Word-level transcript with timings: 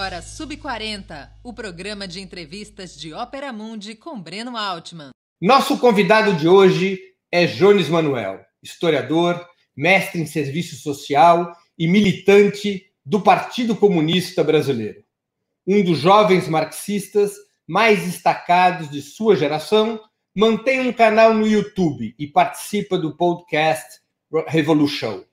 agora 0.00 0.22
Sub40, 0.22 1.28
o 1.44 1.52
programa 1.52 2.08
de 2.08 2.22
entrevistas 2.22 2.98
de 2.98 3.12
Ópera 3.12 3.52
Mundi 3.52 3.94
com 3.94 4.18
Breno 4.18 4.56
Altman. 4.56 5.10
Nosso 5.38 5.76
convidado 5.76 6.32
de 6.32 6.48
hoje 6.48 6.98
é 7.30 7.44
Jones 7.44 7.90
Manuel, 7.90 8.40
historiador, 8.62 9.46
mestre 9.76 10.18
em 10.18 10.24
serviço 10.24 10.76
social 10.76 11.54
e 11.78 11.86
militante 11.86 12.86
do 13.04 13.20
Partido 13.20 13.76
Comunista 13.76 14.42
Brasileiro. 14.42 15.04
Um 15.66 15.84
dos 15.84 15.98
jovens 15.98 16.48
marxistas 16.48 17.34
mais 17.66 18.02
destacados 18.02 18.88
de 18.88 19.02
sua 19.02 19.36
geração, 19.36 20.00
mantém 20.34 20.80
um 20.80 20.94
canal 20.94 21.34
no 21.34 21.46
YouTube 21.46 22.14
e 22.18 22.26
participa 22.26 22.96
do 22.96 23.14
podcast 23.14 24.00
Revolution. 24.46 25.24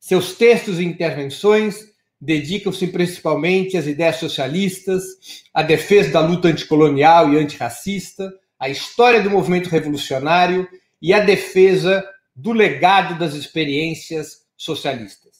Seus 0.00 0.34
textos 0.34 0.80
e 0.80 0.84
intervenções 0.84 1.89
dedicam-se 2.20 2.86
principalmente 2.88 3.76
às 3.76 3.86
ideias 3.86 4.16
socialistas, 4.16 5.44
à 5.54 5.62
defesa 5.62 6.12
da 6.12 6.20
luta 6.20 6.48
anticolonial 6.48 7.32
e 7.32 7.38
antirracista, 7.38 8.30
à 8.58 8.68
história 8.68 9.22
do 9.22 9.30
movimento 9.30 9.70
revolucionário 9.70 10.68
e 11.00 11.14
à 11.14 11.20
defesa 11.20 12.06
do 12.36 12.52
legado 12.52 13.18
das 13.18 13.34
experiências 13.34 14.46
socialistas. 14.56 15.30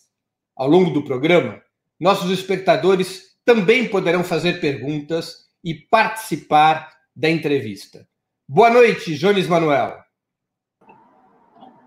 Ao 0.56 0.66
longo 0.66 0.90
do 0.90 1.04
programa, 1.04 1.60
nossos 1.98 2.30
espectadores 2.30 3.36
também 3.44 3.88
poderão 3.88 4.24
fazer 4.24 4.60
perguntas 4.60 5.48
e 5.62 5.74
participar 5.74 6.90
da 7.14 7.28
entrevista. 7.28 8.06
Boa 8.48 8.70
noite, 8.70 9.14
Jones 9.16 9.46
Manuel. 9.46 9.98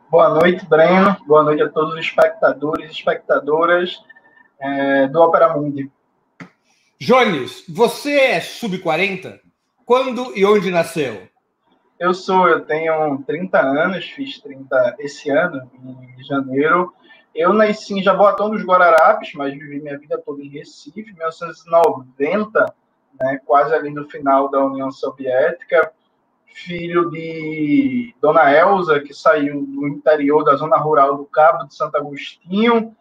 Boa 0.10 0.30
noite, 0.30 0.64
Breno. 0.68 1.18
Boa 1.26 1.44
noite 1.44 1.64
a 1.64 1.70
todos 1.70 1.96
os 1.96 2.00
espectadores 2.00 2.90
e 2.90 2.94
espectadoras 2.94 4.00
é, 4.64 5.08
do 5.08 5.22
Opera 5.22 5.56
Mundi. 5.56 5.92
Jones, 7.00 7.66
você 7.68 8.18
é 8.18 8.40
sub-40? 8.40 9.40
Quando 9.86 10.32
e 10.38 10.46
onde 10.46 10.72
nasceu? 10.72 11.28
Eu 12.00 12.14
sou, 12.14 12.48
eu 12.48 12.62
tenho 12.62 13.22
30 13.28 13.60
anos, 13.60 14.06
fiz 14.06 14.40
30 14.40 14.96
esse 15.00 15.30
ano, 15.30 15.70
em 16.18 16.24
janeiro. 16.24 16.94
Eu 17.36 17.54
nasci 17.54 17.96
em 17.96 18.04
Jaboatão 18.04 18.50
dos 18.50 18.64
Guararapes, 18.64 19.34
mas 19.34 19.54
vivi 19.54 19.82
minha 19.82 19.98
vida 19.98 20.22
toda 20.24 20.42
em 20.42 20.50
Recife, 20.50 21.12
1990, 21.14 22.74
né, 23.20 23.40
quase 23.46 23.74
ali 23.74 23.90
no 23.90 24.10
final 24.10 24.50
da 24.50 24.64
União 24.64 24.92
Soviética. 24.92 25.92
Filho 26.46 27.10
de 27.10 28.14
Dona 28.22 28.52
Elza, 28.52 29.00
que 29.00 29.14
saiu 29.14 29.66
do 29.66 29.88
interior 29.88 30.44
da 30.44 30.56
zona 30.56 30.78
rural 30.78 31.18
do 31.18 31.26
Cabo 31.26 31.66
de 31.66 31.76
Santo 31.76 31.98
Agostinho, 31.98 32.96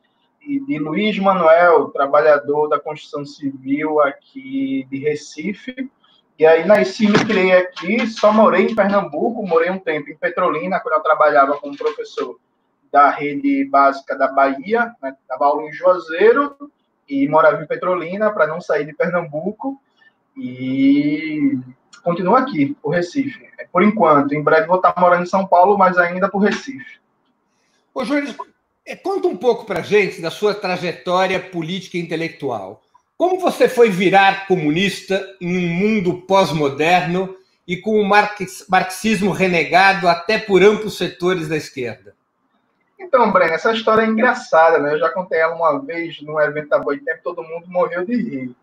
e 0.46 0.60
de 0.60 0.78
Luiz 0.78 1.18
Manuel, 1.18 1.88
trabalhador 1.90 2.68
da 2.68 2.80
construção 2.80 3.24
civil 3.24 4.00
aqui 4.00 4.86
de 4.90 4.98
Recife. 4.98 5.90
E 6.38 6.46
aí 6.46 6.66
nasci 6.66 7.06
me 7.06 7.24
criei 7.24 7.52
aqui, 7.52 8.06
só 8.06 8.32
morei 8.32 8.66
em 8.66 8.74
Pernambuco, 8.74 9.46
morei 9.46 9.70
um 9.70 9.78
tempo 9.78 10.10
em 10.10 10.16
Petrolina, 10.16 10.80
quando 10.80 10.96
eu 10.96 11.02
trabalhava 11.02 11.56
como 11.58 11.76
professor 11.76 12.38
da 12.90 13.10
rede 13.10 13.64
básica 13.66 14.16
da 14.16 14.28
Bahia, 14.28 14.92
né, 15.02 15.14
dava 15.28 15.46
aula 15.46 15.62
em 15.62 15.72
Juazeiro, 15.72 16.56
e 17.08 17.28
morava 17.28 17.62
em 17.62 17.66
Petrolina 17.66 18.30
para 18.32 18.46
não 18.46 18.60
sair 18.60 18.84
de 18.84 18.94
Pernambuco. 18.94 19.80
E 20.36 21.58
continuo 22.02 22.34
aqui, 22.34 22.74
por 22.82 22.90
Recife. 22.90 23.48
Por 23.70 23.82
enquanto, 23.82 24.34
em 24.34 24.42
breve 24.42 24.66
vou 24.66 24.76
estar 24.76 24.94
morando 24.98 25.22
em 25.22 25.26
São 25.26 25.46
Paulo, 25.46 25.78
mas 25.78 25.96
ainda 25.98 26.28
por 26.28 26.38
Recife. 26.38 27.00
Ô, 27.94 28.04
Júlio, 28.04 28.34
conta 29.02 29.28
um 29.28 29.36
pouco 29.36 29.64
para 29.64 29.82
gente 29.82 30.20
da 30.20 30.30
sua 30.30 30.54
trajetória 30.54 31.38
política 31.38 31.96
e 31.96 32.00
intelectual. 32.00 32.82
Como 33.16 33.38
você 33.38 33.68
foi 33.68 33.88
virar 33.88 34.46
comunista 34.46 35.24
em 35.40 35.56
um 35.56 35.68
mundo 35.68 36.22
pós-moderno 36.22 37.36
e 37.66 37.76
com 37.76 38.00
o 38.00 38.08
marxismo 38.68 39.30
renegado 39.30 40.08
até 40.08 40.38
por 40.38 40.62
amplos 40.62 40.98
setores 40.98 41.48
da 41.48 41.56
esquerda? 41.56 42.14
Então, 42.98 43.30
Breno, 43.30 43.52
essa 43.52 43.72
história 43.72 44.02
é 44.02 44.06
engraçada, 44.06 44.78
né? 44.78 44.94
Eu 44.94 44.98
já 44.98 45.08
contei 45.10 45.38
ela 45.38 45.54
uma 45.54 45.78
vez 45.78 46.20
num 46.22 46.40
evento 46.40 46.68
da 46.68 46.78
Boitempo, 46.78 47.20
todo 47.22 47.42
mundo 47.42 47.66
morreu 47.68 48.04
de 48.04 48.16
rir. 48.16 48.56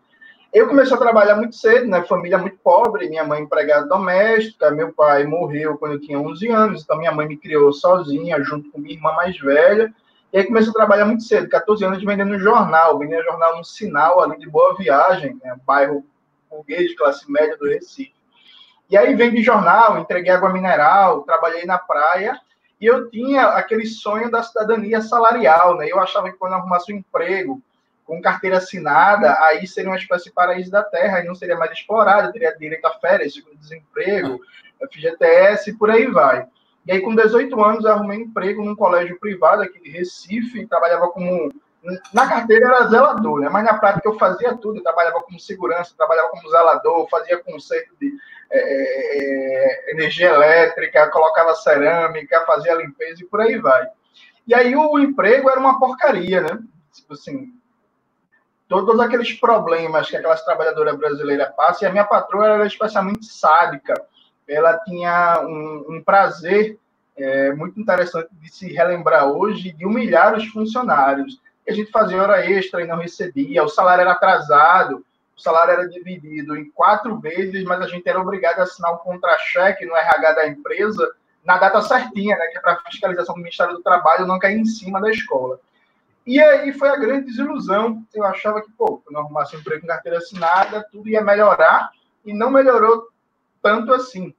Eu 0.52 0.66
comecei 0.66 0.94
a 0.94 0.98
trabalhar 0.98 1.36
muito 1.36 1.54
cedo, 1.54 1.86
né? 1.86 2.02
Família 2.02 2.36
muito 2.36 2.58
pobre, 2.58 3.08
minha 3.08 3.24
mãe 3.24 3.40
empregada 3.40 3.86
doméstica, 3.86 4.70
meu 4.70 4.92
pai 4.92 5.24
morreu 5.24 5.78
quando 5.78 5.92
eu 5.92 6.00
tinha 6.00 6.18
11 6.18 6.48
anos, 6.48 6.82
então 6.82 6.98
minha 6.98 7.12
mãe 7.12 7.28
me 7.28 7.36
criou 7.36 7.72
sozinha, 7.72 8.42
junto 8.42 8.70
com 8.70 8.80
minha 8.80 8.94
irmã 8.94 9.12
mais 9.12 9.38
velha. 9.38 9.94
E 10.32 10.38
aí 10.38 10.44
comecei 10.44 10.70
a 10.70 10.74
trabalhar 10.74 11.04
muito 11.04 11.24
cedo, 11.24 11.48
14 11.48 11.84
anos 11.84 12.04
vendendo 12.04 12.38
jornal, 12.38 12.98
vendendo 12.98 13.24
jornal 13.24 13.56
no 13.56 13.64
Sinal, 13.64 14.20
ali 14.20 14.38
de 14.38 14.48
Boa 14.48 14.76
Viagem, 14.76 15.38
né? 15.42 15.56
bairro 15.66 16.04
burguês 16.48 16.90
de 16.90 16.96
classe 16.96 17.30
média 17.30 17.56
do 17.56 17.68
Recife. 17.68 18.14
E 18.88 18.96
aí 18.96 19.14
vendi 19.14 19.42
jornal, 19.42 19.98
entreguei 19.98 20.32
água 20.32 20.52
mineral, 20.52 21.22
trabalhei 21.22 21.64
na 21.64 21.78
praia, 21.78 22.40
e 22.80 22.86
eu 22.86 23.08
tinha 23.10 23.46
aquele 23.48 23.86
sonho 23.86 24.30
da 24.30 24.42
cidadania 24.42 25.00
salarial, 25.00 25.76
né? 25.76 25.86
Eu 25.88 26.00
achava 26.00 26.30
que 26.30 26.38
quando 26.38 26.54
arrumasse 26.54 26.92
um 26.92 26.96
emprego, 26.96 27.62
com 28.10 28.20
carteira 28.20 28.56
assinada, 28.56 29.38
aí 29.44 29.64
seria 29.68 29.88
uma 29.88 29.96
espécie 29.96 30.24
de 30.24 30.32
paraíso 30.32 30.68
da 30.68 30.82
terra, 30.82 31.18
aí 31.18 31.24
não 31.24 31.34
seria 31.36 31.56
mais 31.56 31.70
explorado, 31.70 32.32
teria 32.32 32.56
direito 32.56 32.84
a 32.84 32.98
férias, 32.98 33.34
seguro-desemprego, 33.34 34.40
FGTS 34.90 35.70
e 35.70 35.74
por 35.76 35.90
aí 35.90 36.08
vai. 36.08 36.48
E 36.86 36.92
aí, 36.92 37.00
com 37.00 37.14
18 37.14 37.62
anos, 37.62 37.86
arrumei 37.86 38.18
emprego 38.18 38.64
num 38.64 38.74
colégio 38.74 39.18
privado 39.18 39.62
aqui 39.62 39.80
de 39.80 39.90
Recife, 39.90 40.66
trabalhava 40.66 41.08
como. 41.08 41.52
Na 42.12 42.28
carteira 42.28 42.66
era 42.66 42.88
zelador, 42.88 43.40
né? 43.40 43.48
mas 43.48 43.64
na 43.64 43.78
prática 43.78 44.06
eu 44.06 44.18
fazia 44.18 44.54
tudo. 44.54 44.78
Eu 44.78 44.82
trabalhava 44.82 45.20
como 45.22 45.40
segurança, 45.40 45.94
trabalhava 45.96 46.28
como 46.28 46.50
zelador, 46.50 47.08
fazia 47.08 47.42
conceito 47.42 47.94
de 47.98 48.12
é, 48.50 48.58
é, 48.58 49.88
é 49.88 49.92
energia 49.92 50.28
elétrica, 50.28 51.10
colocava 51.10 51.54
cerâmica, 51.54 52.44
fazia 52.44 52.74
limpeza 52.74 53.22
e 53.22 53.26
por 53.26 53.40
aí 53.40 53.58
vai. 53.58 53.86
E 54.46 54.54
aí 54.54 54.74
o 54.76 54.98
emprego 54.98 55.48
era 55.48 55.60
uma 55.60 55.78
porcaria, 55.78 56.40
né? 56.40 56.58
Tipo 56.92 57.14
assim, 57.14 57.54
todos 58.68 59.00
aqueles 59.00 59.32
problemas 59.32 60.08
que 60.08 60.16
aquelas 60.16 60.44
trabalhadoras 60.44 60.96
brasileiras 60.96 61.54
passam, 61.56 61.82
e 61.82 61.86
a 61.88 61.92
minha 61.92 62.04
patroa 62.04 62.46
era 62.46 62.66
especialmente 62.66 63.26
sádica. 63.26 63.94
Ela 64.50 64.78
tinha 64.78 65.40
um, 65.42 65.96
um 65.96 66.02
prazer 66.02 66.78
é, 67.16 67.52
muito 67.52 67.80
interessante 67.80 68.28
de 68.32 68.50
se 68.50 68.72
relembrar 68.72 69.26
hoje 69.30 69.72
de 69.72 69.86
humilhar 69.86 70.36
os 70.36 70.46
funcionários. 70.48 71.40
A 71.68 71.72
gente 71.72 71.90
fazia 71.90 72.20
hora 72.20 72.44
extra 72.44 72.82
e 72.82 72.86
não 72.86 72.96
recebia, 72.96 73.62
o 73.62 73.68
salário 73.68 74.02
era 74.02 74.12
atrasado, 74.12 75.04
o 75.36 75.40
salário 75.40 75.72
era 75.72 75.88
dividido 75.88 76.56
em 76.56 76.70
quatro 76.70 77.18
vezes, 77.18 77.62
mas 77.64 77.80
a 77.80 77.86
gente 77.86 78.08
era 78.08 78.20
obrigado 78.20 78.58
a 78.58 78.64
assinar 78.64 78.92
um 78.94 78.98
contra-cheque 78.98 79.86
no 79.86 79.96
RH 79.96 80.32
da 80.32 80.48
empresa 80.48 81.08
na 81.44 81.56
data 81.56 81.80
certinha, 81.80 82.36
né, 82.36 82.46
que 82.48 82.58
é 82.58 82.60
para 82.60 82.80
fiscalização 82.80 83.34
do 83.34 83.40
Ministério 83.40 83.74
do 83.74 83.82
Trabalho 83.82 84.26
não 84.26 84.38
cair 84.38 84.58
em 84.58 84.64
cima 84.64 85.00
da 85.00 85.10
escola. 85.10 85.58
E 86.26 86.38
aí 86.40 86.72
foi 86.72 86.88
a 86.88 86.96
grande 86.96 87.26
desilusão. 87.26 88.04
Eu 88.14 88.24
achava 88.24 88.60
que, 88.60 88.70
pô, 88.72 88.98
quando 88.98 89.16
eu 89.16 89.20
arrumasse 89.20 89.56
um 89.56 89.60
emprego 89.60 89.80
com 89.80 89.86
carteira 89.86 90.18
assinada, 90.18 90.86
tudo 90.92 91.08
ia 91.08 91.22
melhorar, 91.22 91.90
e 92.24 92.34
não 92.34 92.50
melhorou 92.50 93.08
tanto 93.62 93.92
assim. 93.92 94.34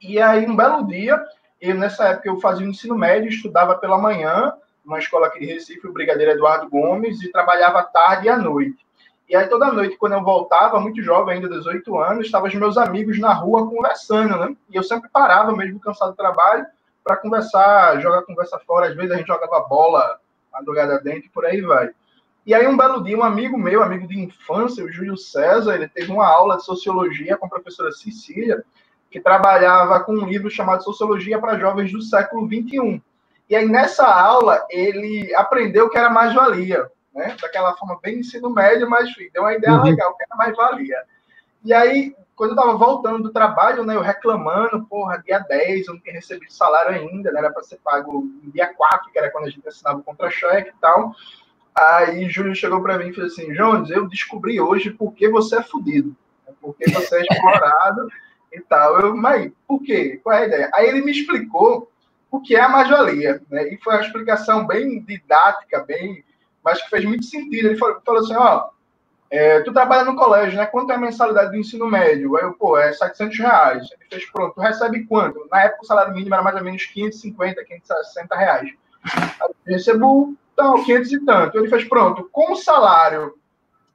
E 0.00 0.20
aí, 0.20 0.46
um 0.46 0.54
belo 0.54 0.86
dia, 0.86 1.22
eu, 1.60 1.74
nessa 1.74 2.08
época 2.08 2.28
eu 2.28 2.40
fazia 2.40 2.66
o 2.66 2.70
ensino 2.70 2.96
médio, 2.96 3.28
estudava 3.28 3.76
pela 3.76 3.98
manhã, 3.98 4.52
numa 4.84 4.98
escola 4.98 5.26
aqui 5.26 5.40
de 5.40 5.46
Recife, 5.46 5.86
o 5.86 5.92
Brigadeiro 5.92 6.32
Eduardo 6.32 6.68
Gomes, 6.68 7.22
e 7.22 7.32
trabalhava 7.32 7.82
tarde 7.82 8.26
e 8.26 8.28
à 8.30 8.36
noite. 8.36 8.86
E 9.28 9.36
aí, 9.36 9.46
toda 9.46 9.72
noite, 9.72 9.96
quando 9.96 10.14
eu 10.14 10.22
voltava, 10.22 10.80
muito 10.80 11.02
jovem, 11.02 11.34
ainda 11.34 11.48
18 11.48 11.98
anos, 11.98 12.26
estavam 12.26 12.48
os 12.48 12.54
meus 12.54 12.78
amigos 12.78 13.18
na 13.18 13.32
rua 13.32 13.68
conversando, 13.68 14.36
né? 14.38 14.56
E 14.70 14.76
eu 14.76 14.82
sempre 14.82 15.10
parava, 15.10 15.54
mesmo 15.54 15.78
cansado 15.80 16.12
do 16.12 16.16
trabalho, 16.16 16.64
para 17.04 17.16
conversar, 17.16 18.00
jogar 18.00 18.22
conversa 18.22 18.58
fora. 18.60 18.88
Às 18.88 18.94
vezes 18.94 19.10
a 19.10 19.16
gente 19.16 19.26
jogava 19.26 19.66
bola 19.68 20.18
madrugada 20.52 20.98
dentro 21.00 21.30
por 21.30 21.44
aí 21.44 21.60
vai. 21.60 21.90
E 22.46 22.54
aí, 22.54 22.66
um 22.66 22.76
belo 22.76 23.02
dia, 23.02 23.18
um 23.18 23.22
amigo 23.22 23.58
meu, 23.58 23.82
amigo 23.82 24.06
de 24.06 24.18
infância, 24.18 24.82
o 24.82 24.90
Júlio 24.90 25.16
César, 25.18 25.74
ele 25.74 25.88
teve 25.88 26.10
uma 26.10 26.26
aula 26.26 26.56
de 26.56 26.64
sociologia 26.64 27.36
com 27.36 27.44
a 27.44 27.50
professora 27.50 27.92
Cecília, 27.92 28.64
que 29.10 29.20
trabalhava 29.20 30.00
com 30.00 30.12
um 30.12 30.26
livro 30.26 30.50
chamado 30.50 30.84
Sociologia 30.84 31.38
para 31.38 31.58
Jovens 31.58 31.90
do 31.90 32.02
Século 32.02 32.46
XXI. 32.46 33.02
E 33.48 33.56
aí, 33.56 33.66
nessa 33.66 34.06
aula, 34.06 34.66
ele 34.70 35.34
aprendeu 35.34 35.88
que 35.88 35.96
era 35.96 36.10
mais-valia, 36.10 36.90
né? 37.14 37.34
Daquela 37.40 37.74
forma 37.76 37.98
bem 38.02 38.18
ensino 38.18 38.50
médio, 38.50 38.88
mas 38.88 39.08
enfim, 39.08 39.30
deu 39.32 39.42
uma 39.42 39.54
ideia 39.54 39.74
uhum. 39.74 39.84
legal, 39.84 40.14
que 40.14 40.24
era 40.24 40.36
mais-valia. 40.36 41.02
E 41.64 41.72
aí, 41.72 42.14
quando 42.36 42.50
eu 42.50 42.56
estava 42.56 42.76
voltando 42.76 43.22
do 43.24 43.32
trabalho, 43.32 43.84
né, 43.84 43.96
eu 43.96 44.00
reclamando, 44.00 44.86
porra, 44.86 45.18
dia 45.18 45.40
10, 45.40 45.88
eu 45.88 45.94
não 45.94 46.00
tinha 46.00 46.14
recebido 46.14 46.52
salário 46.52 46.92
ainda, 46.92 47.32
né, 47.32 47.40
era 47.40 47.50
para 47.50 47.64
ser 47.64 47.78
pago 47.82 48.30
dia 48.54 48.72
4, 48.72 49.10
que 49.10 49.18
era 49.18 49.30
quando 49.30 49.46
a 49.46 49.50
gente 49.50 49.66
assinava 49.66 49.98
o 49.98 50.04
contra-cheque 50.04 50.70
e 50.70 50.80
tal. 50.80 51.12
Aí 51.74 52.28
Júlio 52.28 52.54
chegou 52.54 52.80
para 52.80 52.98
mim 52.98 53.08
e 53.08 53.12
falou 53.12 53.26
assim: 53.26 53.52
Jones, 53.52 53.90
eu 53.90 54.08
descobri 54.08 54.60
hoje 54.60 54.90
por 54.90 55.12
que 55.14 55.28
você 55.28 55.56
é 55.56 55.62
fudido, 55.62 56.14
né, 56.46 56.52
porque 56.60 56.88
você 56.90 57.16
é 57.16 57.22
explorado 57.22 58.08
e 58.52 58.60
tal. 58.60 59.00
Eu, 59.00 59.16
mas 59.16 59.50
por 59.66 59.82
quê? 59.82 60.20
Qual 60.22 60.36
é 60.36 60.42
a 60.42 60.46
ideia? 60.46 60.70
Aí 60.74 60.88
ele 60.88 61.02
me 61.02 61.12
explicou 61.12 61.90
o 62.30 62.40
que 62.40 62.54
é 62.54 62.60
a 62.60 62.68
mais-valia, 62.68 63.40
né, 63.50 63.72
e 63.72 63.78
foi 63.78 63.94
uma 63.94 64.02
explicação 64.02 64.66
bem 64.66 65.00
didática, 65.00 65.82
bem, 65.84 66.22
mas 66.62 66.82
que 66.82 66.90
fez 66.90 67.04
muito 67.04 67.24
sentido. 67.24 67.68
Ele 67.68 67.78
falou, 67.78 68.00
falou 68.04 68.20
assim: 68.20 68.34
ó 68.34 68.68
é, 69.30 69.60
tu 69.60 69.72
trabalha 69.72 70.04
no 70.04 70.16
colégio, 70.16 70.56
né? 70.56 70.64
Quanto 70.64 70.90
é 70.90 70.94
a 70.94 70.98
mensalidade 70.98 71.50
do 71.50 71.56
ensino 71.56 71.86
médio? 71.86 72.36
Aí 72.36 72.44
eu, 72.44 72.54
pô, 72.54 72.78
é 72.78 72.92
700 72.92 73.38
reais. 73.38 73.88
Ele 73.92 74.08
fez, 74.10 74.30
pronto, 74.30 74.54
tu 74.54 74.60
recebe 74.60 75.04
quanto? 75.04 75.46
Na 75.50 75.64
época 75.64 75.82
o 75.82 75.86
salário 75.86 76.14
mínimo 76.14 76.34
era 76.34 76.42
mais 76.42 76.56
ou 76.56 76.64
menos 76.64 76.84
550, 76.86 77.62
560 77.64 78.36
reais. 78.36 78.70
Aí 79.04 79.50
eu 79.66 79.74
recebo, 79.74 80.34
então, 80.54 80.82
500 80.82 81.12
e 81.12 81.24
tanto. 81.26 81.58
Ele 81.58 81.68
fez, 81.68 81.84
pronto, 81.84 82.28
com 82.32 82.52
o 82.52 82.56
salário, 82.56 83.37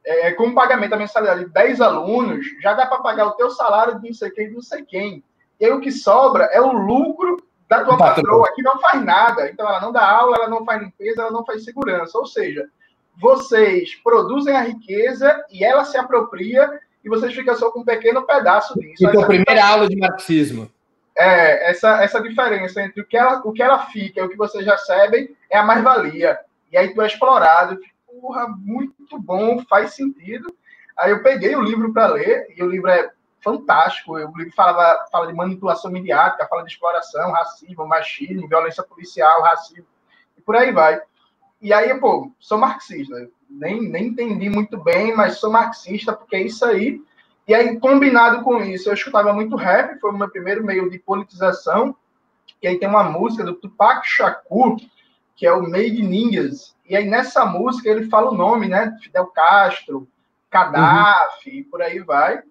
é, 0.06 0.32
com 0.32 0.48
o 0.48 0.54
pagamento 0.54 0.92
da 0.92 0.98
mensalidade 0.98 1.46
de 1.46 1.52
10 1.52 1.82
alunos, 1.82 2.46
já 2.62 2.74
dá 2.74 2.86
para 2.86 3.00
pagar 3.00 3.28
o 3.28 3.32
teu 3.32 3.50
salário 3.50 4.00
de 4.00 4.08
não 4.08 4.14
sei 4.14 4.30
quem, 4.32 4.50
de 4.50 4.54
não 4.54 4.62
sei 4.62 4.84
quem. 4.84 5.24
E 5.60 5.66
aí 5.66 5.72
o 5.72 5.80
que 5.80 5.92
sobra 5.92 6.46
é 6.46 6.60
o 6.60 6.72
lucro 6.72 7.44
da 7.70 7.84
tua 7.84 7.98
patroa, 7.98 8.54
que 8.54 8.62
não 8.62 8.80
faz 8.80 9.04
nada. 9.04 9.50
Então 9.50 9.68
ela 9.68 9.80
não 9.80 9.92
dá 9.92 10.06
aula, 10.06 10.36
ela 10.38 10.50
não 10.50 10.66
faz 10.66 10.82
limpeza, 10.82 11.22
ela 11.22 11.32
não 11.32 11.46
faz 11.46 11.64
segurança. 11.64 12.18
Ou 12.18 12.26
seja, 12.26 12.68
vocês 13.16 13.96
produzem 13.96 14.56
a 14.56 14.62
riqueza 14.62 15.44
e 15.50 15.64
ela 15.64 15.86
se 15.86 15.98
apropria 15.98 16.70
e 17.04 17.10
vocês 17.10 17.34
ficam 17.34 17.56
só 17.56 17.70
com 17.72 17.82
um 17.82 17.86
pequeno 17.86 18.24
pedaço 18.24 18.78
disso. 18.80 19.06
Então, 19.06 19.24
a 19.24 19.28
primeira 19.28 19.66
aula 19.66 19.88
de 19.88 19.96
marxismo. 19.96 20.70
É, 21.16 21.70
essa, 21.70 22.04
essa 22.04 22.22
diferença 22.22 22.82
entre 22.82 23.02
o 23.02 23.06
que, 23.06 23.16
ela, 23.16 23.42
o 23.46 23.52
que 23.52 23.62
ela 23.62 23.86
fica 23.88 24.20
e 24.20 24.24
o 24.24 24.30
que 24.30 24.38
vocês 24.38 24.66
recebem 24.66 25.36
é 25.50 25.58
a 25.58 25.64
mais-valia. 25.64 26.40
E 26.72 26.78
aí 26.78 26.92
tu 26.94 27.02
é 27.02 27.08
explorado. 27.08 27.80
Porra, 28.22 28.48
muito 28.48 29.20
bom, 29.20 29.64
faz 29.66 29.96
sentido. 29.96 30.54
Aí 30.98 31.12
eu 31.12 31.24
peguei 31.24 31.56
o 31.56 31.62
livro 31.62 31.92
para 31.92 32.14
ler, 32.14 32.48
e 32.56 32.62
o 32.62 32.70
livro 32.70 32.90
é 32.90 33.12
fantástico. 33.44 34.14
O 34.14 34.38
livro 34.38 34.54
fala, 34.56 35.06
fala 35.12 35.28
de 35.28 35.34
manipulação 35.34 35.92
midiática, 35.92 36.48
fala 36.48 36.64
de 36.64 36.72
exploração, 36.72 37.32
racismo, 37.32 37.88
machismo, 37.88 38.48
violência 38.48 38.84
policial, 38.84 39.42
racismo, 39.42 39.88
e 40.38 40.42
por 40.42 40.56
aí 40.56 40.72
vai. 40.72 41.02
E 41.62 41.74
aí, 41.74 41.98
pô, 42.00 42.32
sou 42.40 42.58
marxista. 42.58 43.30
Nem, 43.50 43.82
nem 43.90 44.08
entendi 44.08 44.50
muito 44.50 44.78
bem, 44.78 45.16
mas 45.16 45.40
sou 45.40 45.52
marxista, 45.52 46.14
porque 46.14 46.36
é 46.36 46.44
isso 46.44 46.66
aí. 46.66 47.02
E 47.48 47.54
aí, 47.54 47.80
combinado 47.80 48.44
com 48.44 48.62
isso, 48.62 48.90
eu 48.90 48.94
escutava 48.94 49.34
muito 49.34 49.56
rap, 49.56 50.00
foi 50.00 50.12
o 50.12 50.18
meu 50.18 50.30
primeiro 50.30 50.64
meio 50.64 50.90
de 50.90 51.00
politização. 51.00 51.96
E 52.62 52.68
aí 52.68 52.80
tem 52.80 52.88
uma 52.88 53.04
música 53.04 53.44
do 53.44 53.56
Tupac 53.56 54.08
Shakur, 54.08 54.78
que 55.36 55.46
é 55.46 55.54
o 55.54 55.64
Made 55.64 56.02
Ninjas. 56.02 56.76
E 56.88 56.96
aí, 56.96 57.10
nessa 57.10 57.46
música, 57.46 57.90
ele 57.90 58.10
fala 58.10 58.32
o 58.32 58.36
nome, 58.36 58.68
né? 58.68 58.98
Fidel 59.02 59.28
Castro, 59.28 60.08
Gaddafi, 60.52 61.50
uhum. 61.50 61.56
e 61.58 61.64
por 61.64 61.82
aí 61.82 62.00
vai. 62.00 62.42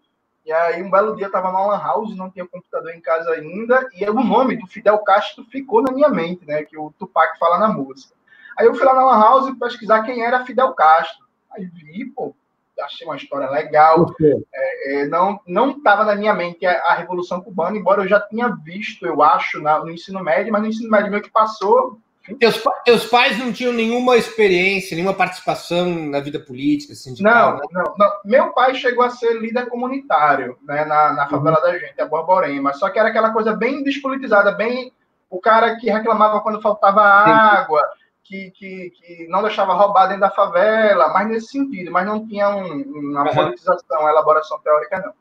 E 0.44 0.52
aí, 0.52 0.82
um 0.82 0.90
belo 0.90 1.14
dia, 1.14 1.26
eu 1.26 1.28
estava 1.28 1.52
na 1.52 1.64
Lan 1.64 1.78
House, 1.78 2.16
não 2.16 2.30
tinha 2.30 2.46
computador 2.46 2.92
em 2.92 3.00
casa 3.00 3.30
ainda, 3.30 3.88
e 3.94 4.04
o 4.08 4.14
nome 4.14 4.56
do 4.56 4.66
Fidel 4.66 4.98
Castro 4.98 5.44
ficou 5.44 5.82
na 5.82 5.92
minha 5.92 6.08
mente, 6.08 6.44
né? 6.44 6.64
Que 6.64 6.76
o 6.76 6.92
Tupac 6.98 7.38
fala 7.38 7.58
na 7.58 7.68
música. 7.68 8.14
Aí 8.58 8.66
eu 8.66 8.74
fui 8.74 8.84
lá 8.84 8.94
na 8.94 9.04
Lan 9.04 9.20
House 9.20 9.58
pesquisar 9.58 10.02
quem 10.02 10.24
era 10.24 10.44
Fidel 10.44 10.72
Castro. 10.72 11.24
Aí 11.52 11.64
vi, 11.64 12.06
pô, 12.06 12.34
achei 12.80 13.06
uma 13.06 13.16
história 13.16 13.48
legal. 13.48 14.12
É, 14.52 15.02
é, 15.02 15.06
não 15.06 15.40
não 15.46 15.70
estava 15.70 16.04
na 16.04 16.14
minha 16.14 16.34
mente 16.34 16.66
a, 16.66 16.72
a, 16.86 16.94
Revolução 16.94 17.40
Cubana, 17.40 17.76
embora 17.76 18.02
eu 18.02 18.08
já 18.08 18.20
tinha 18.20 18.48
visto, 18.48 19.06
eu 19.06 19.22
acho, 19.22 19.60
na, 19.60 19.78
no 19.78 19.90
ensino 19.90 20.22
médio, 20.22 20.52
mas 20.52 20.62
no 20.62 20.68
ensino 20.68 20.90
médio 20.90 21.10
meu 21.10 21.22
que 21.22 21.30
passou. 21.30 22.00
Teus, 22.38 22.62
teus 22.84 23.06
pais 23.06 23.36
não 23.36 23.52
tinham 23.52 23.72
nenhuma 23.72 24.16
experiência, 24.16 24.94
nenhuma 24.94 25.14
participação 25.14 25.86
na 26.08 26.20
vida 26.20 26.38
política, 26.38 26.94
sindical? 26.94 27.52
Não, 27.52 27.56
né? 27.56 27.66
não, 27.72 27.94
não. 27.98 28.12
Meu 28.24 28.52
pai 28.52 28.74
chegou 28.74 29.04
a 29.04 29.10
ser 29.10 29.40
líder 29.40 29.68
comunitário 29.68 30.56
né, 30.62 30.84
na, 30.84 31.12
na 31.12 31.28
favela 31.28 31.56
uhum. 31.56 31.64
da 31.64 31.78
gente, 31.78 32.00
a 32.00 32.06
Borborema. 32.06 32.72
Só 32.74 32.90
que 32.90 32.98
era 32.98 33.08
aquela 33.08 33.32
coisa 33.32 33.56
bem 33.56 33.82
despolitizada, 33.82 34.52
bem 34.52 34.92
o 35.28 35.40
cara 35.40 35.76
que 35.76 35.90
reclamava 35.90 36.40
quando 36.40 36.62
faltava 36.62 37.02
água. 37.02 37.82
Que, 38.24 38.52
que, 38.52 38.90
que 38.90 39.26
não 39.28 39.42
deixava 39.42 39.74
roubar 39.74 40.06
dentro 40.06 40.20
da 40.20 40.30
favela, 40.30 41.08
mas 41.12 41.28
nesse 41.28 41.48
sentido, 41.48 41.90
mas 41.90 42.06
não 42.06 42.24
tinha 42.26 42.48
um, 42.50 42.82
uma 42.82 43.24
uhum. 43.24 43.34
politização, 43.34 44.00
uma 44.00 44.10
elaboração 44.10 44.60
teórica, 44.60 45.00
não. 45.00 45.12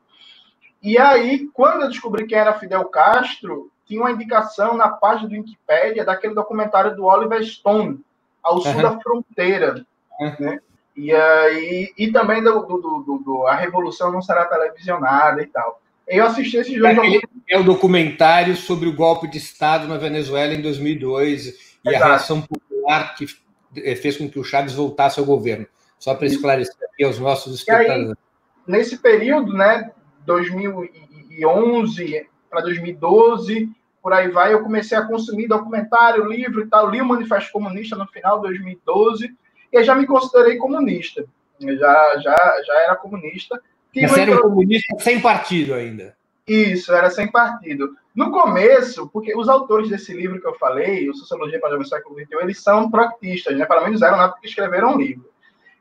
E 0.80 0.96
aí, 0.96 1.48
quando 1.52 1.82
eu 1.82 1.88
descobri 1.88 2.26
quem 2.26 2.38
era 2.38 2.58
Fidel 2.58 2.84
Castro, 2.86 3.71
tinha 3.92 4.00
uma 4.00 4.10
indicação 4.10 4.74
na 4.74 4.88
página 4.88 5.28
do 5.28 5.34
Wikipedia 5.34 6.04
daquele 6.04 6.34
documentário 6.34 6.96
do 6.96 7.04
Oliver 7.04 7.44
Stone, 7.44 8.00
Ao 8.42 8.60
Sul 8.60 8.72
uhum. 8.72 8.82
da 8.82 9.00
Fronteira, 9.00 9.84
uhum. 10.18 10.36
né? 10.40 10.60
E, 10.96 11.12
aí, 11.12 11.92
e 11.96 12.10
também 12.10 12.42
do, 12.42 12.60
do, 12.60 12.78
do, 12.78 13.18
do, 13.18 13.46
A 13.46 13.54
Revolução 13.54 14.10
Não 14.10 14.22
Será 14.22 14.46
Televisionada 14.46 15.42
e 15.42 15.46
tal. 15.46 15.80
Eu 16.06 16.26
assisti 16.26 16.56
esse 16.56 16.74
jogo. 16.74 16.86
É, 16.86 17.20
é 17.50 17.58
o 17.58 17.64
documentário 17.64 18.56
sobre 18.56 18.88
o 18.88 18.94
golpe 18.94 19.28
de 19.28 19.38
Estado 19.38 19.86
na 19.86 19.96
Venezuela 19.96 20.54
em 20.54 20.60
2002 20.60 21.76
e 21.84 21.88
Exato. 21.88 22.04
a 22.04 22.08
reação 22.08 22.42
popular 22.42 23.14
que 23.14 23.26
fez 23.96 24.16
com 24.16 24.28
que 24.28 24.38
o 24.38 24.44
Chaves 24.44 24.74
voltasse 24.74 25.18
ao 25.18 25.26
governo. 25.26 25.66
Só 25.98 26.14
para 26.14 26.26
esclarecer 26.26 26.74
aqui 26.92 27.04
aos 27.04 27.18
nossos 27.18 27.54
espectadores. 27.54 28.10
Aí, 28.10 28.14
nesse 28.66 28.98
período, 28.98 29.54
né, 29.54 29.90
2011 30.26 32.26
para 32.52 32.60
2012, 32.60 33.70
por 34.02 34.12
aí 34.12 34.28
vai, 34.28 34.52
eu 34.52 34.62
comecei 34.62 34.98
a 34.98 35.06
consumir 35.06 35.46
documentário, 35.46 36.26
livro 36.26 36.62
e 36.62 36.66
tal, 36.66 36.90
li 36.90 37.00
o 37.00 37.06
Manifesto 37.06 37.52
Comunista 37.52 37.94
no 37.94 38.06
final 38.08 38.40
de 38.40 38.48
2012 38.48 39.32
e 39.72 39.84
já 39.84 39.94
me 39.94 40.06
considerei 40.06 40.56
comunista. 40.56 41.24
Já, 41.60 42.18
já, 42.18 42.62
já 42.66 42.74
era 42.82 42.96
comunista. 42.96 43.62
Mas 43.94 44.18
era 44.18 44.34
um 44.34 44.40
comunista 44.40 44.96
sem 44.98 45.20
partido 45.20 45.74
ainda. 45.74 46.16
Isso, 46.46 46.92
era 46.92 47.08
sem 47.10 47.30
partido. 47.30 47.94
No 48.14 48.32
começo, 48.32 49.08
porque 49.08 49.34
os 49.36 49.48
autores 49.48 49.88
desse 49.88 50.12
livro 50.12 50.40
que 50.40 50.46
eu 50.46 50.54
falei, 50.54 51.08
o 51.08 51.14
Sociologia 51.14 51.60
para 51.60 51.78
o 51.78 51.84
Século 51.84 52.16
XXI, 52.16 52.26
eles 52.42 52.60
são 52.60 52.90
troctistas, 52.90 53.56
né? 53.56 53.64
Pelo 53.64 53.84
menos 53.84 54.02
eram 54.02 54.16
na 54.16 54.24
época 54.24 54.40
que 54.40 54.48
escreveram 54.48 54.94
um 54.94 54.98
livro. 54.98 55.30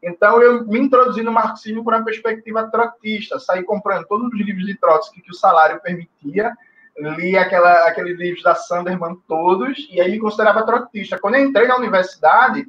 Então, 0.04 0.42
eu 0.42 0.66
me 0.66 0.80
introduzi 0.80 1.22
no 1.22 1.32
marxismo 1.32 1.84
por 1.84 1.94
uma 1.94 2.06
perspectiva 2.06 2.70
trotista, 2.70 3.40
saí 3.40 3.64
comprando 3.64 4.06
todos 4.08 4.28
os 4.28 4.40
livros 4.40 4.66
de 4.66 4.78
Trotsky 4.78 5.22
que 5.22 5.32
o 5.32 5.36
salário 5.36 5.82
permitia, 5.82 6.54
li 6.98 7.38
aquela, 7.38 7.88
aqueles 7.88 8.18
livros 8.18 8.44
da 8.44 8.56
Sanderman 8.56 9.18
todos, 9.28 9.88
e 9.90 10.00
aí 10.00 10.12
me 10.12 10.20
considerava 10.20 10.66
trotista. 10.66 11.20
Quando 11.20 11.36
eu 11.36 11.46
entrei 11.46 11.68
na 11.68 11.78
universidade, 11.78 12.68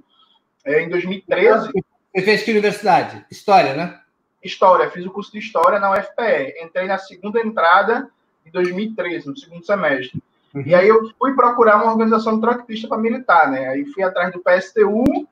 eh, 0.64 0.82
em 0.82 0.88
2013... 0.88 1.70
Você 2.14 2.24
fez 2.24 2.42
que 2.42 2.50
universidade? 2.50 3.24
História, 3.30 3.74
né? 3.74 4.00
História, 4.42 4.90
fiz 4.90 5.06
o 5.06 5.10
curso 5.10 5.32
de 5.32 5.38
História 5.38 5.78
na 5.78 5.92
UFPE. 5.92 6.62
Entrei 6.62 6.86
na 6.86 6.98
segunda 6.98 7.40
entrada 7.40 8.10
de 8.44 8.50
2013, 8.50 9.28
no 9.28 9.36
segundo 9.36 9.64
semestre. 9.64 10.22
Uhum. 10.54 10.64
E 10.66 10.74
aí 10.74 10.88
eu 10.88 11.10
fui 11.19 11.34
procurar 11.34 11.76
uma 11.76 11.92
organização 11.92 12.40
trotskista 12.40 12.88
para 12.88 12.98
militar, 12.98 13.50
né? 13.50 13.69
Aí 13.69 13.86
fui 13.86 14.02
atrás 14.02 14.32
do 14.32 14.40
PSTU, 14.40 15.26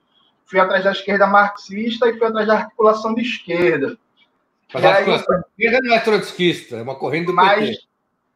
fui 0.46 0.58
atrás 0.58 0.84
da 0.84 0.92
esquerda 0.92 1.26
marxista 1.26 2.08
e 2.08 2.16
fui 2.16 2.26
atrás 2.26 2.46
da 2.46 2.54
articulação 2.54 3.14
de 3.14 3.22
esquerda. 3.22 3.98
Mas 4.72 4.84
a 4.84 4.90
articulação 4.90 5.36
de 5.36 5.44
esquerda 5.64 5.78
não 5.82 5.94
é 5.94 6.00
trotskista, 6.00 6.76
é 6.76 6.82
uma 6.82 6.94
corrente 6.94 7.26
do 7.26 7.34
mas, 7.34 7.68
PT. 7.68 7.89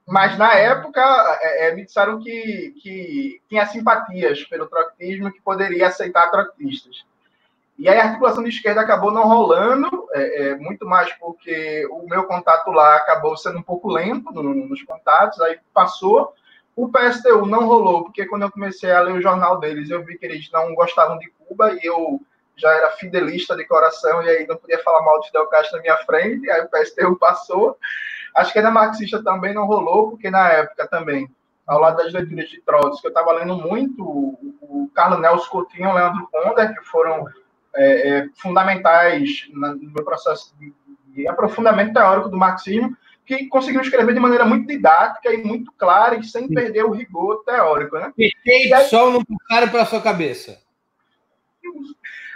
Mas 0.07 0.37
na 0.37 0.53
época 0.55 1.01
é, 1.41 1.69
é, 1.69 1.75
me 1.75 1.85
disseram 1.85 2.21
que, 2.21 2.75
que 2.83 3.41
tinha 3.49 3.67
simpatias 3.67 4.45
pelo 4.45 4.67
trotskismo 4.67 5.33
que 5.33 5.41
poderia 5.41 5.89
aceitar 5.89 6.31
trotistas. 6.31 7.05
E 7.79 7.89
aí 7.89 7.99
a 7.99 8.05
articulação 8.05 8.43
de 8.45 8.51
esquerda 8.51 8.83
acabou 8.83 9.11
não 9.11 9.27
rolando, 9.27 10.07
é, 10.13 10.43
é, 10.43 10.55
muito 10.57 10.87
mais 10.87 11.13
porque 11.15 11.87
o 11.91 12.07
meu 12.07 12.25
contato 12.25 12.71
lá 12.71 12.97
acabou 12.97 13.37
sendo 13.37 13.59
um 13.59 13.63
pouco 13.63 13.89
lento 13.89 14.31
no, 14.33 14.55
nos 14.55 14.83
contatos, 14.83 15.41
aí 15.41 15.59
passou. 15.73 16.33
O 16.77 16.89
PSTU 16.89 17.47
não 17.47 17.67
rolou, 17.67 18.05
porque 18.05 18.27
quando 18.27 18.43
eu 18.43 18.51
comecei 18.51 18.91
a 18.91 19.01
ler 19.01 19.15
o 19.15 19.23
jornal 19.23 19.59
deles, 19.59 19.91
eu 19.91 20.05
vi 20.05 20.19
que 20.19 20.27
eles 20.27 20.51
não 20.53 20.75
gostavam 20.75 21.19
de 21.19 21.31
Cuba 21.31 21.73
e 21.73 21.81
eu 21.87 22.21
já 22.57 22.71
era 22.73 22.91
fidelista 22.93 23.57
de 23.57 23.65
coração 23.65 24.23
e 24.23 24.29
aí 24.29 24.47
não 24.47 24.57
podia 24.57 24.79
falar 24.83 25.03
mal 25.03 25.21
de 25.21 25.27
Fidel 25.27 25.47
Castro 25.47 25.77
na 25.77 25.83
minha 25.83 25.97
frente, 25.99 26.51
aí 26.51 26.63
o 26.63 26.69
PSTU 26.69 27.17
passou. 27.17 27.77
A 28.35 28.43
esquerda 28.43 28.71
marxista 28.71 29.23
também 29.23 29.55
não 29.55 29.67
rolou, 29.67 30.11
porque 30.11 30.31
na 30.31 30.49
época 30.49 30.89
também, 30.89 31.29
ao 31.67 31.81
lado 31.81 31.97
das 31.97 32.13
leituras 32.13 32.49
de 32.49 32.61
Trotsky, 32.63 33.07
eu 33.07 33.09
estava 33.09 33.33
lendo 33.33 33.57
muito 33.57 34.03
o 34.03 34.91
Carlos 34.95 35.21
Nelson 35.21 35.51
Coutinho 35.51 35.89
e 35.89 35.93
o 35.93 35.95
Leandro 35.95 36.29
Ponder, 36.31 36.75
que 36.75 36.85
foram 36.85 37.27
é, 37.77 38.09
é, 38.09 38.29
fundamentais 38.37 39.49
no 39.53 39.77
meu 39.77 40.05
processo 40.05 40.55
de, 40.59 40.73
de, 41.09 41.29
aprofundamento 41.29 41.93
teórico 41.93 42.29
do 42.29 42.37
marxismo, 42.37 42.97
que 43.27 43.47
conseguiu 43.47 43.81
escrever 43.81 44.15
de 44.15 44.21
maneira 44.21 44.45
muito 44.45 44.67
didática 44.67 45.33
e 45.33 45.43
muito 45.43 45.73
clara 45.79 46.17
e 46.17 46.25
sem 46.25 46.49
perder 46.49 46.85
o 46.85 46.93
rigor 46.93 47.43
teórico. 47.45 47.97
Né? 47.97 48.13
E 48.19 48.31
aí, 48.75 48.85
só 48.85 49.11
não 49.11 49.23
passaram 49.25 49.69
pela 49.69 49.87
sua 49.87 50.01
cabeça? 50.01 50.64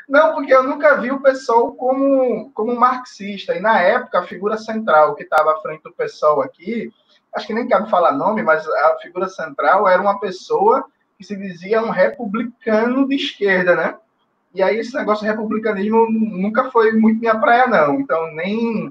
Não, 0.08 0.34
porque 0.34 0.54
eu 0.54 0.62
nunca 0.62 0.96
vi 0.96 1.10
o 1.10 1.20
pessoal 1.20 1.72
como, 1.72 2.50
como 2.52 2.74
marxista. 2.74 3.54
E 3.54 3.60
na 3.60 3.80
época, 3.80 4.20
a 4.20 4.26
figura 4.26 4.56
central 4.56 5.14
que 5.14 5.22
estava 5.22 5.52
à 5.52 5.60
frente 5.60 5.82
do 5.82 5.92
pessoal 5.92 6.40
aqui, 6.40 6.90
acho 7.34 7.46
que 7.46 7.52
nem 7.52 7.68
cabe 7.68 7.90
falar 7.90 8.12
nome, 8.12 8.42
mas 8.42 8.66
a 8.66 8.96
figura 9.02 9.28
central 9.28 9.86
era 9.86 10.00
uma 10.00 10.18
pessoa 10.18 10.86
que 11.18 11.24
se 11.24 11.36
dizia 11.36 11.82
um 11.82 11.90
republicano 11.90 13.06
de 13.06 13.16
esquerda, 13.16 13.76
né? 13.76 13.96
E 14.54 14.62
aí 14.62 14.78
esse 14.78 14.94
negócio 14.94 15.24
de 15.24 15.30
republicanismo 15.30 16.10
nunca 16.10 16.70
foi 16.70 16.92
muito 16.92 17.20
minha 17.20 17.38
praia, 17.38 17.66
não. 17.66 18.00
Então 18.00 18.32
nem, 18.34 18.90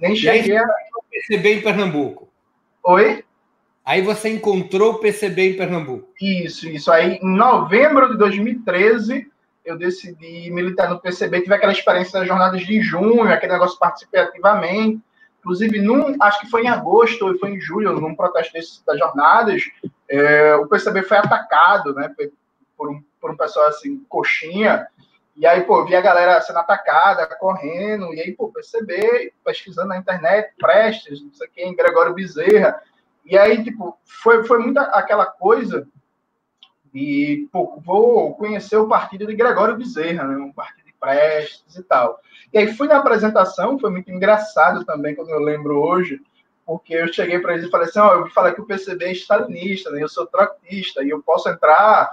nem 0.00 0.16
cheguei 0.16 0.56
a. 0.56 0.64
O 0.64 1.04
PCB 1.08 1.54
em 1.54 1.62
Pernambuco. 1.62 2.28
Oi? 2.82 3.24
Aí 3.84 4.02
você 4.02 4.28
encontrou 4.28 4.94
o 4.94 4.98
PCB 4.98 5.50
em 5.50 5.56
Pernambuco. 5.56 6.08
Isso, 6.20 6.68
isso. 6.68 6.90
Aí, 6.90 7.18
em 7.22 7.36
novembro 7.36 8.10
de 8.10 8.18
2013, 8.18 9.31
eu 9.64 9.78
decidi 9.78 10.50
militar 10.50 10.90
no 10.90 11.00
PCB, 11.00 11.42
tive 11.42 11.54
aquela 11.54 11.72
experiência 11.72 12.18
das 12.18 12.28
jornadas 12.28 12.60
de 12.62 12.80
junho, 12.80 13.30
aquele 13.30 13.52
negócio 13.52 13.78
participei 13.78 14.20
ativamente. 14.20 15.00
Inclusive, 15.40 15.80
num, 15.80 16.16
acho 16.20 16.40
que 16.40 16.50
foi 16.50 16.64
em 16.64 16.68
agosto 16.68 17.26
ou 17.26 17.38
foi 17.38 17.50
em 17.50 17.60
julho, 17.60 18.00
num 18.00 18.14
protesto 18.14 18.52
desses, 18.52 18.82
das 18.84 18.98
jornadas, 18.98 19.62
é, 20.08 20.54
o 20.54 20.66
PCB 20.68 21.02
foi 21.02 21.16
atacado, 21.16 21.92
né, 21.94 22.14
por 22.76 22.90
um, 22.90 23.02
por 23.20 23.30
um 23.32 23.36
pessoal 23.36 23.66
assim, 23.66 24.04
coxinha, 24.08 24.86
e 25.34 25.46
aí, 25.46 25.62
pô, 25.62 25.84
vi 25.84 25.96
a 25.96 26.00
galera 26.00 26.40
sendo 26.42 26.58
atacada, 26.58 27.26
correndo, 27.40 28.14
e 28.14 28.20
aí, 28.20 28.32
pô, 28.32 28.52
PCB, 28.52 29.32
pesquisando 29.44 29.88
na 29.88 29.96
internet, 29.96 30.52
Prestes, 30.58 31.22
não 31.22 31.32
sei 31.32 31.48
quem, 31.48 31.74
Gregório 31.74 32.14
Bezerra, 32.14 32.80
e 33.24 33.36
aí, 33.36 33.64
tipo, 33.64 33.98
foi, 34.04 34.44
foi 34.44 34.58
muita 34.58 34.82
aquela 34.82 35.26
coisa 35.26 35.88
de, 36.92 37.48
pô, 37.52 37.80
vou 37.84 38.34
conhecer 38.34 38.76
o 38.76 38.88
partido 38.88 39.26
de 39.26 39.34
Gregório 39.34 39.76
Bezerra, 39.76 40.24
né, 40.24 40.36
um 40.36 40.52
partido 40.52 40.86
de 40.86 40.94
Prestes 41.00 41.76
e 41.76 41.82
tal. 41.82 42.20
E 42.52 42.58
aí 42.58 42.74
fui 42.74 42.86
na 42.86 42.98
apresentação, 42.98 43.78
foi 43.78 43.90
muito 43.90 44.10
engraçado 44.10 44.84
também, 44.84 45.14
quando 45.14 45.30
eu 45.30 45.40
lembro 45.40 45.80
hoje, 45.80 46.20
porque 46.66 46.94
eu 46.94 47.12
cheguei 47.12 47.38
para 47.38 47.54
eles 47.54 47.66
e 47.66 47.70
falei 47.70 47.88
assim, 47.88 47.98
ó, 47.98 48.08
oh, 48.08 48.20
eu 48.20 48.30
falei 48.30 48.52
que 48.52 48.60
o 48.60 48.66
PCB 48.66 49.06
é 49.06 49.12
stalinista, 49.12 49.90
né, 49.90 50.02
eu 50.02 50.08
sou 50.08 50.26
trotista, 50.26 51.02
e 51.02 51.10
eu 51.10 51.22
posso 51.22 51.48
entrar 51.48 52.10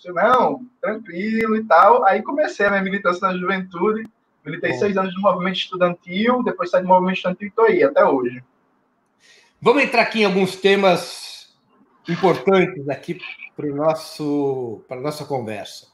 disse, 0.00 0.12
não, 0.12 0.66
tranquilo 0.80 1.56
e 1.56 1.64
tal. 1.64 2.04
Aí 2.04 2.22
comecei 2.22 2.66
a 2.66 2.70
minha 2.70 2.82
militância 2.82 3.28
na 3.28 3.36
juventude. 3.36 4.08
Militei 4.44 4.72
seis 4.72 4.96
anos 4.96 5.14
no 5.14 5.20
movimento 5.20 5.56
estudantil, 5.56 6.42
depois 6.42 6.70
saí 6.70 6.82
do 6.82 6.88
movimento 6.88 7.16
estudantil 7.16 7.46
e 7.46 7.50
estou 7.50 7.64
aí 7.66 7.84
até 7.84 8.04
hoje. 8.04 8.42
Vamos 9.60 9.82
entrar 9.82 10.02
aqui 10.02 10.22
em 10.22 10.24
alguns 10.24 10.56
temas 10.56 11.54
importantes 12.08 12.88
aqui 12.88 13.20
para 13.60 13.74
nosso 13.74 14.82
para 14.88 15.00
nossa 15.00 15.24
conversa. 15.24 15.86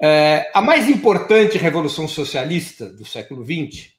É, 0.00 0.50
a 0.52 0.60
mais 0.60 0.88
importante 0.88 1.56
revolução 1.56 2.06
socialista 2.06 2.86
do 2.86 3.04
século 3.04 3.44
XX 3.44 3.92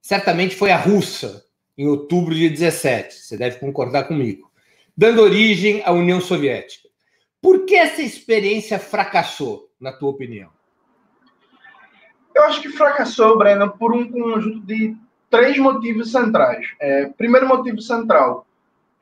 certamente 0.00 0.54
foi 0.54 0.70
a 0.70 0.76
russa, 0.76 1.44
em 1.76 1.86
outubro 1.86 2.34
de 2.34 2.48
17. 2.48 3.14
Você 3.14 3.36
deve 3.36 3.58
concordar 3.58 4.04
comigo, 4.04 4.50
dando 4.96 5.22
origem 5.22 5.82
à 5.84 5.92
União 5.92 6.20
Soviética. 6.20 6.88
Por 7.40 7.64
que 7.64 7.74
essa 7.74 8.02
experiência 8.02 8.78
fracassou, 8.78 9.68
na 9.80 9.92
tua 9.92 10.10
opinião? 10.10 10.50
Eu 12.34 12.44
acho 12.44 12.62
que 12.62 12.68
fracassou, 12.68 13.36
Breno, 13.36 13.70
por 13.76 13.92
um 13.92 14.10
conjunto 14.10 14.60
de 14.60 14.96
três 15.28 15.58
motivos 15.58 16.12
centrais. 16.12 16.66
É, 16.80 17.06
primeiro 17.06 17.48
motivo 17.48 17.80
central, 17.80 18.46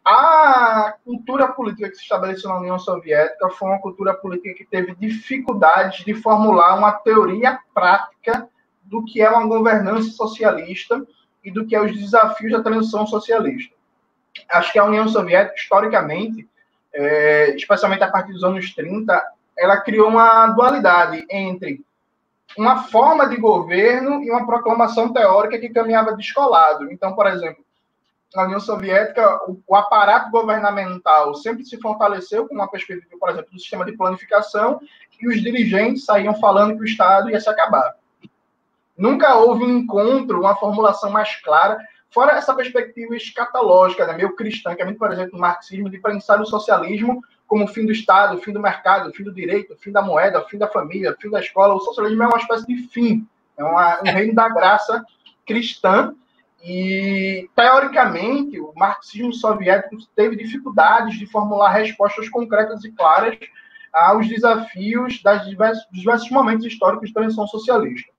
a 0.04 0.94
cultura 1.04 1.48
política 1.48 1.90
que 1.90 1.96
se 1.96 2.02
estabeleceu 2.02 2.48
na 2.50 2.58
União 2.58 2.78
Soviética 2.78 3.50
foi 3.50 3.68
uma 3.68 3.80
cultura 3.80 4.14
política 4.14 4.54
que 4.54 4.64
teve 4.64 4.94
dificuldades 4.94 6.04
de 6.04 6.14
formular 6.14 6.76
uma 6.76 6.92
teoria 6.92 7.58
prática 7.74 8.48
do 8.82 9.04
que 9.04 9.20
é 9.20 9.30
uma 9.30 9.46
governança 9.46 10.10
socialista 10.10 11.06
e 11.44 11.50
do 11.50 11.66
que 11.66 11.76
é 11.76 11.80
os 11.80 11.96
desafios 11.96 12.52
da 12.52 12.62
transição 12.62 13.06
socialista. 13.06 13.74
Acho 14.50 14.72
que 14.72 14.78
a 14.78 14.84
União 14.84 15.06
Soviética, 15.06 15.54
historicamente, 15.56 16.48
é, 16.92 17.54
especialmente 17.54 18.02
a 18.02 18.10
partir 18.10 18.32
dos 18.32 18.42
anos 18.42 18.74
30, 18.74 19.22
ela 19.56 19.80
criou 19.80 20.08
uma 20.08 20.48
dualidade 20.48 21.24
entre 21.30 21.84
uma 22.56 22.84
forma 22.84 23.28
de 23.28 23.36
governo 23.36 24.22
e 24.22 24.30
uma 24.30 24.46
proclamação 24.46 25.12
teórica 25.12 25.58
que 25.58 25.68
caminhava 25.68 26.16
descolado. 26.16 26.90
Então, 26.90 27.14
por 27.14 27.26
exemplo, 27.26 27.64
na 28.34 28.44
União 28.44 28.60
Soviética, 28.60 29.40
o, 29.48 29.60
o, 29.66 29.76
aparato 29.76 30.30
governamental 30.30 31.34
sempre 31.34 31.64
se 31.64 31.76
fortaleceu 31.78 32.46
com 32.46 32.54
uma 32.54 32.68
perspectiva, 32.68 33.16
por 33.18 33.30
exemplo, 33.30 33.50
do 33.52 33.58
sistema 33.58 33.84
de 33.84 33.96
planificação, 33.96 34.80
e 35.20 35.28
os 35.28 35.42
dirigentes 35.42 36.04
saíam 36.04 36.34
falando 36.34 36.76
que 36.76 36.82
o 36.82 36.86
Estado 36.86 37.30
ia 37.30 37.40
se 37.40 37.48
acabar. 37.48 37.94
Nunca 38.96 39.34
houve 39.34 39.64
um 39.64 39.78
encontro, 39.78 40.40
uma 40.40 40.56
formulação 40.56 41.10
mais 41.10 41.36
clara 41.36 41.78
Fora 42.10 42.32
essa 42.32 42.52
perspectiva 42.52 43.14
escatológica, 43.14 44.06
né, 44.06 44.14
meio 44.14 44.34
cristã, 44.34 44.74
que 44.74 44.82
é 44.82 44.84
muito 44.84 44.98
presente 44.98 45.32
no 45.32 45.38
marxismo, 45.38 45.88
de 45.88 45.98
pensar 45.98 46.40
o 46.40 46.46
socialismo 46.46 47.22
como 47.46 47.64
o 47.64 47.68
fim 47.68 47.86
do 47.86 47.92
Estado, 47.92 48.36
o 48.36 48.40
fim 48.40 48.52
do 48.52 48.60
mercado, 48.60 49.08
o 49.08 49.12
fim 49.12 49.22
do 49.22 49.32
direito, 49.32 49.74
o 49.74 49.76
fim 49.76 49.92
da 49.92 50.02
moeda, 50.02 50.40
o 50.40 50.48
fim 50.48 50.58
da 50.58 50.66
família, 50.66 51.12
o 51.12 51.20
fim 51.20 51.30
da 51.30 51.40
escola. 51.40 51.74
O 51.74 51.80
socialismo 51.80 52.22
é 52.24 52.26
uma 52.26 52.38
espécie 52.38 52.66
de 52.66 52.88
fim, 52.88 53.26
é 53.56 53.62
uma, 53.62 54.00
um 54.00 54.10
reino 54.10 54.34
da 54.34 54.48
graça 54.48 55.04
cristã. 55.46 56.14
E, 56.62 57.48
teoricamente, 57.56 58.60
o 58.60 58.72
marxismo 58.76 59.32
soviético 59.32 59.96
teve 60.14 60.36
dificuldades 60.36 61.18
de 61.18 61.26
formular 61.26 61.70
respostas 61.70 62.28
concretas 62.28 62.84
e 62.84 62.92
claras 62.92 63.38
aos 63.92 64.28
desafios 64.28 65.22
das 65.22 65.46
diversos, 65.46 65.86
diversos 65.90 66.30
momentos 66.30 66.66
históricos 66.66 67.08
de 67.08 67.14
transição 67.14 67.46
socialista. 67.46 68.10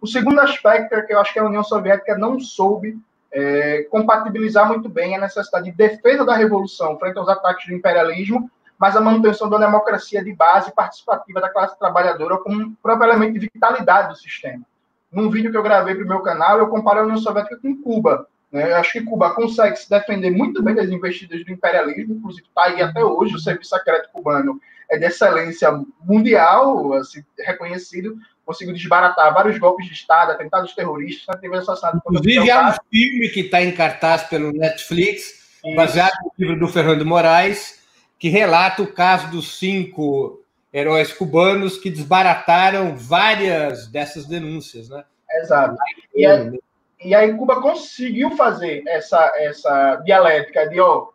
O 0.00 0.06
segundo 0.06 0.40
aspecto 0.40 0.94
é 0.94 1.02
que 1.02 1.12
eu 1.12 1.20
acho 1.20 1.32
que 1.32 1.38
a 1.38 1.44
União 1.44 1.62
Soviética 1.62 2.16
não 2.16 2.40
soube 2.40 2.98
é, 3.32 3.82
compatibilizar 3.90 4.66
muito 4.66 4.88
bem 4.88 5.14
a 5.14 5.20
necessidade 5.20 5.70
de 5.70 5.76
defesa 5.76 6.24
da 6.24 6.34
revolução 6.34 6.98
frente 6.98 7.18
aos 7.18 7.28
ataques 7.28 7.66
do 7.66 7.74
imperialismo, 7.74 8.50
mas 8.78 8.96
a 8.96 9.00
manutenção 9.00 9.50
da 9.50 9.58
democracia 9.58 10.24
de 10.24 10.32
base 10.32 10.72
participativa 10.74 11.40
da 11.40 11.50
classe 11.50 11.78
trabalhadora 11.78 12.38
como 12.38 12.62
um 12.62 12.74
próprio 12.76 13.32
de 13.32 13.38
vitalidade 13.40 14.08
do 14.08 14.16
sistema. 14.16 14.64
Num 15.12 15.30
vídeo 15.30 15.50
que 15.50 15.56
eu 15.56 15.62
gravei 15.62 15.94
para 15.94 16.04
o 16.04 16.08
meu 16.08 16.20
canal, 16.20 16.58
eu 16.58 16.68
comparo 16.68 17.00
a 17.00 17.02
União 17.02 17.18
Soviética 17.18 17.58
com 17.60 17.76
Cuba. 17.82 18.26
Né? 18.52 18.70
Eu 18.70 18.76
acho 18.76 18.92
que 18.92 19.02
Cuba 19.02 19.34
consegue 19.34 19.76
se 19.76 19.88
defender 19.88 20.30
muito 20.30 20.62
bem 20.62 20.74
das 20.74 20.88
investidas 20.88 21.44
do 21.44 21.52
imperialismo, 21.52 22.14
inclusive 22.14 22.46
está 22.46 22.64
aí 22.64 22.82
até 22.82 23.04
hoje, 23.04 23.34
o 23.34 23.38
serviço 23.38 23.70
secreto 23.70 24.10
cubano 24.12 24.60
é 24.90 24.98
de 24.98 25.06
excelência 25.06 25.70
mundial, 26.04 26.92
assim, 26.94 27.22
reconhecido, 27.38 28.16
conseguiu 28.44 28.74
desbaratar 28.74 29.32
vários 29.32 29.56
golpes 29.58 29.86
de 29.86 29.92
Estado, 29.92 30.32
atentados 30.32 30.74
terroristas, 30.74 31.40
teve 31.40 31.56
assassinado. 31.56 31.98
Inclusive, 31.98 32.50
há 32.50 32.70
um 32.70 32.72
filme 32.90 33.28
que 33.28 33.40
está 33.40 33.62
em 33.62 33.70
cartaz 33.70 34.24
pelo 34.24 34.50
Netflix, 34.52 35.60
baseado 35.76 36.12
no 36.24 36.32
livro 36.36 36.58
do 36.58 36.66
Fernando 36.66 37.06
Moraes, 37.06 37.78
que 38.18 38.28
relata 38.28 38.82
o 38.82 38.92
caso 38.92 39.30
dos 39.30 39.58
cinco 39.58 40.39
heróis 40.72 41.12
cubanos 41.12 41.78
que 41.78 41.90
desbarataram 41.90 42.96
várias 42.96 43.86
dessas 43.86 44.26
denúncias, 44.26 44.88
né? 44.88 45.04
Exato. 45.30 45.76
E 46.14 46.26
aí, 46.26 46.60
e 47.02 47.14
aí 47.14 47.34
Cuba 47.34 47.60
conseguiu 47.60 48.36
fazer 48.36 48.82
essa, 48.86 49.32
essa 49.36 49.96
dialética 50.04 50.68
de, 50.68 50.80
ó, 50.80 51.08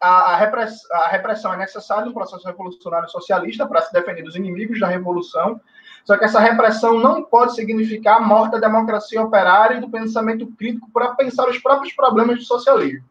a, 0.00 0.36
repressão, 0.36 0.96
a 0.96 1.08
repressão 1.08 1.54
é 1.54 1.56
necessária 1.56 2.04
no 2.04 2.12
processo 2.12 2.46
revolucionário 2.46 3.08
socialista 3.08 3.66
para 3.66 3.82
se 3.82 3.92
defender 3.92 4.22
dos 4.22 4.36
inimigos 4.36 4.78
da 4.80 4.86
revolução, 4.86 5.60
só 6.04 6.18
que 6.18 6.24
essa 6.24 6.40
repressão 6.40 6.98
não 6.98 7.22
pode 7.22 7.54
significar 7.54 8.18
a 8.18 8.20
morte 8.20 8.52
da 8.52 8.66
democracia 8.66 9.22
operária 9.22 9.76
e 9.76 9.80
do 9.80 9.90
pensamento 9.90 10.46
crítico 10.58 10.90
para 10.92 11.14
pensar 11.14 11.48
os 11.48 11.58
próprios 11.58 11.94
problemas 11.94 12.38
do 12.38 12.44
socialismo. 12.44 13.04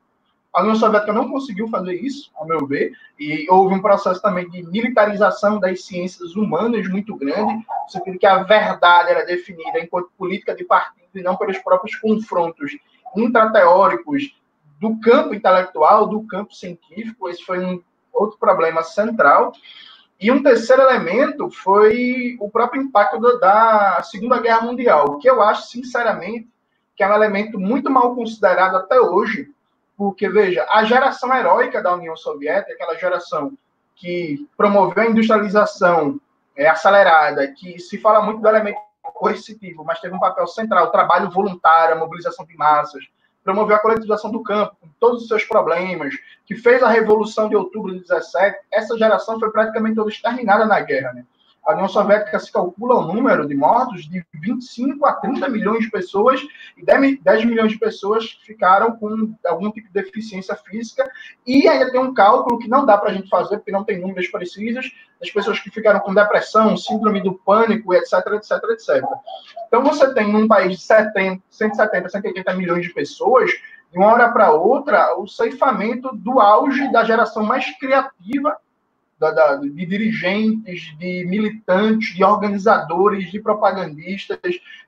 A 0.53 0.61
União 0.61 0.75
Soviética 0.75 1.11
não 1.11 1.29
conseguiu 1.29 1.67
fazer 1.67 1.95
isso, 1.95 2.31
ao 2.35 2.45
meu 2.45 2.67
ver, 2.67 2.91
e 3.19 3.47
houve 3.49 3.73
um 3.73 3.81
processo 3.81 4.21
também 4.21 4.47
de 4.49 4.61
militarização 4.63 5.59
das 5.59 5.83
ciências 5.83 6.35
humanas 6.35 6.87
muito 6.87 7.15
grande, 7.15 7.65
no 8.05 8.19
que 8.19 8.25
a 8.25 8.43
verdade 8.43 9.09
era 9.09 9.25
definida 9.25 9.79
enquanto 9.79 10.11
política 10.15 10.55
de 10.55 10.63
partido 10.63 11.09
e 11.15 11.23
não 11.23 11.35
pelos 11.35 11.57
próprios 11.57 11.95
confrontos 11.95 12.71
intrateóricos 13.15 14.35
do 14.79 14.99
campo 14.99 15.33
intelectual, 15.33 16.05
do 16.07 16.21
campo 16.27 16.53
científico. 16.53 17.29
Esse 17.29 17.43
foi 17.43 17.63
um 17.63 17.81
outro 18.11 18.37
problema 18.37 18.83
central. 18.83 19.53
E 20.19 20.31
um 20.31 20.43
terceiro 20.43 20.83
elemento 20.83 21.49
foi 21.49 22.37
o 22.39 22.49
próprio 22.49 22.81
impacto 22.81 23.39
da 23.39 24.03
Segunda 24.03 24.39
Guerra 24.39 24.61
Mundial, 24.61 25.17
que 25.17 25.27
eu 25.27 25.41
acho, 25.41 25.67
sinceramente, 25.69 26.47
que 26.95 27.03
é 27.03 27.09
um 27.09 27.13
elemento 27.13 27.59
muito 27.59 27.89
mal 27.89 28.15
considerado 28.15 28.75
até 28.75 28.99
hoje, 28.99 29.51
porque, 29.97 30.27
veja, 30.29 30.65
a 30.69 30.83
geração 30.83 31.33
heróica 31.35 31.81
da 31.81 31.93
União 31.93 32.15
Soviética, 32.15 32.73
aquela 32.73 32.95
geração 32.95 33.57
que 33.95 34.47
promoveu 34.57 35.03
a 35.03 35.07
industrialização 35.07 36.19
é, 36.55 36.67
acelerada, 36.67 37.47
que 37.47 37.79
se 37.79 37.97
fala 37.97 38.21
muito 38.21 38.41
do 38.41 38.47
elemento 38.47 38.79
coercitivo, 39.01 39.83
mas 39.83 39.99
teve 39.99 40.15
um 40.15 40.19
papel 40.19 40.47
central, 40.47 40.91
trabalho 40.91 41.29
voluntário, 41.29 41.99
mobilização 41.99 42.45
de 42.45 42.55
massas, 42.55 43.03
promoveu 43.43 43.75
a 43.75 43.79
coletivização 43.79 44.31
do 44.31 44.41
campo, 44.41 44.75
com 44.79 44.87
todos 44.99 45.23
os 45.23 45.27
seus 45.27 45.43
problemas, 45.43 46.15
que 46.45 46.55
fez 46.55 46.81
a 46.81 46.89
Revolução 46.89 47.49
de 47.49 47.55
Outubro 47.55 47.93
de 47.93 47.99
17, 47.99 48.57
essa 48.71 48.97
geração 48.97 49.39
foi 49.39 49.51
praticamente 49.51 49.95
toda 49.95 50.09
exterminada 50.09 50.65
na 50.65 50.79
guerra. 50.79 51.13
Né? 51.13 51.25
A 51.65 51.71
União 51.73 51.87
Soviética 51.87 52.37
se 52.39 52.51
calcula 52.51 52.95
o 52.95 53.13
número 53.13 53.47
de 53.47 53.55
mortos 53.55 54.03
de 54.03 54.25
25 54.33 55.05
a 55.05 55.13
30 55.13 55.47
milhões 55.47 55.85
de 55.85 55.89
pessoas 55.89 56.41
e 56.77 56.83
10 56.83 57.45
milhões 57.45 57.71
de 57.71 57.79
pessoas 57.79 58.37
ficaram 58.45 58.97
com 58.97 59.33
algum 59.45 59.71
tipo 59.71 59.87
de 59.87 59.93
deficiência 59.93 60.55
física. 60.57 61.09
E 61.47 61.65
ainda 61.67 61.89
tem 61.89 62.01
um 62.01 62.13
cálculo 62.13 62.59
que 62.59 62.67
não 62.67 62.85
dá 62.85 62.97
para 62.97 63.11
a 63.11 63.13
gente 63.13 63.29
fazer, 63.29 63.57
porque 63.57 63.71
não 63.71 63.85
tem 63.85 64.01
números 64.01 64.27
precisos, 64.27 64.91
das 65.21 65.31
pessoas 65.31 65.57
que 65.59 65.69
ficaram 65.69 66.01
com 66.01 66.13
depressão, 66.13 66.75
síndrome 66.75 67.21
do 67.21 67.33
pânico, 67.33 67.93
etc, 67.93 68.13
etc, 68.33 68.51
etc. 68.71 69.03
Então 69.67 69.81
você 69.83 70.13
tem 70.13 70.31
num 70.31 70.47
país 70.49 70.77
de 70.77 70.83
70, 70.83 71.41
170, 71.49 72.09
180 72.09 72.53
milhões 72.55 72.85
de 72.85 72.93
pessoas, 72.93 73.49
de 73.89 73.97
uma 73.97 74.07
hora 74.07 74.29
para 74.33 74.51
outra, 74.51 75.15
o 75.17 75.27
ceifamento 75.27 76.13
do 76.13 76.41
auge 76.41 76.91
da 76.91 77.05
geração 77.05 77.43
mais 77.43 77.69
criativa 77.77 78.57
da, 79.23 79.31
da, 79.31 79.55
de 79.55 79.85
dirigentes, 79.85 80.95
de 80.97 81.25
militantes, 81.25 82.13
de 82.13 82.23
organizadores, 82.23 83.31
de 83.31 83.39
propagandistas, 83.39 84.39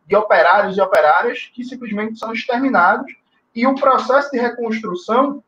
de 0.05 0.15
operários 0.15 0.77
e 0.77 0.81
operárias 0.81 1.49
que 1.53 1.63
simplesmente 1.63 2.19
são 2.19 2.33
exterminados. 2.33 3.13
E 3.53 3.65
o 3.65 3.75
processo 3.75 4.31
de 4.31 4.37
reconstrução 4.37 5.41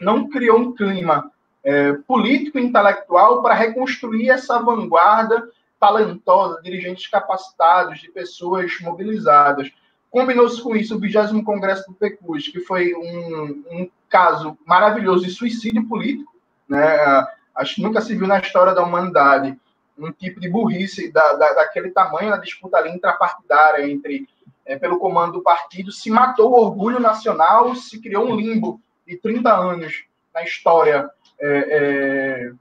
não 0.00 0.28
criou 0.28 0.58
um 0.58 0.74
clima 0.74 1.30
é, 1.62 1.92
político 1.92 2.58
e 2.58 2.64
intelectual 2.64 3.42
para 3.42 3.54
reconstruir 3.54 4.30
essa 4.30 4.58
vanguarda 4.58 5.48
talentosa, 5.78 6.60
dirigentes 6.60 7.06
capacitados, 7.06 8.00
de 8.00 8.10
pessoas 8.10 8.72
mobilizadas. 8.80 9.70
Combinou-se 10.10 10.60
com 10.60 10.74
isso 10.74 10.96
o 10.96 10.98
20 10.98 11.44
Congresso 11.44 11.88
do 11.88 11.94
PECUS, 11.94 12.48
que 12.48 12.60
foi 12.60 12.94
um, 12.94 13.62
um 13.70 13.90
caso 14.08 14.58
maravilhoso 14.66 15.24
de 15.24 15.30
suicídio 15.30 15.86
político, 15.86 16.32
né? 16.68 17.26
Acho 17.58 17.74
que 17.74 17.82
nunca 17.82 18.00
se 18.00 18.14
viu 18.14 18.26
na 18.26 18.38
história 18.38 18.72
da 18.72 18.82
humanidade 18.82 19.58
um 19.98 20.12
tipo 20.12 20.38
de 20.38 20.48
burrice 20.48 21.10
da, 21.10 21.32
da, 21.32 21.54
daquele 21.54 21.90
tamanho 21.90 22.30
na 22.30 22.36
disputa 22.36 22.76
ali 22.76 22.90
intrapartidária 22.90 23.90
entre 23.90 24.28
é, 24.64 24.78
pelo 24.78 24.98
comando 24.98 25.32
do 25.32 25.42
partido, 25.42 25.90
se 25.90 26.10
matou 26.10 26.52
o 26.52 26.60
orgulho 26.60 27.00
nacional, 27.00 27.74
se 27.74 28.00
criou 28.00 28.30
um 28.30 28.36
limbo 28.36 28.80
de 29.06 29.16
30 29.16 29.52
anos 29.52 30.04
na 30.32 30.42
história 30.42 31.10
é, 31.40 31.48
é, 31.48 32.52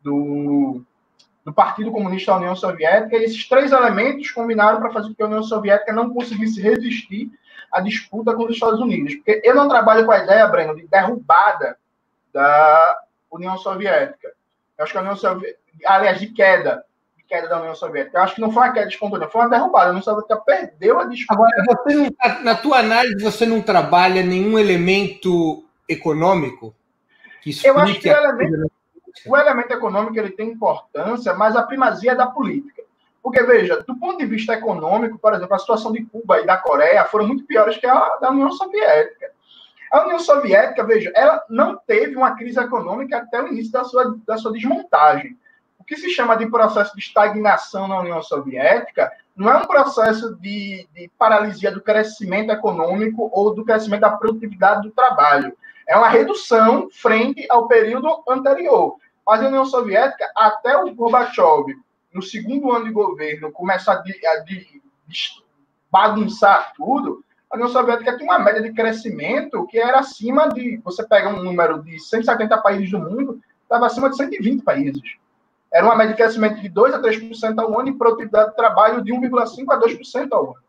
do, 0.00 0.80
do 1.44 1.52
Partido 1.52 1.90
Comunista 1.90 2.30
da 2.32 2.38
União 2.38 2.54
Soviética, 2.54 3.16
e 3.16 3.24
esses 3.24 3.48
três 3.48 3.72
elementos 3.72 4.30
combinaram 4.30 4.78
para 4.80 4.92
fazer 4.92 5.08
com 5.08 5.14
que 5.16 5.22
a 5.22 5.26
União 5.26 5.42
Soviética 5.42 5.92
não 5.92 6.14
conseguisse 6.14 6.62
resistir 6.62 7.30
à 7.72 7.80
disputa 7.80 8.32
com 8.32 8.44
os 8.44 8.54
Estados 8.54 8.80
Unidos. 8.80 9.16
Porque 9.16 9.42
eu 9.44 9.54
não 9.54 9.68
trabalho 9.68 10.06
com 10.06 10.12
a 10.12 10.22
ideia, 10.22 10.46
Breno, 10.46 10.76
de 10.76 10.86
derrubada 10.86 11.76
da 12.32 13.00
União 13.28 13.58
Soviética. 13.58 14.35
Eu 14.78 14.84
acho 14.84 14.92
que 14.92 14.98
a 14.98 15.00
União 15.00 15.16
Soviética, 15.16 15.60
aliás, 15.86 16.18
de 16.18 16.26
queda, 16.28 16.84
de 17.16 17.24
queda 17.24 17.48
da 17.48 17.58
União 17.58 17.74
Soviética. 17.74 18.18
Eu 18.18 18.22
acho 18.22 18.34
que 18.34 18.40
não 18.40 18.52
foi 18.52 18.64
uma 18.64 18.72
queda 18.72 18.88
espontânea, 18.88 19.28
foi 19.28 19.40
uma 19.42 19.50
derrubada. 19.50 19.86
A 19.86 19.90
União 19.90 20.02
Soviética 20.02 20.36
perdeu 20.36 20.98
a 20.98 21.04
disputa. 21.04 21.34
Agora, 21.34 21.50
não, 21.86 22.44
na 22.44 22.54
tua 22.54 22.78
análise, 22.78 23.22
você 23.22 23.46
não 23.46 23.62
trabalha 23.62 24.22
nenhum 24.22 24.58
elemento 24.58 25.64
econômico 25.88 26.74
que 27.42 27.66
Eu 27.66 27.78
acho 27.78 28.00
que 28.00 28.08
o 28.08 28.12
elemento, 28.12 28.72
o 29.26 29.36
elemento 29.36 29.72
econômico 29.72 30.18
ele 30.18 30.30
tem 30.30 30.50
importância, 30.50 31.32
mas 31.34 31.54
a 31.54 31.62
primazia 31.62 32.12
é 32.12 32.16
da 32.16 32.26
política. 32.26 32.82
Porque, 33.22 33.42
veja, 33.42 33.82
do 33.82 33.96
ponto 33.96 34.18
de 34.18 34.26
vista 34.26 34.52
econômico, 34.52 35.18
por 35.18 35.34
exemplo, 35.34 35.54
a 35.54 35.58
situação 35.58 35.92
de 35.92 36.04
Cuba 36.04 36.40
e 36.40 36.46
da 36.46 36.56
Coreia 36.56 37.04
foram 37.04 37.26
muito 37.26 37.44
piores 37.44 37.76
que 37.76 37.86
a 37.86 38.16
da 38.20 38.30
União 38.30 38.50
Soviética. 38.52 39.30
A 39.92 40.02
União 40.04 40.18
Soviética, 40.18 40.84
veja, 40.84 41.12
ela 41.14 41.42
não 41.48 41.76
teve 41.76 42.16
uma 42.16 42.36
crise 42.36 42.58
econômica 42.58 43.18
até 43.18 43.42
o 43.42 43.48
início 43.48 43.72
da 43.72 43.84
sua, 43.84 44.16
da 44.26 44.36
sua 44.36 44.52
desmontagem. 44.52 45.36
O 45.78 45.84
que 45.84 45.96
se 45.96 46.10
chama 46.10 46.36
de 46.36 46.46
processo 46.46 46.94
de 46.94 47.00
estagnação 47.00 47.86
na 47.86 48.00
União 48.00 48.22
Soviética 48.22 49.10
não 49.36 49.50
é 49.50 49.56
um 49.56 49.66
processo 49.66 50.34
de, 50.36 50.88
de 50.94 51.10
paralisia 51.18 51.70
do 51.70 51.80
crescimento 51.80 52.50
econômico 52.50 53.30
ou 53.32 53.54
do 53.54 53.64
crescimento 53.64 54.00
da 54.00 54.16
produtividade 54.16 54.82
do 54.82 54.90
trabalho. 54.90 55.56
É 55.86 55.96
uma 55.96 56.08
redução 56.08 56.88
frente 56.90 57.46
ao 57.48 57.68
período 57.68 58.08
anterior. 58.28 58.96
Mas 59.26 59.42
a 59.42 59.48
União 59.48 59.64
Soviética, 59.64 60.30
até 60.34 60.76
o 60.76 60.92
Gorbachev, 60.94 61.74
no 62.12 62.22
segundo 62.22 62.72
ano 62.72 62.86
de 62.86 62.92
governo, 62.92 63.52
começar 63.52 63.92
a, 63.92 63.96
de, 63.96 64.26
a 64.26 64.40
de 64.40 64.82
bagunçar 65.90 66.72
tudo, 66.76 67.22
a 67.56 67.64
União 67.64 67.68
Soviética 67.68 68.16
tinha 68.16 68.30
uma 68.30 68.38
média 68.38 68.62
de 68.62 68.72
crescimento 68.72 69.66
que 69.66 69.78
era 69.78 69.98
acima 69.98 70.48
de. 70.48 70.78
Você 70.84 71.06
pega 71.06 71.28
um 71.28 71.42
número 71.42 71.82
de 71.82 71.98
170 71.98 72.58
países 72.58 72.90
do 72.90 72.98
mundo, 72.98 73.40
estava 73.62 73.86
acima 73.86 74.10
de 74.10 74.16
120 74.16 74.62
países. 74.62 75.02
Era 75.72 75.86
uma 75.86 75.96
média 75.96 76.12
de 76.12 76.22
crescimento 76.22 76.60
de 76.60 76.68
2 76.68 76.94
a 76.94 77.02
3% 77.02 77.58
ao 77.58 77.80
ano 77.80 77.88
e 77.88 77.98
produtividade 77.98 78.50
de 78.50 78.56
trabalho 78.56 79.02
de 79.02 79.12
1,5 79.12 79.64
a 79.70 79.80
2% 79.80 80.28
ao 80.32 80.44
ano. 80.44 80.66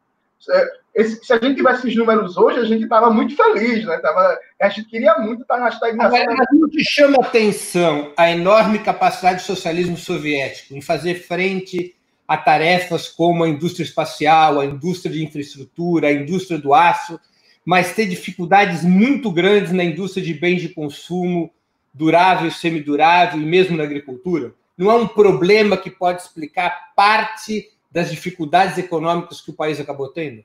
Esse, 0.93 1.23
se 1.23 1.33
a 1.33 1.37
gente 1.37 1.55
tivesse 1.55 1.79
esses 1.87 1.95
números 1.95 2.37
hoje, 2.37 2.59
a 2.59 2.65
gente 2.65 2.83
estava 2.83 3.09
muito 3.09 3.35
feliz, 3.35 3.85
né? 3.85 3.97
Tava, 3.97 4.37
a 4.59 4.69
gente 4.69 4.87
queria 4.87 5.15
muito 5.19 5.41
estar 5.41 5.57
na 5.57 5.69
estagnação. 5.69 6.25
Mas 6.25 6.47
não 6.53 6.69
te 6.69 6.83
chama 6.83 7.17
atenção 7.19 8.13
a 8.17 8.31
enorme 8.31 8.79
capacidade 8.79 9.41
do 9.41 9.45
socialismo 9.45 9.97
soviético 9.97 10.75
em 10.75 10.81
fazer 10.81 11.15
frente 11.15 11.95
a 12.27 12.35
tarefas 12.35 13.07
como 13.07 13.43
a 13.43 13.49
indústria 13.49 13.85
espacial, 13.85 14.59
a 14.59 14.65
indústria 14.65 15.13
de 15.13 15.23
infraestrutura, 15.23 16.07
a 16.07 16.13
indústria 16.13 16.59
do 16.59 16.73
aço, 16.73 17.19
mas 17.63 17.93
ter 17.93 18.07
dificuldades 18.07 18.83
muito 18.83 19.31
grandes 19.31 19.71
na 19.71 19.83
indústria 19.83 20.23
de 20.23 20.33
bens 20.33 20.61
de 20.61 20.69
consumo, 20.69 21.51
durável, 21.93 22.51
semidurável 22.51 23.41
e 23.41 23.45
mesmo 23.45 23.77
na 23.77 23.83
agricultura? 23.83 24.53
Não 24.77 24.91
é 24.91 24.95
um 24.95 25.07
problema 25.07 25.77
que 25.77 25.89
pode 25.89 26.21
explicar 26.21 26.93
parte 26.95 27.71
das 27.89 28.11
dificuldades 28.11 28.77
econômicas 28.77 29.41
que 29.41 29.49
o 29.49 29.55
país 29.55 29.79
acabou 29.79 30.09
tendo? 30.09 30.43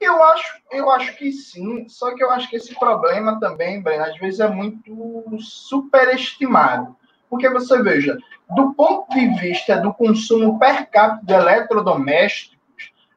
Eu 0.00 0.22
acho, 0.22 0.60
eu 0.72 0.90
acho 0.90 1.16
que 1.16 1.30
sim, 1.32 1.88
só 1.88 2.14
que 2.14 2.22
eu 2.22 2.30
acho 2.30 2.50
que 2.50 2.56
esse 2.56 2.74
problema 2.74 3.38
também, 3.38 3.80
Breno, 3.80 4.04
às 4.04 4.18
vezes 4.18 4.40
é 4.40 4.48
muito 4.48 5.38
superestimado. 5.38 6.96
Porque 7.28 7.48
você 7.48 7.82
veja, 7.82 8.16
do 8.54 8.74
ponto 8.74 9.08
de 9.14 9.26
vista 9.40 9.80
do 9.80 9.92
consumo 9.92 10.58
per 10.58 10.88
capita 10.90 11.24
de 11.24 11.32
eletrodomésticos, 11.32 12.54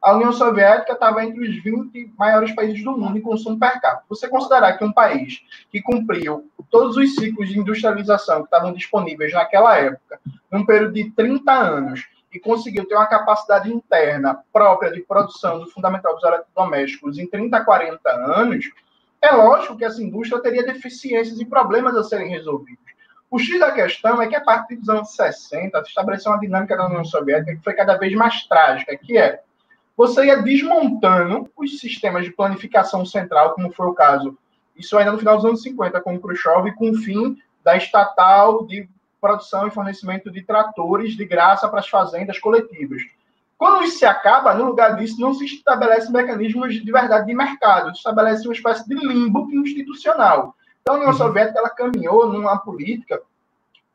a 0.02 0.16
União 0.16 0.32
Soviética 0.32 0.94
estava 0.94 1.26
entre 1.26 1.42
os 1.42 1.64
20 1.64 2.14
maiores 2.18 2.54
países 2.54 2.84
do 2.84 2.98
mundo 2.98 3.18
em 3.18 3.22
consumo 3.22 3.60
per 3.60 3.82
capita. 3.82 4.06
Você 4.10 4.28
considerar 4.28 4.78
que 4.78 4.86
um 4.86 4.94
país 4.94 5.42
que 5.70 5.82
cumpriu 5.82 6.50
todos 6.70 6.96
os 6.98 7.16
ciclos 7.16 7.50
de 7.50 7.60
industrialização 7.60 8.40
que 8.40 8.46
estavam 8.46 8.74
disponíveis 8.74 9.34
naquela 9.34 9.78
época, 9.78 10.20
num 10.52 10.66
período 10.66 10.94
de 10.94 11.12
30 11.12 11.52
anos, 11.52 12.08
e 12.34 12.40
conseguiu 12.40 12.86
ter 12.86 12.96
uma 12.96 13.08
capacidade 13.08 13.72
interna 13.72 14.40
própria 14.54 14.92
de 14.92 15.02
produção 15.02 15.60
do 15.60 15.70
fundamental 15.72 16.14
dos 16.14 16.24
eletrodomésticos 16.24 17.18
em 17.18 17.28
30, 17.28 17.64
40 17.64 18.10
anos, 18.10 18.66
é 19.22 19.32
lógico 19.32 19.76
que 19.76 19.86
essa 19.86 20.02
indústria 20.02 20.42
teria 20.42 20.64
deficiências 20.64 21.40
e 21.40 21.46
problemas 21.46 21.96
a 21.96 22.04
serem 22.04 22.30
resolvidos. 22.30 22.87
O 23.30 23.38
X 23.38 23.60
da 23.60 23.72
questão 23.72 24.22
é 24.22 24.28
que 24.28 24.36
a 24.36 24.42
partir 24.42 24.78
dos 24.78 24.88
anos 24.88 25.14
60 25.16 25.84
se 25.84 25.90
estabeleceu 25.90 26.32
uma 26.32 26.40
dinâmica 26.40 26.78
da 26.78 26.88
União 26.88 27.04
Soviética 27.04 27.56
que 27.56 27.64
foi 27.64 27.74
cada 27.74 27.98
vez 27.98 28.14
mais 28.14 28.44
trágica, 28.48 28.96
que 28.96 29.18
é 29.18 29.42
você 29.98 30.28
ia 30.28 30.42
desmontando 30.42 31.50
os 31.58 31.80
sistemas 31.80 32.24
de 32.24 32.32
planificação 32.32 33.04
central, 33.06 33.56
como 33.56 33.74
foi 33.74 33.88
o 33.88 33.94
caso, 33.94 34.38
isso 34.76 34.96
ainda 34.98 35.12
no 35.12 35.18
final 35.18 35.36
dos 35.36 35.46
anos 35.46 35.62
50, 35.64 36.00
com 36.02 36.16
o 36.16 36.20
Khrushchev, 36.20 36.72
com 36.76 36.92
o 36.92 36.98
fim 36.98 37.36
da 37.64 37.76
estatal 37.76 38.66
de 38.66 38.88
produção 39.20 39.68
e 39.68 39.72
fornecimento 39.72 40.32
de 40.32 40.44
tratores 40.44 41.18
de 41.18 41.26
graça 41.26 41.68
para 41.68 41.80
as 41.80 41.90
fazendas 41.90 42.40
coletivas. 42.40 43.02
Quando 43.58 43.84
isso 43.84 43.98
se 43.98 44.06
acaba, 44.06 44.54
no 44.54 44.66
lugar 44.66 44.96
disso, 44.96 45.20
não 45.20 45.34
se 45.34 45.44
estabelece 45.44 46.12
mecanismos 46.12 46.76
de 46.76 46.92
verdade 46.92 47.26
de 47.26 47.34
mercado, 47.34 47.90
se 47.90 47.98
estabelece 47.98 48.48
uma 48.48 48.54
espécie 48.54 48.88
de 48.88 48.96
limbo 48.96 49.50
institucional. 49.52 50.56
Então, 50.88 50.96
a 50.96 51.00
União 51.00 51.12
uhum. 51.12 51.18
Soviética 51.18 51.60
ela 51.60 51.70
caminhou 51.70 52.32
numa 52.32 52.58
política 52.60 53.22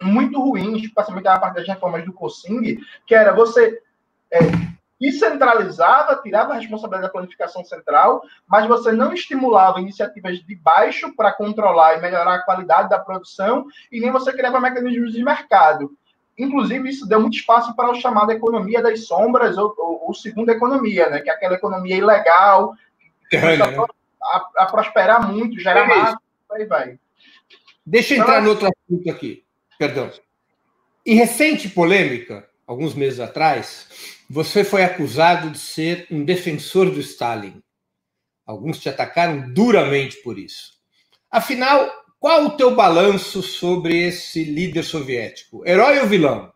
muito 0.02 0.38
ruim, 0.38 0.76
especialmente 0.76 1.26
a 1.26 1.38
parte 1.38 1.55
das 1.55 1.66
reformas 1.66 2.05
do 2.05 2.12
COSING, 2.12 2.78
que 3.07 3.14
era 3.14 3.33
você 3.33 3.81
é, 4.31 4.40
descentralizava, 5.00 6.20
tirava 6.22 6.52
a 6.52 6.57
responsabilidade 6.57 7.05
da 7.05 7.09
planificação 7.09 7.64
central, 7.64 8.22
mas 8.46 8.66
você 8.66 8.92
não 8.92 9.14
estimulava 9.14 9.81
iniciativas 9.81 10.40
de 10.40 10.55
baixo 10.55 11.16
para 11.16 11.33
controlar 11.33 11.96
e 11.96 12.02
melhorar 12.02 12.35
a 12.35 12.42
qualidade 12.42 12.90
da 12.90 12.98
produção, 12.98 13.64
e 13.90 13.98
nem 13.98 14.11
você 14.11 14.31
criava 14.31 14.61
mecanismos 14.61 15.14
de 15.14 15.24
mercado. 15.24 15.92
Inclusive, 16.38 16.90
isso 16.90 17.09
deu 17.09 17.20
muito 17.20 17.38
espaço 17.38 17.74
para 17.74 17.90
a 17.90 17.94
chamada 17.94 18.35
economia 18.35 18.83
das 18.83 19.07
sombras, 19.07 19.57
ou, 19.57 19.74
ou, 19.78 20.09
ou 20.09 20.14
segunda 20.14 20.52
economia, 20.52 21.09
né? 21.09 21.20
que 21.20 21.31
é 21.31 21.33
aquela 21.33 21.55
economia 21.55 21.96
ilegal, 21.96 22.74
que 23.31 23.37
é, 23.37 23.57
né? 23.57 23.64
a, 24.22 24.48
a, 24.59 24.66
prosperar 24.66 25.26
muito, 25.26 25.59
gerar 25.59 25.90
é 25.90 26.14
aí 26.52 26.64
vai. 26.64 26.98
Deixa 27.84 28.14
eu 28.14 28.20
entrar 28.20 28.34
então, 28.34 28.44
no 28.44 28.50
outro 28.50 28.68
assunto 28.68 29.10
aqui, 29.10 29.44
perdão. 29.78 30.10
Em 31.04 31.16
recente 31.16 31.68
polêmica, 31.68 32.48
alguns 32.66 32.94
meses 32.94 33.18
atrás, 33.18 34.22
você 34.30 34.64
foi 34.64 34.84
acusado 34.84 35.50
de 35.50 35.58
ser 35.58 36.06
um 36.10 36.24
defensor 36.24 36.90
do 36.90 37.00
Stalin. 37.00 37.62
Alguns 38.46 38.78
te 38.78 38.88
atacaram 38.88 39.52
duramente 39.52 40.16
por 40.18 40.38
isso. 40.38 40.80
Afinal, 41.30 41.90
qual 42.20 42.44
o 42.44 42.56
teu 42.56 42.74
balanço 42.74 43.42
sobre 43.42 44.06
esse 44.06 44.44
líder 44.44 44.84
soviético? 44.84 45.66
Herói 45.66 45.98
ou 45.98 46.06
vilão? 46.06 46.52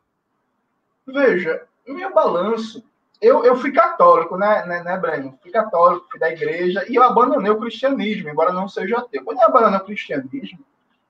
Veja, 1.07 1.67
meu 1.87 2.13
balanço. 2.15 2.85
Eu, 3.21 3.45
eu 3.45 3.57
fui 3.57 3.73
católico, 3.73 4.37
né, 4.37 4.65
né, 4.67 4.83
né, 4.83 4.97
Breno? 4.99 5.39
Fui 5.43 5.51
católico, 5.51 6.07
fui 6.11 6.21
da 6.21 6.31
igreja, 6.31 6.85
e 6.89 6.95
eu 6.95 7.03
abandonei 7.03 7.51
o 7.51 7.59
cristianismo, 7.59 8.29
embora 8.29 8.53
não 8.53 8.69
seja 8.69 8.99
ateu. 8.99 9.25
Quando 9.25 9.39
eu 9.39 9.47
abandonei 9.47 9.79
o 9.79 9.85
cristianismo, 9.85 10.59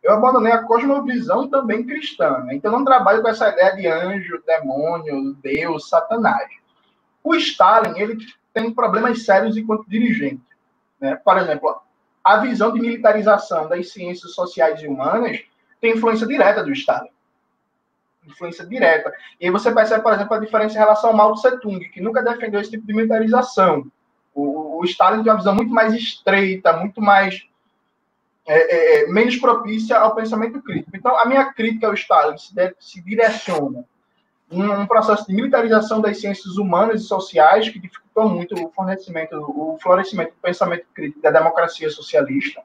eu 0.02 0.12
abandonei 0.12 0.52
a 0.52 0.62
cosmovisão 0.62 1.48
também 1.48 1.84
cristã. 1.84 2.38
Né? 2.44 2.54
Então, 2.54 2.70
eu 2.70 2.78
não 2.78 2.84
trabalho 2.84 3.22
com 3.22 3.28
essa 3.28 3.48
ideia 3.48 3.74
de 3.74 3.88
anjo, 3.88 4.42
demônio, 4.46 5.34
Deus, 5.42 5.88
Satanás. 5.88 6.48
O 7.24 7.34
Stalin 7.34 7.98
ele 7.98 8.18
tem 8.54 8.72
problemas 8.72 9.24
sérios 9.24 9.56
enquanto 9.56 9.90
dirigente. 9.90 10.42
Né? 11.00 11.16
Por 11.16 11.36
exemplo, 11.38 11.76
a 12.22 12.36
visão 12.38 12.72
de 12.72 12.80
militarização 12.80 13.68
das 13.68 13.92
ciências 13.92 14.32
sociais 14.32 14.80
e 14.80 14.86
humanas 14.86 15.40
tem 15.80 15.94
influência 15.94 16.26
direta 16.26 16.62
do 16.62 16.72
Stalin. 16.72 17.10
Influência 18.26 18.66
direta. 18.66 19.12
E 19.40 19.46
aí 19.46 19.50
você 19.50 19.72
percebe, 19.72 20.02
por 20.02 20.12
exemplo, 20.12 20.34
a 20.34 20.40
diferença 20.40 20.74
em 20.74 20.78
relação 20.78 21.10
ao 21.10 21.16
Mao 21.16 21.34
Tse 21.34 21.60
Tung, 21.60 21.80
que 21.88 22.00
nunca 22.00 22.22
defendeu 22.22 22.60
esse 22.60 22.70
tipo 22.70 22.86
de 22.86 22.94
militarização. 22.94 23.86
O, 24.34 24.80
o 24.80 24.84
Stalin 24.84 25.22
tem 25.22 25.32
uma 25.32 25.38
visão 25.38 25.54
muito 25.54 25.72
mais 25.72 25.94
estreita, 25.94 26.76
muito 26.76 27.00
mais 27.00 27.46
é, 28.46 29.02
é, 29.02 29.06
menos 29.08 29.36
propícia 29.36 29.98
ao 29.98 30.14
pensamento 30.14 30.62
crítico. 30.62 30.96
Então, 30.96 31.18
a 31.18 31.24
minha 31.24 31.52
crítica 31.52 31.86
ao 31.86 31.94
Stalin 31.94 32.36
se, 32.38 32.54
deve, 32.54 32.76
se 32.78 33.02
direciona 33.02 33.84
um 34.50 34.86
processo 34.86 35.26
de 35.26 35.34
militarização 35.34 36.00
das 36.00 36.20
ciências 36.20 36.56
humanas 36.56 37.02
e 37.02 37.04
sociais 37.04 37.68
que 37.68 37.80
dificultou 37.80 38.28
muito 38.28 38.54
o 38.54 38.70
fornecimento, 38.70 39.36
o 39.36 39.76
florescimento 39.82 40.30
do 40.30 40.40
pensamento 40.40 40.86
crítico 40.94 41.20
da 41.20 41.30
democracia 41.30 41.90
socialista. 41.90 42.62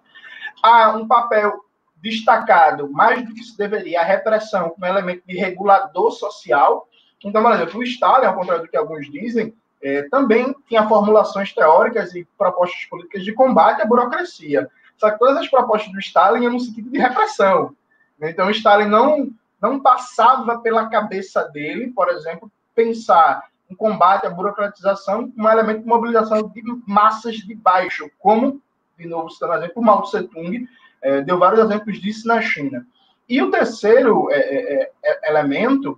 Há 0.62 0.92
um 0.92 1.08
papel 1.08 1.66
destacado, 2.02 2.92
mais 2.92 3.26
do 3.26 3.34
que 3.34 3.44
se 3.44 3.58
deveria, 3.58 4.02
a 4.02 4.06
repressão 4.06 4.70
como 4.70 4.86
elemento 4.86 5.24
de 5.26 5.38
regulador 5.38 6.12
social. 6.12 6.88
Então, 7.24 7.44
por 7.44 7.54
exemplo, 7.54 7.80
o 7.80 7.84
Stalin, 7.84 8.26
ao 8.26 8.36
contrário 8.36 8.64
do 8.64 8.70
que 8.70 8.78
alguns 8.78 9.10
dizem, 9.10 9.54
é, 9.84 10.04
também 10.10 10.54
tinha 10.68 10.88
formulações 10.88 11.54
teóricas 11.54 12.14
e 12.16 12.28
propostas 12.38 12.86
políticas 12.86 13.24
de 13.24 13.34
combate 13.34 13.82
à 13.82 13.86
burocracia. 13.86 14.68
Só 14.98 15.10
que 15.12 15.20
todas 15.20 15.38
as 15.38 15.48
propostas 15.48 15.92
do 15.92 16.00
Stalin 16.00 16.44
iam 16.44 16.54
no 16.54 16.60
sentido 16.60 16.90
de 16.90 17.00
repressão. 17.00 17.76
Então, 18.22 18.48
o 18.48 18.52
Stalin 18.52 18.88
não, 18.88 19.30
não 19.60 19.80
passava 19.80 20.60
pela 20.60 20.88
cabeça 20.90 21.44
dele, 21.46 21.92
por 21.92 22.10
exemplo, 22.10 22.52
pensar 22.76 23.44
em 23.70 23.76
combate 23.76 24.28
à 24.28 24.30
burocratização 24.30 25.32
como 25.32 25.48
um 25.48 25.52
elemento 25.52 25.82
de 25.82 25.88
mobilização 25.88 26.48
de 26.48 26.62
massas 26.86 27.36
de 27.38 27.56
baixo, 27.56 28.10
como, 28.20 28.62
de 28.98 29.08
novo, 29.08 29.30
citando 29.30 29.54
exemplo, 29.54 29.82
Mao 29.82 30.04
Tse 30.04 30.24
Tung 30.24 30.68
é, 31.02 31.22
deu 31.22 31.38
vários 31.38 31.60
exemplos 31.60 32.00
disso 32.00 32.28
na 32.28 32.42
China. 32.42 32.86
E 33.28 33.42
o 33.42 33.50
terceiro 33.50 34.30
é, 34.32 34.38
é, 34.38 34.92
é, 35.04 35.30
elemento, 35.30 35.98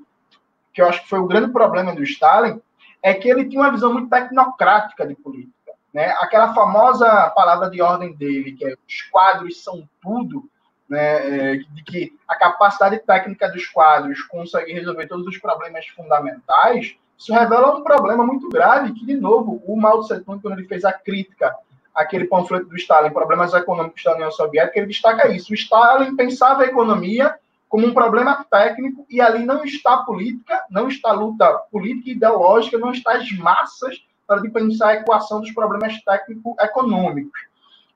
que 0.72 0.82
eu 0.82 0.88
acho 0.88 1.02
que 1.04 1.10
foi 1.10 1.20
o 1.20 1.28
grande 1.28 1.52
problema 1.52 1.94
do 1.94 2.04
Stalin, 2.04 2.62
é 3.02 3.14
que 3.14 3.30
ele 3.30 3.46
tinha 3.46 3.62
uma 3.62 3.72
visão 3.72 3.92
muito 3.92 4.10
tecnocrática 4.10 5.06
de 5.06 5.16
política. 5.16 5.74
Né? 5.94 6.14
Aquela 6.20 6.54
famosa 6.54 7.30
palavra 7.32 7.70
de 7.70 7.82
ordem 7.82 8.14
dele, 8.14 8.54
que 8.54 8.66
é 8.66 8.76
os 8.88 9.02
quadros 9.12 9.64
são 9.64 9.88
tudo, 10.02 10.50
né? 10.88 11.54
É, 11.54 11.56
de 11.56 11.84
que 11.84 12.14
a 12.28 12.36
capacidade 12.36 13.00
técnica 13.00 13.50
dos 13.50 13.66
quadros 13.68 14.22
consegue 14.24 14.74
resolver 14.74 15.08
todos 15.08 15.26
os 15.26 15.38
problemas 15.38 15.88
fundamentais, 15.88 16.96
isso 17.18 17.34
revela 17.34 17.76
um 17.78 17.84
problema 17.84 18.26
muito 18.26 18.50
grave, 18.50 18.94
que, 18.94 19.06
de 19.06 19.16
novo, 19.16 19.64
o 19.66 19.76
Mao 19.76 20.02
Tse 20.02 20.20
Tung, 20.22 20.42
quando 20.42 20.60
ele 20.60 20.68
fez 20.68 20.84
a 20.84 20.92
crítica 20.92 21.56
àquele 21.94 22.26
panfleto 22.26 22.66
do 22.66 22.76
Stalin, 22.76 23.12
Problemas 23.12 23.54
Econômicos 23.54 24.04
da 24.04 24.16
União 24.16 24.32
Soviética, 24.32 24.80
ele 24.80 24.88
destaca 24.88 25.28
isso. 25.30 25.52
O 25.52 25.56
Stalin 25.56 26.16
pensava 26.16 26.64
a 26.64 26.66
economia 26.66 27.36
como 27.70 27.88
um 27.88 27.94
problema 27.94 28.46
técnico 28.50 29.06
e 29.10 29.20
ali 29.20 29.46
não 29.46 29.64
está 29.64 29.98
política, 29.98 30.64
não 30.70 30.88
está 30.88 31.12
luta 31.12 31.50
política 31.72 32.10
e 32.10 32.14
ideológica, 32.14 32.78
não 32.78 32.92
está 32.92 33.14
as 33.14 33.32
massas 33.32 34.04
para 34.28 34.42
de 34.42 34.50
pensar 34.50 34.90
a 34.90 34.96
equação 34.96 35.42
dos 35.42 35.52
problemas 35.52 36.00
técnico-econômicos. 36.04 37.40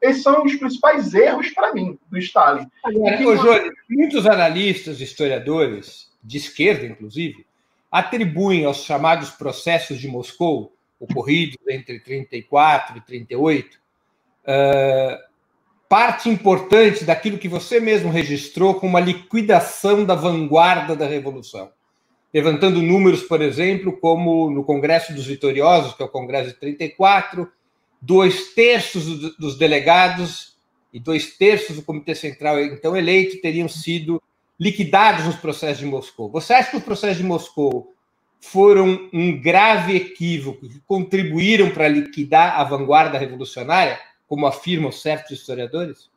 Esses 0.02 0.22
são 0.22 0.44
os 0.44 0.56
principais 0.56 1.14
erros, 1.14 1.50
para 1.50 1.74
mim, 1.74 1.98
do 2.10 2.18
Stalin. 2.18 2.68
Agora, 2.84 3.28
ô, 3.28 3.36
Jônio, 3.36 3.74
muitos 3.90 4.28
analistas, 4.28 5.02
historiadores, 5.02 6.12
de 6.24 6.38
esquerda, 6.38 6.86
inclusive, 6.86 7.46
atribuem 7.92 8.66
aos 8.66 8.84
chamados 8.84 9.30
processos 9.30 10.00
de 10.00 10.08
Moscou, 10.08 10.74
ocorridos 11.00 11.58
entre 11.68 12.00
34 12.00 12.98
e 12.98 13.02
38, 13.02 13.80
uh, 14.48 15.18
parte 15.90 16.30
importante 16.30 17.04
daquilo 17.04 17.38
que 17.38 17.48
você 17.48 17.80
mesmo 17.80 18.10
registrou 18.10 18.76
como 18.76 18.98
a 18.98 19.02
liquidação 19.02 20.06
da 20.06 20.16
vanguarda 20.16 20.96
da 20.96 21.06
Revolução 21.06 21.70
levantando 22.34 22.82
números, 22.82 23.24
por 23.24 23.42
exemplo, 23.42 23.98
como 23.98 24.50
no 24.52 24.64
Congresso 24.64 25.14
dos 25.14 25.26
Vitoriosos, 25.26 25.94
que 25.94 26.04
é 26.04 26.06
o 26.06 26.10
Congresso 26.10 26.50
de 26.50 26.60
34, 26.60 27.50
dois 28.02 28.54
terços 28.54 29.36
dos 29.38 29.58
delegados 29.58 30.56
e 30.94 31.00
dois 31.00 31.38
terços 31.38 31.76
do 31.76 31.82
Comitê 31.82 32.14
Central, 32.16 32.60
então 32.60 32.96
eleito, 32.96 33.42
teriam 33.42 33.68
sido 33.68 34.22
liquidados 34.60 35.26
nos 35.26 35.36
processos 35.36 35.80
de 35.80 35.86
Moscou. 35.86 36.30
Você 36.32 36.54
acha 36.54 36.72
que 36.72 36.78
os 36.78 36.84
processos 36.84 37.18
de 37.18 37.24
Moscou 37.24 37.94
foram 38.40 39.10
um 39.12 39.40
grave 39.40 39.96
equívoco 39.96 40.68
que 40.70 40.80
contribuíram 40.86 41.72
para 41.72 41.88
liquidar 41.88 42.60
a 42.60 42.64
vanguarda 42.64 43.18
revolucionária, 43.18 44.00
como 44.28 44.46
afirmam 44.46 44.92
certos 44.92 45.32
historiadores? 45.32 46.10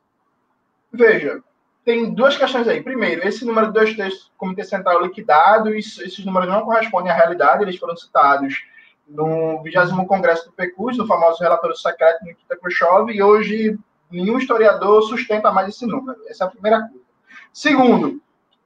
Veja, 0.92 1.42
tem 1.85 2.12
duas 2.12 2.37
questões 2.37 2.66
aí. 2.68 2.83
Primeiro, 2.83 3.27
esse 3.27 3.44
número 3.44 3.68
de 3.68 3.73
dois 3.73 3.96
textos 3.96 4.25
do 4.25 4.37
Comitê 4.37 4.64
Central 4.64 5.03
liquidado, 5.03 5.75
isso, 5.75 6.03
esses 6.03 6.25
números 6.25 6.49
não 6.49 6.62
correspondem 6.62 7.11
à 7.11 7.14
realidade, 7.14 7.62
eles 7.62 7.77
foram 7.77 7.96
citados 7.96 8.62
no 9.09 9.62
20 9.62 10.07
Congresso 10.07 10.46
do 10.46 10.53
PECUS, 10.53 10.99
no 10.99 11.07
famoso 11.07 11.42
relatório 11.42 11.77
secreto 11.77 12.25
Nikita 12.25 12.57
Khrushchev, 12.57 13.11
e 13.11 13.23
hoje 13.23 13.79
nenhum 14.11 14.38
historiador 14.38 15.03
sustenta 15.03 15.51
mais 15.51 15.68
esse 15.68 15.87
número. 15.87 16.20
Essa 16.29 16.44
é 16.44 16.46
a 16.46 16.51
primeira 16.51 16.81
coisa. 16.81 17.05
Segundo, 17.53 18.20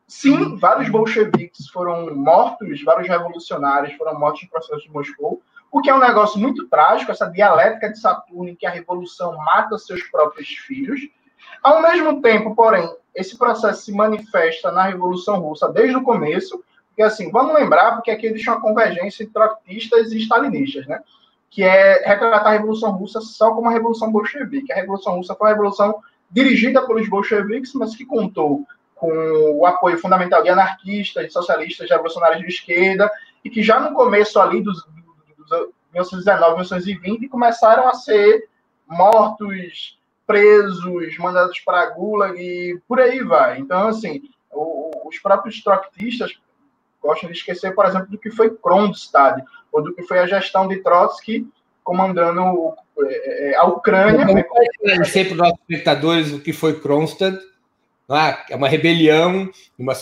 sim, 0.07 0.57
vários 0.59 0.89
bolcheviques 0.91 1.69
foram 1.69 2.15
mortos, 2.15 2.83
vários 2.83 3.09
revolucionários 3.09 3.97
foram 3.97 4.19
mortos 4.19 4.43
no 4.43 4.51
processo 4.51 4.83
de 4.83 4.91
Moscou, 4.91 5.43
o 5.75 5.83
que 5.83 5.91
é 5.91 5.95
um 5.95 5.99
negócio 5.99 6.39
muito 6.39 6.69
trágico, 6.69 7.11
essa 7.11 7.27
dialética 7.27 7.91
de 7.91 7.99
Saturno 7.99 8.49
em 8.49 8.55
que 8.55 8.65
a 8.65 8.71
revolução 8.71 9.37
mata 9.39 9.77
seus 9.77 10.05
próprios 10.05 10.47
filhos. 10.47 11.01
Ao 11.61 11.83
mesmo 11.83 12.23
tempo, 12.23 12.55
porém, 12.55 12.89
esse 13.13 13.37
processo 13.37 13.83
se 13.83 13.91
manifesta 13.91 14.71
na 14.71 14.85
Revolução 14.85 15.41
Russa 15.41 15.69
desde 15.69 15.97
o 15.97 16.05
começo, 16.05 16.63
porque 16.87 17.03
assim, 17.03 17.29
vamos 17.33 17.57
lembrar, 17.57 17.97
porque 17.97 18.13
aqui 18.13 18.29
existe 18.29 18.49
uma 18.49 18.61
convergência 18.61 19.25
entre 19.25 19.35
trotskistas 19.35 20.13
e 20.13 20.19
stalinistas, 20.19 20.87
né? 20.87 21.01
Que 21.51 21.65
é 21.65 22.07
retratar 22.07 22.47
a 22.47 22.53
Revolução 22.53 22.93
Russa 22.93 23.21
só 23.21 23.53
como 23.53 23.69
a 23.69 23.73
Revolução 23.73 24.13
Bolchevique. 24.13 24.73
A 24.73 24.77
Revolução 24.77 25.17
Russa 25.17 25.35
foi 25.35 25.49
uma 25.49 25.55
revolução 25.55 26.01
dirigida 26.31 26.87
pelos 26.87 27.09
bolcheviques, 27.09 27.75
mas 27.75 27.97
que 27.97 28.07
contou 28.07 28.65
com 28.95 29.11
o 29.59 29.67
apoio 29.67 29.99
fundamental 29.99 30.41
de 30.41 30.51
anarquistas, 30.51 31.27
de 31.27 31.33
socialistas, 31.33 31.89
de 31.89 31.93
revolucionários 31.93 32.43
de 32.43 32.47
esquerda, 32.47 33.11
e 33.45 33.51
que 33.51 33.61
já 33.61 33.81
no 33.81 33.93
começo 33.93 34.39
ali 34.39 34.63
dos, 34.63 34.87
1919, 35.93 36.51
1920 36.53 37.29
começaram 37.29 37.89
a 37.89 37.95
ser 37.95 38.49
mortos, 38.87 39.99
presos, 40.27 41.17
mandados 41.19 41.61
para 41.61 41.81
a 41.81 42.35
e 42.37 42.81
por 42.89 43.01
aí 43.01 43.23
vai. 43.23 43.59
Então, 43.59 43.89
assim, 43.89 44.23
o, 44.51 45.09
os 45.09 45.19
próprios 45.19 45.63
trotskistas 45.63 46.39
gostam 47.03 47.31
de 47.31 47.37
esquecer, 47.37 47.75
por 47.75 47.85
exemplo, 47.85 48.09
do 48.09 48.19
que 48.19 48.31
foi 48.31 48.51
Kronstadt, 48.51 49.45
ou 49.71 49.83
do 49.83 49.95
que 49.95 50.03
foi 50.03 50.19
a 50.19 50.27
gestão 50.27 50.67
de 50.67 50.77
Trotsky 50.77 51.47
comandando 51.83 52.75
é, 53.03 53.51
é, 53.51 53.57
a 53.57 53.65
Ucrânia. 53.65 54.27
Sempre 55.05 55.37
para 55.37 55.53
os 55.53 55.59
espectadores 55.61 56.33
o 56.33 56.41
que 56.41 56.53
foi 56.53 56.81
Kronstadt. 56.81 57.39
Ah, 58.09 58.45
é 58.51 58.57
uma 58.57 58.69
rebelião 58.69 59.51
uma, 59.79 59.93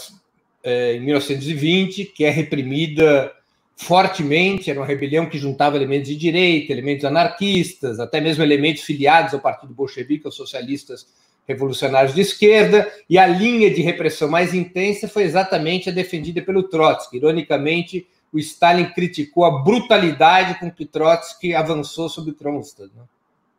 é, 0.63 0.95
em 0.95 1.01
1920 1.01 2.05
que 2.07 2.25
é 2.25 2.31
reprimida 2.31 3.33
fortemente, 3.77 4.71
era 4.71 4.81
uma 4.81 4.87
rebelião 4.87 5.27
que 5.27 5.39
juntava 5.39 5.77
elementos 5.77 6.09
de 6.09 6.17
direita, 6.17 6.73
elementos 6.73 7.05
anarquistas, 7.05 7.99
até 7.99 8.21
mesmo 8.21 8.43
elementos 8.43 8.83
filiados 8.83 9.35
ao 9.35 9.41
Partido 9.41 9.75
Bolchevique, 9.75 10.27
aos 10.27 10.37
socialistas 10.37 11.07
revolucionários 11.47 12.15
de 12.15 12.21
esquerda, 12.21 12.91
e 13.11 13.19
a 13.19 13.27
linha 13.27 13.73
de 13.73 13.83
repressão 13.83 14.29
mais 14.29 14.55
intensa 14.55 15.09
foi 15.09 15.25
exatamente 15.25 15.89
a 15.89 15.93
defendida 15.93 16.41
pelo 16.41 16.63
Trotsky. 16.63 17.17
Ironicamente, 17.17 18.07
o 18.33 18.39
Stalin 18.39 18.87
criticou 18.87 19.45
a 19.45 19.63
brutalidade 19.63 20.59
com 20.59 20.71
que 20.71 20.87
Trotsky 20.87 21.55
avançou 21.55 22.09
sobre 22.09 22.33
Kronstadt. 22.33 22.91
Né? 22.95 23.03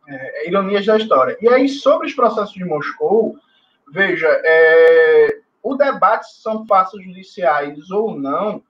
É, 0.07 0.45
é, 0.45 0.47
ironias 0.47 0.85
da 0.85 0.97
história. 0.97 1.37
E 1.41 1.47
aí, 1.47 1.69
sobre 1.69 2.07
os 2.07 2.13
processos 2.13 2.53
de 2.53 2.65
Moscou, 2.65 3.37
veja, 3.91 4.27
é, 4.43 5.39
o 5.61 5.75
debate 5.75 6.31
se 6.31 6.41
são 6.41 6.65
fatos 6.65 7.03
judiciais 7.03 7.89
ou 7.91 8.17
não, 8.17 8.63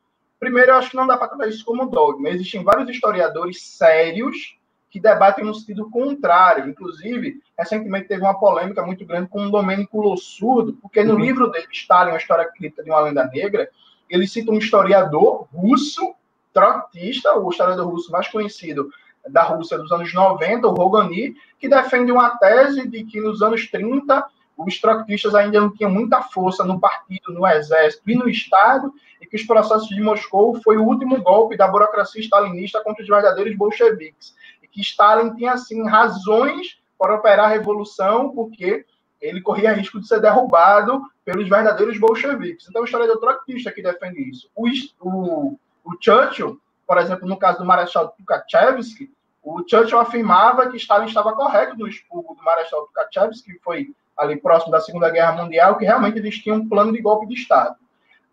Primeiro, 0.44 0.72
eu 0.72 0.76
acho 0.76 0.90
que 0.90 0.98
não 0.98 1.08
dá 1.08 1.16
para 1.16 1.30
tratar 1.30 1.48
isso 1.48 1.64
como 1.64 1.90
dogma. 1.90 2.28
Existem 2.28 2.66
vários 2.66 2.90
historiadores 2.90 3.62
sérios 3.62 4.58
que 4.90 5.00
debatem 5.00 5.46
no 5.46 5.56
sentido 5.56 5.90
contrário. 5.90 6.70
Inclusive, 6.70 7.40
recentemente 7.58 8.10
teve 8.10 8.24
uma 8.24 8.38
polêmica 8.38 8.86
muito 8.86 9.06
grande 9.06 9.30
com 9.30 9.46
o 9.46 9.50
Domênico 9.50 10.02
Lossurdo, 10.02 10.74
porque 10.82 11.02
no 11.02 11.14
uhum. 11.14 11.20
livro 11.22 11.50
dele, 11.50 11.66
Stalin, 11.72 12.12
uma 12.12 12.18
história 12.18 12.44
crítica 12.52 12.84
de 12.84 12.90
uma 12.90 13.00
lenda 13.00 13.24
negra, 13.28 13.70
ele 14.10 14.28
cita 14.28 14.52
um 14.52 14.58
historiador 14.58 15.48
russo, 15.54 16.14
trotista, 16.52 17.40
o 17.40 17.50
historiador 17.50 17.88
russo 17.88 18.12
mais 18.12 18.28
conhecido 18.28 18.90
da 19.30 19.44
Rússia 19.44 19.78
dos 19.78 19.94
anos 19.94 20.14
90, 20.14 20.68
o 20.68 20.74
Rogani, 20.74 21.38
que 21.58 21.70
defende 21.70 22.12
uma 22.12 22.38
tese 22.38 22.86
de 22.86 23.06
que 23.06 23.22
nos 23.22 23.42
anos 23.42 23.72
30 23.72 24.26
os 24.68 24.80
trotskistas 24.80 25.36
ainda 25.36 25.60
não 25.60 25.74
tinham 25.74 25.92
muita 25.92 26.22
força 26.22 26.64
no 26.64 26.80
partido, 26.80 27.34
no 27.34 27.46
exército 27.48 28.10
e 28.10 28.16
no 28.16 28.30
Estado, 28.30 28.94
e 29.22 29.26
que 29.26 29.36
os 29.36 29.44
processos 29.44 29.88
de 29.88 30.02
Moscou 30.02 30.60
foi 30.62 30.78
o 30.78 30.84
último 30.84 31.22
golpe 31.22 31.56
da 31.56 31.68
burocracia 31.68 32.22
stalinista 32.22 32.82
contra 32.84 33.02
os 33.02 33.08
verdadeiros 33.08 33.56
bolcheviques. 33.56 34.36
E 34.62 34.68
que 34.68 34.82
Stalin 34.82 35.34
tinha, 35.36 35.54
assim, 35.54 35.88
razões 35.88 36.80
para 36.98 37.16
operar 37.16 37.46
a 37.46 37.50
revolução, 37.50 38.30
porque 38.32 38.86
ele 39.22 39.42
corria 39.42 39.74
risco 39.74 40.00
de 40.00 40.08
ser 40.08 40.20
derrubado 40.20 41.02
pelos 41.24 41.48
verdadeiros 41.48 41.98
bolcheviques. 41.98 42.68
Então, 42.70 42.82
o 42.82 42.86
historiador 42.86 43.20
trotskista 43.20 43.72
que 43.72 43.82
defende 43.82 44.30
isso. 44.30 44.50
O, 44.56 44.68
o, 45.02 45.60
o 45.86 45.98
Churchill, 46.00 46.60
por 46.86 46.98
exemplo, 46.98 47.28
no 47.28 47.38
caso 47.38 47.60
do 47.60 47.66
Marechal 47.66 48.10
Tukhachevsky, 48.10 49.10
o 49.42 49.64
Churchill 49.68 50.00
afirmava 50.00 50.70
que 50.70 50.78
Stalin 50.78 51.08
estava 51.08 51.34
correto 51.34 51.78
no 51.78 51.88
expurgo 51.88 52.36
do 52.36 52.44
Marechal 52.44 52.88
Tukhachevsky, 52.88 53.54
que 53.54 53.60
foi 53.60 53.94
ali 54.18 54.38
próximo 54.38 54.72
da 54.72 54.82
Segunda 54.82 55.10
Guerra 55.10 55.44
Mundial, 55.44 55.78
que 55.78 55.86
realmente 55.86 56.18
eles 56.18 56.38
tinham 56.38 56.58
um 56.58 56.70
plano 56.70 56.92
de 56.92 57.02
golpe 57.02 57.28
de 57.28 57.34
Estado. 57.34 57.76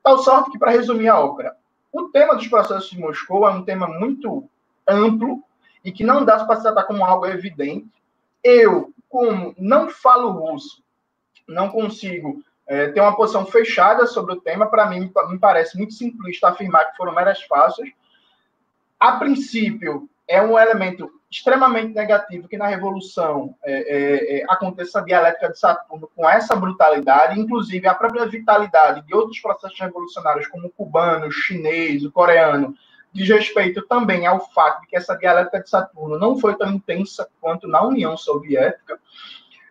Tal 0.02 0.18
sorte 0.18 0.50
que, 0.50 0.58
para 0.58 0.70
resumir 0.70 1.08
a 1.08 1.18
ópera, 1.18 1.56
o 1.92 2.08
tema 2.08 2.34
dos 2.34 2.46
processos 2.48 2.90
de 2.90 2.98
Moscou 2.98 3.46
é 3.48 3.50
um 3.50 3.64
tema 3.64 3.86
muito 3.86 4.48
amplo 4.86 5.42
e 5.84 5.90
que 5.90 6.04
não 6.04 6.24
dá 6.24 6.44
para 6.44 6.56
se 6.56 6.62
tratar 6.62 6.84
como 6.84 7.04
algo 7.04 7.26
evidente. 7.26 7.90
Eu, 8.42 8.92
como 9.08 9.54
não 9.58 9.88
falo 9.88 10.30
russo, 10.30 10.82
não 11.48 11.68
consigo 11.68 12.42
é, 12.66 12.88
ter 12.88 13.00
uma 13.00 13.16
posição 13.16 13.44
fechada 13.46 14.06
sobre 14.06 14.34
o 14.34 14.40
tema. 14.40 14.66
Para 14.66 14.86
mim, 14.86 15.10
me 15.28 15.38
parece 15.38 15.76
muito 15.76 15.94
simplista 15.94 16.48
afirmar 16.48 16.90
que 16.90 16.96
foram 16.96 17.14
meras 17.14 17.42
fáceis. 17.42 17.90
A 18.98 19.12
princípio, 19.12 20.08
é 20.30 20.40
um 20.40 20.56
elemento 20.56 21.10
extremamente 21.28 21.92
negativo 21.92 22.46
que 22.46 22.56
na 22.56 22.68
Revolução 22.68 23.56
é, 23.64 23.72
é, 23.72 24.38
é, 24.38 24.44
aconteça 24.48 25.00
a 25.00 25.04
dialética 25.04 25.50
de 25.50 25.58
Saturno 25.58 26.08
com 26.14 26.28
essa 26.28 26.54
brutalidade, 26.54 27.38
inclusive 27.38 27.88
a 27.88 27.94
própria 27.94 28.26
vitalidade 28.26 29.04
de 29.04 29.12
outros 29.12 29.40
processos 29.40 29.78
revolucionários, 29.80 30.46
como 30.46 30.68
o 30.68 30.70
cubano, 30.70 31.26
o 31.26 31.32
chinês, 31.32 32.04
o 32.04 32.12
coreano, 32.12 32.76
diz 33.12 33.28
respeito 33.28 33.82
também 33.88 34.24
ao 34.24 34.38
fato 34.52 34.82
de 34.82 34.86
que 34.86 34.96
essa 34.96 35.16
dialética 35.16 35.64
de 35.64 35.68
Saturno 35.68 36.16
não 36.16 36.38
foi 36.38 36.54
tão 36.54 36.70
intensa 36.70 37.28
quanto 37.40 37.66
na 37.66 37.82
União 37.82 38.16
Soviética. 38.16 39.00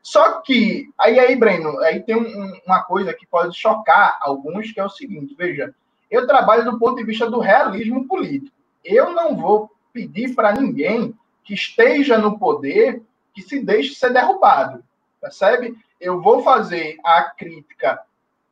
Só 0.03 0.41
que, 0.41 0.89
aí, 0.97 1.17
aí 1.19 1.37
Breno, 1.37 1.79
aí 1.79 2.01
tem 2.01 2.17
um, 2.17 2.59
uma 2.65 2.83
coisa 2.83 3.13
que 3.13 3.25
pode 3.25 3.57
chocar 3.57 4.19
alguns, 4.21 4.73
que 4.73 4.79
é 4.81 4.83
o 4.83 4.89
seguinte, 4.89 5.33
veja, 5.37 5.73
eu 6.11 6.27
trabalho 6.27 6.65
do 6.69 6.77
ponto 6.77 6.97
de 6.97 7.05
vista 7.05 7.29
do 7.31 7.39
realismo 7.39 8.05
político. 8.09 8.57
Eu 8.83 9.13
não 9.13 9.37
vou 9.37 9.71
pedir 9.93 10.35
para 10.35 10.53
ninguém 10.53 11.13
que 11.43 11.53
esteja 11.53 12.17
no 12.17 12.37
poder 12.37 13.01
que 13.33 13.41
se 13.41 13.59
deixe 13.59 13.95
ser 13.95 14.11
derrubado, 14.11 14.83
percebe? 15.21 15.75
Eu 15.99 16.21
vou 16.21 16.43
fazer 16.43 16.97
a 17.03 17.23
crítica 17.23 18.01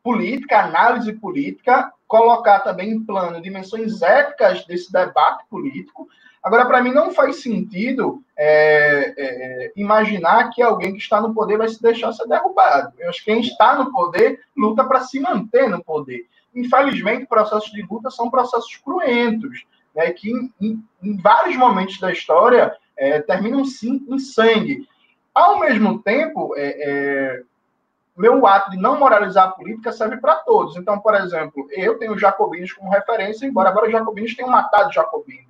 política, 0.04 0.64
análise 0.64 1.12
política, 1.14 1.92
colocar 2.08 2.60
também 2.62 2.92
em 2.92 3.04
plano 3.04 3.42
dimensões 3.42 4.02
éticas 4.02 4.66
desse 4.66 4.92
debate 4.92 5.44
político. 5.50 6.08
Agora, 6.42 6.66
para 6.66 6.82
mim, 6.82 6.92
não 6.92 7.12
faz 7.12 7.42
sentido 7.42 8.24
é, 8.38 9.14
é, 9.18 9.72
imaginar 9.76 10.50
que 10.52 10.62
alguém 10.62 10.94
que 10.94 11.00
está 11.00 11.20
no 11.20 11.34
poder 11.34 11.58
vai 11.58 11.68
se 11.68 11.82
deixar 11.82 12.14
ser 12.14 12.26
derrubado. 12.28 12.94
Eu 12.98 13.10
acho 13.10 13.20
que 13.20 13.32
quem 13.32 13.42
está 13.42 13.76
no 13.76 13.92
poder 13.92 14.40
luta 14.56 14.86
para 14.86 15.02
se 15.02 15.20
manter 15.20 15.70
no 15.70 15.84
poder. 15.84 16.26
Infelizmente, 16.56 17.26
processos 17.26 17.72
de 17.72 17.82
luta 17.82 18.10
são 18.10 18.30
processos 18.30 18.78
cruentos 18.78 19.66
né, 19.98 20.12
que 20.12 20.30
em, 20.30 20.54
em, 20.62 20.84
em, 21.02 21.18
vários 21.18 21.58
momentos 21.58 22.00
da 22.00 22.12
história 22.12 22.72
é, 22.96 23.20
terminam 23.20 23.66
sim 23.66 24.06
em 24.08 24.20
sangue. 24.20 24.88
Ao 25.34 25.60
mesmo 25.60 26.02
tempo, 26.04 26.54
é, 26.56 26.76
é, 26.78 27.42
meu 28.16 28.46
ato 28.46 28.70
de 28.70 28.78
não 28.78 29.00
moralizar 29.00 29.48
a 29.48 29.52
política 29.52 29.92
serve 29.92 30.18
para 30.18 30.36
todos. 30.36 30.78
Então, 30.78 31.00
por 31.00 31.16
exemplo, 31.16 31.68
eu 31.72 31.98
tenho 31.98 32.18
jacobinos 32.18 32.72
como 32.74 32.92
referência, 32.92 33.48
embora 33.48 33.70
agora 33.70 33.88
os 33.88 33.92
jacobinos 33.92 34.36
tenham 34.36 34.52
matado 34.52 34.94
jacobinos. 34.94 35.48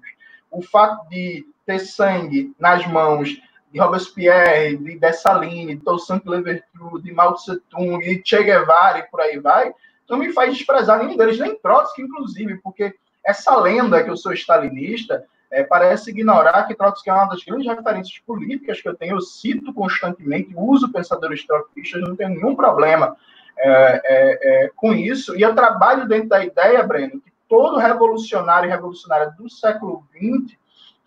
O 0.49 0.61
fato 0.61 1.07
de 1.09 1.45
ter 1.65 1.79
sangue 1.79 2.55
nas 2.57 2.87
mãos 2.87 3.29
de 3.69 3.79
Robespierre, 3.79 4.77
de 4.77 4.97
Dessalines, 4.97 5.77
de 5.77 5.83
Toussaint 5.83 6.23
Louverture, 6.25 7.01
de 7.03 7.11
Mao 7.11 7.33
Tse 7.33 7.59
Tung, 7.69 7.99
de 7.99 8.21
Che 8.23 8.41
Guevara 8.43 8.99
e 8.99 9.03
por 9.03 9.19
aí 9.19 9.39
vai, 9.39 9.73
não 10.09 10.17
me 10.17 10.31
faz 10.31 10.55
desprezar 10.55 10.99
nenhum 10.99 11.17
deles, 11.17 11.37
nem 11.37 11.59
Trotsky, 11.59 12.01
inclusive, 12.01 12.61
porque 12.63 12.95
essa 13.27 13.53
lenda 13.57 14.01
que 14.01 14.09
eu 14.09 14.15
sou 14.15 14.31
stalinista 14.31 15.25
é, 15.51 15.61
parece 15.61 16.11
ignorar 16.11 16.63
que 16.63 16.73
Trotsky 16.73 17.09
é 17.09 17.13
uma 17.13 17.27
das 17.27 17.43
grandes 17.43 17.67
referências 17.67 18.17
políticas 18.19 18.81
que 18.81 18.87
eu 18.87 18.95
tenho, 18.95 19.15
eu 19.15 19.21
cito 19.21 19.73
constantemente, 19.73 20.53
uso 20.55 20.91
pensadores 20.91 21.45
trotskistas, 21.45 22.01
não 22.01 22.15
tenho 22.15 22.29
nenhum 22.29 22.55
problema 22.55 23.17
é, 23.57 23.69
é, 23.69 24.65
é, 24.65 24.71
com 24.75 24.93
isso, 24.93 25.35
e 25.35 25.41
eu 25.41 25.53
trabalho 25.53 26.07
dentro 26.07 26.29
da 26.29 26.43
ideia, 26.43 26.81
Breno, 26.83 27.19
que 27.19 27.31
todo 27.49 27.77
revolucionário 27.77 28.67
e 28.67 28.71
revolucionária 28.71 29.31
do 29.37 29.49
século 29.49 30.05
XX 30.13 30.57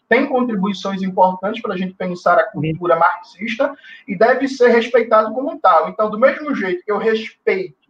tem 0.07 0.27
contribuições 0.27 1.03
importantes 1.03 1.63
para 1.63 1.75
a 1.75 1.77
gente 1.77 1.95
pensar 1.95 2.37
a 2.37 2.51
cultura 2.51 2.97
marxista 2.97 3.75
e 4.07 4.19
deve 4.19 4.49
ser 4.49 4.69
respeitado 4.69 5.33
como 5.33 5.59
tal. 5.59 5.89
Então, 5.89 6.11
do 6.11 6.19
mesmo 6.19 6.55
jeito 6.55 6.85
que 6.85 6.91
eu 6.91 6.99
respeito 6.99 7.89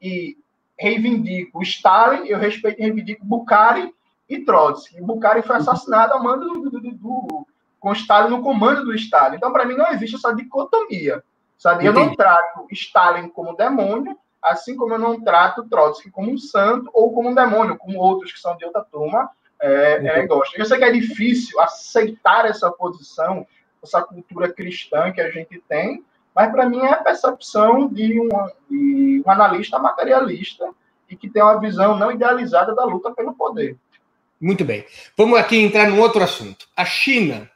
e 0.00 0.36
reivindico 0.78 1.62
Stalin, 1.62 2.26
eu 2.26 2.38
respeito 2.38 2.78
e 2.80 2.82
reivindico 2.82 3.24
Bukhari 3.24 3.92
e 4.28 4.44
Trotsky. 4.44 5.00
Bukhari 5.00 5.42
foi 5.42 5.56
assassinado 5.56 6.14
a 6.14 6.22
mando 6.22 6.48
do, 6.48 6.70
do, 6.70 6.80
do, 6.80 6.92
do, 6.92 7.46
com 7.80 7.92
Stalin 7.92 8.30
no 8.30 8.42
comando 8.42 8.84
do 8.84 8.94
Stalin. 8.94 9.36
Então, 9.36 9.52
para 9.52 9.64
mim, 9.64 9.74
não 9.74 9.88
existe 9.88 10.16
essa 10.16 10.34
dicotomia. 10.34 11.22
Sabe? 11.56 11.84
Eu 11.84 11.92
não 11.92 12.14
trato 12.14 12.66
Stalin 12.70 13.28
como 13.28 13.56
demônio, 13.56 14.16
assim 14.40 14.76
como 14.76 14.94
eu 14.94 14.98
não 14.98 15.20
trato 15.20 15.68
Trotsky 15.68 16.08
como 16.08 16.30
um 16.30 16.38
santo 16.38 16.88
ou 16.94 17.12
como 17.12 17.30
um 17.30 17.34
demônio, 17.34 17.76
como 17.76 17.98
outros 17.98 18.32
que 18.32 18.38
são 18.38 18.56
de 18.56 18.64
outra 18.64 18.84
turma 18.84 19.28
é, 19.60 20.20
é, 20.20 20.26
gostam. 20.26 20.60
Eu 20.60 20.64
sei 20.64 20.78
que 20.78 20.84
é 20.84 20.92
difícil 20.92 21.58
aceitar 21.60 22.46
essa 22.46 22.70
posição, 22.70 23.44
essa 23.82 24.00
cultura 24.02 24.52
cristã 24.52 25.10
que 25.10 25.20
a 25.20 25.30
gente 25.30 25.60
tem, 25.68 26.04
mas 26.38 26.52
para 26.52 26.68
mim 26.68 26.78
é 26.78 26.92
a 26.92 27.02
percepção 27.02 27.88
de 27.88 28.20
um, 28.20 28.28
de 28.70 29.22
um 29.26 29.28
analista 29.28 29.76
materialista 29.76 30.70
e 31.10 31.16
que 31.16 31.28
tem 31.28 31.42
uma 31.42 31.58
visão 31.58 31.98
não 31.98 32.12
idealizada 32.12 32.76
da 32.76 32.84
luta 32.84 33.10
pelo 33.10 33.34
poder. 33.34 33.76
Muito 34.40 34.64
bem. 34.64 34.84
Vamos 35.16 35.36
aqui 35.36 35.56
entrar 35.56 35.90
num 35.90 35.98
outro 35.98 36.22
assunto. 36.22 36.68
A 36.76 36.84
China 36.84 37.50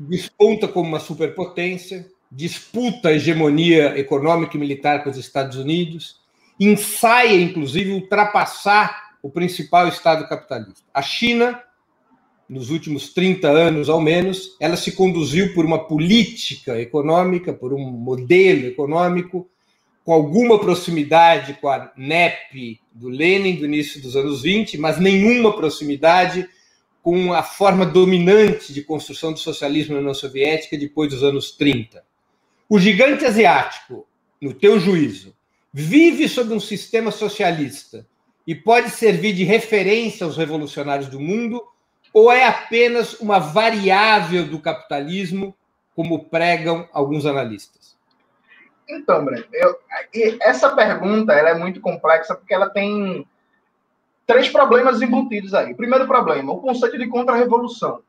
desponta 0.00 0.66
como 0.66 0.88
uma 0.88 0.98
superpotência, 0.98 2.10
disputa 2.28 3.10
a 3.10 3.12
hegemonia 3.12 3.96
econômica 3.96 4.56
e 4.56 4.60
militar 4.60 5.04
com 5.04 5.10
os 5.10 5.16
Estados 5.16 5.56
Unidos, 5.58 6.20
ensaia, 6.58 7.40
inclusive, 7.40 7.92
ultrapassar 7.92 9.10
o 9.22 9.30
principal 9.30 9.86
Estado 9.86 10.28
capitalista. 10.28 10.82
A 10.92 11.02
China 11.02 11.62
nos 12.48 12.70
últimos 12.70 13.12
30 13.12 13.48
anos 13.48 13.88
ao 13.88 14.00
menos, 14.00 14.56
ela 14.58 14.76
se 14.76 14.92
conduziu 14.92 15.52
por 15.52 15.64
uma 15.64 15.86
política 15.86 16.80
econômica, 16.80 17.52
por 17.52 17.74
um 17.74 17.90
modelo 17.90 18.66
econômico, 18.66 19.48
com 20.02 20.12
alguma 20.14 20.58
proximidade 20.58 21.58
com 21.60 21.68
a 21.68 21.92
NEP 21.94 22.80
do 22.90 23.08
Lenin 23.08 23.56
do 23.56 23.66
início 23.66 24.00
dos 24.00 24.16
anos 24.16 24.40
20, 24.40 24.78
mas 24.78 24.98
nenhuma 24.98 25.54
proximidade 25.54 26.48
com 27.02 27.34
a 27.34 27.42
forma 27.42 27.84
dominante 27.84 28.72
de 28.72 28.82
construção 28.82 29.32
do 29.32 29.38
socialismo 29.38 29.94
na 29.94 30.00
União 30.00 30.14
Soviética 30.14 30.78
depois 30.78 31.10
dos 31.10 31.22
anos 31.22 31.50
30. 31.52 32.02
O 32.68 32.78
gigante 32.78 33.26
asiático, 33.26 34.06
no 34.40 34.54
teu 34.54 34.80
juízo, 34.80 35.34
vive 35.72 36.26
sob 36.26 36.54
um 36.54 36.60
sistema 36.60 37.10
socialista 37.10 38.06
e 38.46 38.54
pode 38.54 38.90
servir 38.90 39.34
de 39.34 39.44
referência 39.44 40.24
aos 40.24 40.38
revolucionários 40.38 41.08
do 41.08 41.20
mundo 41.20 41.62
ou 42.12 42.32
é 42.32 42.46
apenas 42.46 43.14
uma 43.20 43.38
variável 43.38 44.46
do 44.46 44.60
capitalismo, 44.60 45.54
como 45.94 46.24
pregam 46.24 46.88
alguns 46.92 47.26
analistas? 47.26 47.96
Então, 48.88 49.24
Breno, 49.24 49.44
essa 50.40 50.74
pergunta 50.74 51.32
ela 51.32 51.50
é 51.50 51.54
muito 51.54 51.80
complexa 51.80 52.34
porque 52.34 52.54
ela 52.54 52.70
tem 52.70 53.26
três 54.26 54.48
problemas 54.48 55.02
embutidos 55.02 55.54
aí. 55.54 55.74
Primeiro 55.74 56.06
problema, 56.06 56.52
o 56.52 56.60
conceito 56.60 56.98
de 56.98 57.06
contra-revolução. 57.06 58.00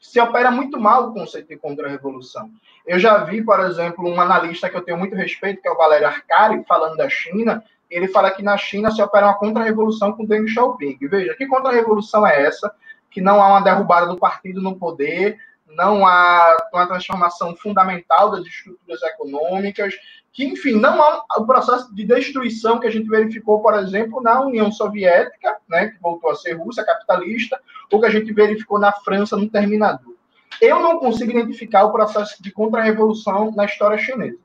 Se 0.00 0.20
opera 0.20 0.50
muito 0.50 0.78
mal 0.78 1.08
o 1.08 1.14
conceito 1.14 1.48
de 1.48 1.56
contra-revolução. 1.56 2.50
Eu 2.86 2.98
já 2.98 3.18
vi, 3.24 3.42
por 3.42 3.60
exemplo, 3.60 4.08
um 4.08 4.20
analista 4.20 4.68
que 4.68 4.76
eu 4.76 4.82
tenho 4.82 4.96
muito 4.96 5.14
respeito, 5.14 5.60
que 5.60 5.68
é 5.68 5.70
o 5.70 5.76
Valério 5.76 6.06
Arcari, 6.06 6.64
falando 6.66 6.96
da 6.96 7.08
China, 7.08 7.62
ele 7.90 8.08
fala 8.08 8.30
que 8.30 8.42
na 8.42 8.56
China 8.56 8.90
se 8.90 9.02
opera 9.02 9.26
uma 9.26 9.38
contra-revolução 9.38 10.12
com 10.12 10.24
Deng 10.24 10.46
Xiaoping. 10.46 10.98
Veja, 11.02 11.34
que 11.34 11.46
contra-revolução 11.46 12.26
é 12.26 12.42
essa? 12.42 12.74
Que 13.18 13.20
não 13.20 13.42
há 13.42 13.48
uma 13.48 13.60
derrubada 13.60 14.06
do 14.06 14.16
partido 14.16 14.62
no 14.62 14.76
poder, 14.76 15.40
não 15.66 16.06
há 16.06 16.56
uma 16.72 16.86
transformação 16.86 17.56
fundamental 17.56 18.30
das 18.30 18.46
estruturas 18.46 19.02
econômicas, 19.02 19.92
que, 20.32 20.44
enfim, 20.44 20.74
não 20.74 21.02
há 21.02 21.24
o 21.36 21.44
processo 21.44 21.92
de 21.92 22.04
destruição 22.04 22.78
que 22.78 22.86
a 22.86 22.90
gente 22.90 23.08
verificou, 23.08 23.60
por 23.60 23.74
exemplo, 23.74 24.22
na 24.22 24.40
União 24.40 24.70
Soviética, 24.70 25.56
né, 25.68 25.88
que 25.88 26.00
voltou 26.00 26.30
a 26.30 26.36
ser 26.36 26.52
Rússia 26.52 26.84
capitalista, 26.84 27.60
ou 27.90 27.98
que 27.98 28.06
a 28.06 28.10
gente 28.10 28.32
verificou 28.32 28.78
na 28.78 28.92
França 28.92 29.36
no 29.36 29.50
Terminador. 29.50 30.14
Eu 30.62 30.80
não 30.80 31.00
consigo 31.00 31.32
identificar 31.32 31.82
o 31.86 31.92
processo 31.92 32.40
de 32.40 32.52
contra-revolução 32.52 33.50
na 33.50 33.64
história 33.64 33.98
chinesa. 33.98 34.38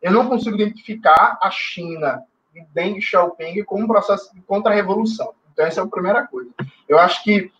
Eu 0.00 0.12
não 0.12 0.28
consigo 0.28 0.54
identificar 0.54 1.36
a 1.42 1.50
China 1.50 2.22
de 2.52 2.64
Deng 2.72 3.00
Xiaoping 3.00 3.64
como 3.64 3.82
um 3.82 3.88
processo 3.88 4.32
de 4.32 4.40
contra-revolução. 4.42 5.34
Então, 5.52 5.66
essa 5.66 5.80
é 5.80 5.84
a 5.84 5.88
primeira 5.88 6.24
coisa. 6.28 6.50
Eu 6.88 6.98
acho 7.00 7.24
que 7.24 7.50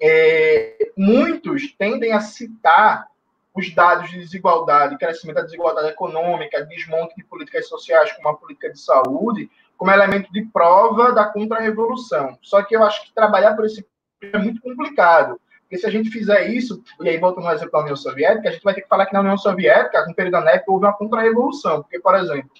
é, 0.00 0.92
muitos 0.96 1.72
tendem 1.72 2.12
a 2.12 2.20
citar 2.20 3.06
os 3.54 3.74
dados 3.74 4.10
de 4.10 4.18
desigualdade, 4.18 4.96
crescimento 4.96 5.36
da 5.36 5.42
desigualdade 5.42 5.88
econômica, 5.88 6.64
desmonte 6.64 7.14
de 7.16 7.24
políticas 7.24 7.68
sociais 7.68 8.12
como 8.12 8.28
a 8.28 8.36
política 8.36 8.70
de 8.70 8.80
saúde, 8.80 9.50
como 9.76 9.90
elemento 9.90 10.32
de 10.32 10.44
prova 10.46 11.12
da 11.12 11.24
contra-revolução. 11.24 12.38
Só 12.42 12.62
que 12.62 12.76
eu 12.76 12.82
acho 12.82 13.04
que 13.04 13.14
trabalhar 13.14 13.54
por 13.54 13.66
esse 13.66 13.86
é 14.22 14.38
muito 14.38 14.60
complicado. 14.60 15.40
Porque 15.62 15.78
se 15.78 15.86
a 15.86 15.90
gente 15.90 16.10
fizer 16.10 16.48
isso, 16.48 16.82
e 17.00 17.08
aí 17.08 17.16
voltando 17.16 17.44
no 17.44 17.52
exemplo 17.52 17.72
da 17.72 17.80
União 17.80 17.96
Soviética, 17.96 18.48
a 18.48 18.52
gente 18.52 18.62
vai 18.62 18.74
ter 18.74 18.82
que 18.82 18.88
falar 18.88 19.06
que 19.06 19.12
na 19.12 19.20
União 19.20 19.38
Soviética, 19.38 20.04
no 20.06 20.14
período 20.14 20.32
da 20.32 20.40
NEP, 20.40 20.64
houve 20.66 20.84
uma 20.84 20.92
contra-revolução. 20.92 21.82
Porque, 21.82 22.00
por 22.00 22.14
exemplo, 22.16 22.50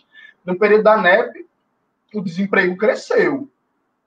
no 0.44 0.58
período 0.58 0.84
da 0.84 0.96
NEP, 0.96 1.46
o 2.14 2.20
desemprego 2.20 2.76
cresceu. 2.76 3.48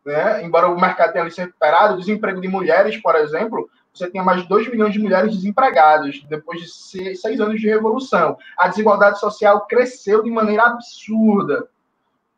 Né? 0.06 0.44
Embora 0.44 0.68
o 0.68 0.80
mercado 0.80 1.14
tenha 1.14 1.30
se 1.30 1.42
recuperado, 1.42 1.94
o 1.94 1.98
desemprego 1.98 2.42
de 2.42 2.48
mulheres, 2.48 2.98
por 2.98 3.16
exemplo, 3.16 3.70
você 3.94 4.10
tinha 4.10 4.24
mais 4.24 4.42
de 4.42 4.50
2 4.50 4.70
milhões 4.70 4.92
de 4.92 5.00
mulheres 5.00 5.36
desempregadas 5.36 6.22
depois 6.28 6.60
de 6.60 6.68
seis, 6.68 7.40
anos 7.40 7.62
de 7.62 7.68
revolução. 7.68 8.38
A 8.58 8.68
desigualdade 8.68 9.20
social 9.20 9.66
cresceu 9.68 10.24
de 10.24 10.32
maneira 10.32 10.64
absurda. 10.64 11.70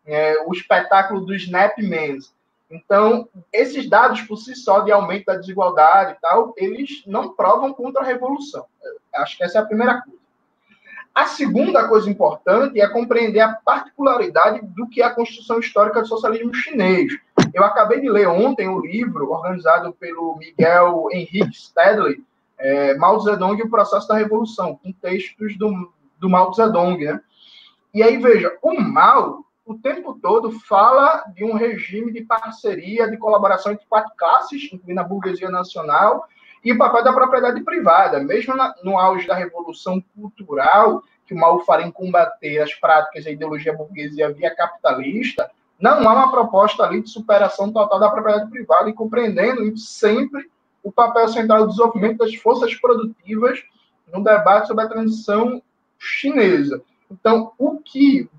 É, 0.06 0.44
o 0.46 0.54
espetáculo 0.54 1.26
dos 1.26 1.44
Snapmans. 1.44 2.36
Então, 2.70 3.28
esses 3.52 3.90
dados 3.90 4.22
por 4.22 4.38
si 4.38 4.56
só 4.56 4.82
de 4.82 4.92
aumento 4.92 5.26
da 5.26 5.36
desigualdade 5.36 6.14
e 6.14 6.22
tal, 6.22 6.54
eles 6.58 7.04
não 7.08 7.34
provam 7.34 7.74
contra 7.74 8.02
a 8.02 8.06
revolução. 8.06 8.66
Acho 9.16 9.38
que 9.38 9.44
essa 9.44 9.58
é 9.58 9.62
a 9.62 9.66
primeira 9.66 10.02
coisa. 10.02 10.20
A 11.14 11.28
segunda 11.28 11.88
coisa 11.88 12.10
importante 12.10 12.80
é 12.82 12.88
compreender 12.90 13.40
a 13.40 13.54
particularidade 13.54 14.60
do 14.76 14.88
que 14.90 15.02
é 15.02 15.06
a 15.06 15.14
construção 15.16 15.60
histórica 15.60 16.02
do 16.02 16.08
socialismo 16.08 16.54
chinês. 16.54 17.14
Eu 17.56 17.64
acabei 17.64 18.02
de 18.02 18.10
ler 18.10 18.28
ontem 18.28 18.68
o 18.68 18.80
um 18.80 18.82
livro 18.82 19.32
organizado 19.32 19.94
pelo 19.94 20.36
Miguel 20.36 21.08
Henrique 21.10 21.56
Stedley, 21.56 22.22
é, 22.58 22.96
Mao 22.96 23.18
Zedong 23.22 23.58
e 23.58 23.64
o 23.64 23.70
Processo 23.70 24.10
da 24.10 24.18
Revolução, 24.18 24.76
com 24.76 24.92
textos 24.92 25.58
do, 25.58 25.90
do 26.20 26.30
Mao 26.30 26.54
Zedong. 26.54 26.98
Né? 26.98 27.22
E 27.94 28.04
aí, 28.04 28.18
veja, 28.18 28.58
o 28.62 28.78
Mao, 28.78 29.46
o 29.66 29.74
tempo 29.74 30.20
todo, 30.22 30.52
fala 30.52 31.24
de 31.34 31.46
um 31.46 31.56
regime 31.56 32.12
de 32.12 32.26
parceria, 32.26 33.10
de 33.10 33.16
colaboração 33.16 33.72
entre 33.72 33.86
quatro 33.88 34.12
classes, 34.18 34.70
incluindo 34.74 35.00
a 35.00 35.06
burguesia 35.06 35.50
nacional, 35.50 36.28
e 36.62 36.74
o 36.74 36.78
papel 36.78 37.06
da 37.06 37.14
propriedade 37.14 37.64
privada. 37.64 38.20
Mesmo 38.20 38.54
na, 38.54 38.76
no 38.84 39.00
auge 39.00 39.28
da 39.28 39.34
Revolução 39.34 40.04
Cultural, 40.14 41.02
que 41.26 41.34
o 41.34 41.38
Mao 41.38 41.62
fala 41.62 41.84
em 41.84 41.92
combater 41.92 42.60
as 42.60 42.74
práticas 42.74 43.24
da 43.24 43.32
ideologia 43.32 43.72
burguesia 43.72 44.34
via 44.34 44.54
capitalista, 44.54 45.50
não 45.80 46.10
há 46.10 46.14
uma 46.14 46.32
proposta 46.32 46.84
ali 46.84 47.02
de 47.02 47.10
superação 47.10 47.72
total 47.72 48.00
da 48.00 48.10
propriedade 48.10 48.50
privada 48.50 48.90
e 48.90 48.94
compreendendo 48.94 49.78
sempre 49.78 50.50
o 50.84 50.92
papel 50.92 51.28
central 51.28 51.62
do 51.62 51.70
desenvolvimento 51.70 52.20
das 52.20 52.36
forças 52.36 52.74
produtivas 52.76 53.62
no 54.14 54.24
debate 54.24 54.68
sobre 54.68 54.86
a 54.86 54.90
transição 54.90 55.62
chinesa. 55.98 56.82
Então, 57.12 57.52
o 57.58 57.78
que 57.80 58.30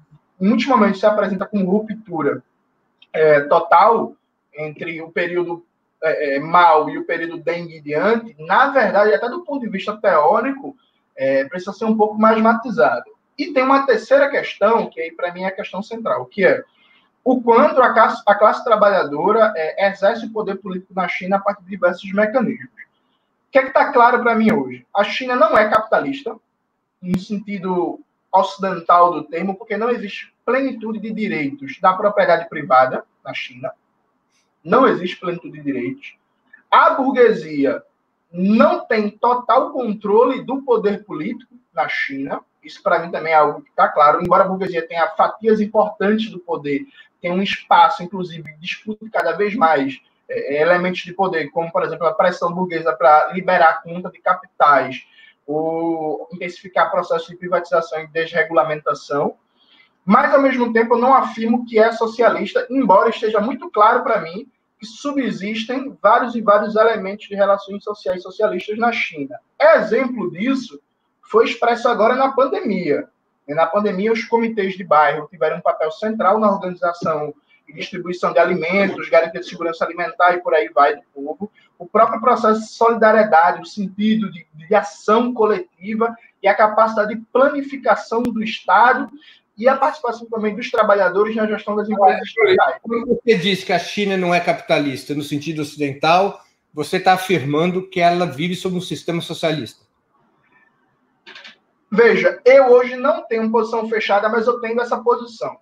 ultimamente 0.41 0.99
se 0.99 1.07
apresenta 1.07 1.47
como 1.47 1.71
ruptura 1.71 2.43
é, 3.13 3.41
total 3.41 4.15
entre 4.55 5.01
o 5.03 5.11
período 5.11 5.65
é, 6.03 6.37
é, 6.37 6.39
Mao 6.39 6.89
e 6.89 6.99
o 6.99 7.05
período 7.05 7.43
Deng 7.43 7.71
e 7.71 7.81
diante, 7.81 8.37
na 8.39 8.69
verdade, 8.69 9.15
até 9.15 9.29
do 9.29 9.45
ponto 9.45 9.63
de 9.63 9.71
vista 9.71 9.97
teórico, 9.97 10.77
é, 11.17 11.45
precisa 11.45 11.73
ser 11.73 11.85
um 11.85 11.97
pouco 11.97 12.19
mais 12.19 12.41
matizado. 12.41 13.05
E 13.39 13.53
tem 13.53 13.63
uma 13.63 13.87
terceira 13.87 14.31
questão, 14.31 14.89
que 14.89 15.01
aí 15.01 15.11
para 15.11 15.33
mim 15.33 15.43
é 15.43 15.47
a 15.47 15.55
questão 15.55 15.83
central, 15.83 16.27
que 16.27 16.45
é 16.45 16.63
o 17.27 17.43
quanto 17.43 17.83
a 17.83 17.93
classe, 17.93 18.23
a 18.25 18.37
classe 18.37 18.63
trabalhadora 18.63 19.53
é, 19.57 19.89
exerce 19.89 20.27
o 20.27 20.33
poder 20.33 20.59
político 20.59 20.95
na 20.95 21.09
China 21.09 21.39
a 21.39 21.41
partir 21.41 21.65
de 21.65 21.71
diversos 21.71 22.13
mecanismos. 22.13 22.71
O 22.71 23.51
que 23.51 23.59
é 23.59 23.67
está 23.67 23.93
claro 23.93 24.23
para 24.23 24.37
mim 24.37 24.53
hoje? 24.53 24.87
A 24.95 25.03
China 25.03 25.35
não 25.35 25.59
é 25.59 25.69
capitalista, 25.69 26.37
no 27.03 27.19
sentido 27.19 27.99
ocidental 28.33 29.13
do 29.13 29.25
termo, 29.25 29.57
porque 29.57 29.77
não 29.77 29.91
existe 29.91 30.33
plenitude 30.45 31.01
de 31.01 31.11
direitos 31.11 31.81
da 31.81 31.95
propriedade 31.95 32.49
privada 32.49 33.05
na 33.25 33.35
China. 33.35 33.73
Não 34.63 34.87
existe 34.87 35.19
plenitude 35.19 35.59
de 35.59 35.65
direitos. 35.65 36.17
A 36.71 36.91
burguesia 36.91 37.83
não 38.31 38.87
tem 38.87 39.11
total 39.11 39.73
controle 39.73 40.45
do 40.45 40.63
poder 40.63 41.05
político 41.05 41.57
na 41.75 41.89
China. 41.89 42.41
Isso, 42.63 42.81
para 42.83 43.01
mim, 43.01 43.11
também 43.11 43.33
é 43.33 43.37
algo 43.37 43.63
que 43.63 43.71
está 43.71 43.89
claro. 43.89 44.23
Embora 44.23 44.45
a 44.45 44.49
burguesia 44.49 44.87
tenha 44.87 45.09
fatias 45.09 45.61
importantes 45.61 46.31
do 46.31 46.39
poder, 46.39 46.87
tem 47.21 47.31
um 47.31 47.43
espaço, 47.43 48.03
inclusive, 48.03 48.57
disputa 48.59 49.07
cada 49.11 49.33
vez 49.33 49.55
mais 49.55 50.01
é, 50.29 50.57
é, 50.57 50.63
elementos 50.63 51.01
de 51.01 51.13
poder, 51.13 51.51
como, 51.51 51.71
por 51.71 51.83
exemplo, 51.83 52.07
a 52.07 52.15
pressão 52.15 52.53
burguesa 52.53 52.93
para 52.93 53.33
liberar 53.33 53.71
a 53.71 53.83
conta 53.83 54.11
de 54.11 54.19
capitais, 54.19 55.07
ou 55.47 56.29
intensificar 56.33 56.91
processos 56.91 57.29
de 57.29 57.37
privatização 57.37 58.01
e 58.01 58.09
desregulamentação. 58.09 59.37
Mas, 60.05 60.33
ao 60.35 60.43
mesmo 60.43 60.73
tempo, 60.73 60.95
eu 60.95 60.99
não 60.99 61.15
afirmo 61.15 61.65
que 61.65 61.79
é 61.79 61.93
socialista, 61.93 62.67
embora 62.69 63.11
esteja 63.11 63.41
muito 63.41 63.71
claro 63.71 64.03
para 64.03 64.21
mim 64.21 64.49
que 64.79 64.87
subsistem 64.87 65.97
vários 66.03 66.35
e 66.35 66.41
vários 66.41 66.77
elementos 66.77 67.27
de 67.27 67.35
relações 67.35 67.83
sociais 67.83 68.23
socialistas 68.23 68.77
na 68.77 68.93
China. 68.93 69.39
Exemplo 69.59 70.31
disso 70.31 70.81
foi 71.23 71.47
expresso 71.47 71.89
agora 71.89 72.15
na 72.15 72.33
pandemia. 72.33 73.09
Na 73.49 73.67
pandemia, 73.67 74.13
os 74.13 74.25
comitês 74.25 74.75
de 74.75 74.83
bairro 74.83 75.29
tiveram 75.31 75.59
um 75.59 75.61
papel 75.61 75.91
central 75.91 76.39
na 76.41 76.51
organização 76.51 77.33
e 77.69 77.73
distribuição 77.73 78.33
de 78.33 78.39
alimentos, 78.39 79.09
garantia 79.09 79.41
de 79.41 79.49
segurança 79.49 79.85
alimentar 79.85 80.35
e 80.35 80.43
por 80.43 80.55
aí 80.55 80.69
vai 80.69 80.97
do 80.97 81.03
povo. 81.15 81.51
O 81.79 81.87
próprio 81.87 82.21
processo 82.21 82.61
de 82.61 82.69
solidariedade, 82.69 83.63
o 83.63 83.67
sentido 83.67 84.31
de, 84.31 84.47
de 84.55 84.75
ação 84.75 85.33
coletiva 85.33 86.17
e 86.43 86.49
a 86.49 86.55
capacidade 86.55 87.15
de 87.15 87.21
planificação 87.33 88.23
do 88.23 88.43
Estado 88.43 89.11
e 89.57 89.69
a 89.69 89.77
participação 89.77 90.27
também 90.29 90.55
dos 90.55 90.71
trabalhadores 90.71 91.35
na 91.35 91.47
gestão 91.47 91.77
das 91.77 91.89
empresas 91.89 92.23
estatais. 92.27 92.77
Quando 92.83 93.07
você 93.07 93.37
diz 93.39 93.65
que 93.65 93.73
a 93.73 93.79
China 93.79 94.17
não 94.17 94.35
é 94.35 94.41
capitalista 94.41 95.15
no 95.15 95.23
sentido 95.23 95.63
ocidental, 95.63 96.41
você 96.75 96.99
está 96.99 97.15
afirmando 97.15 97.89
que 97.89 98.01
ela 98.01 98.27
vive 98.27 98.55
sob 98.55 98.77
um 98.77 98.83
sistema 98.83 99.23
socialista. 99.23 99.86
Veja, 101.97 102.39
eu 102.45 102.67
hoje 102.67 102.95
não 102.95 103.23
tenho 103.23 103.51
posição 103.51 103.89
fechada, 103.89 104.29
mas 104.29 104.47
eu 104.47 104.61
tenho 104.61 104.79
essa 104.83 104.99
posição. 104.99 105.57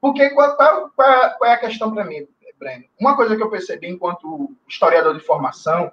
Porque 0.00 0.30
qual, 0.30 0.56
qual, 0.56 0.90
qual 0.90 1.44
é 1.44 1.52
a 1.52 1.58
questão 1.58 1.94
para 1.94 2.04
mim, 2.04 2.26
Breno? 2.58 2.84
Uma 3.00 3.14
coisa 3.14 3.36
que 3.36 3.42
eu 3.44 3.48
percebi 3.48 3.88
enquanto 3.88 4.50
historiador 4.68 5.14
de 5.14 5.24
formação 5.24 5.92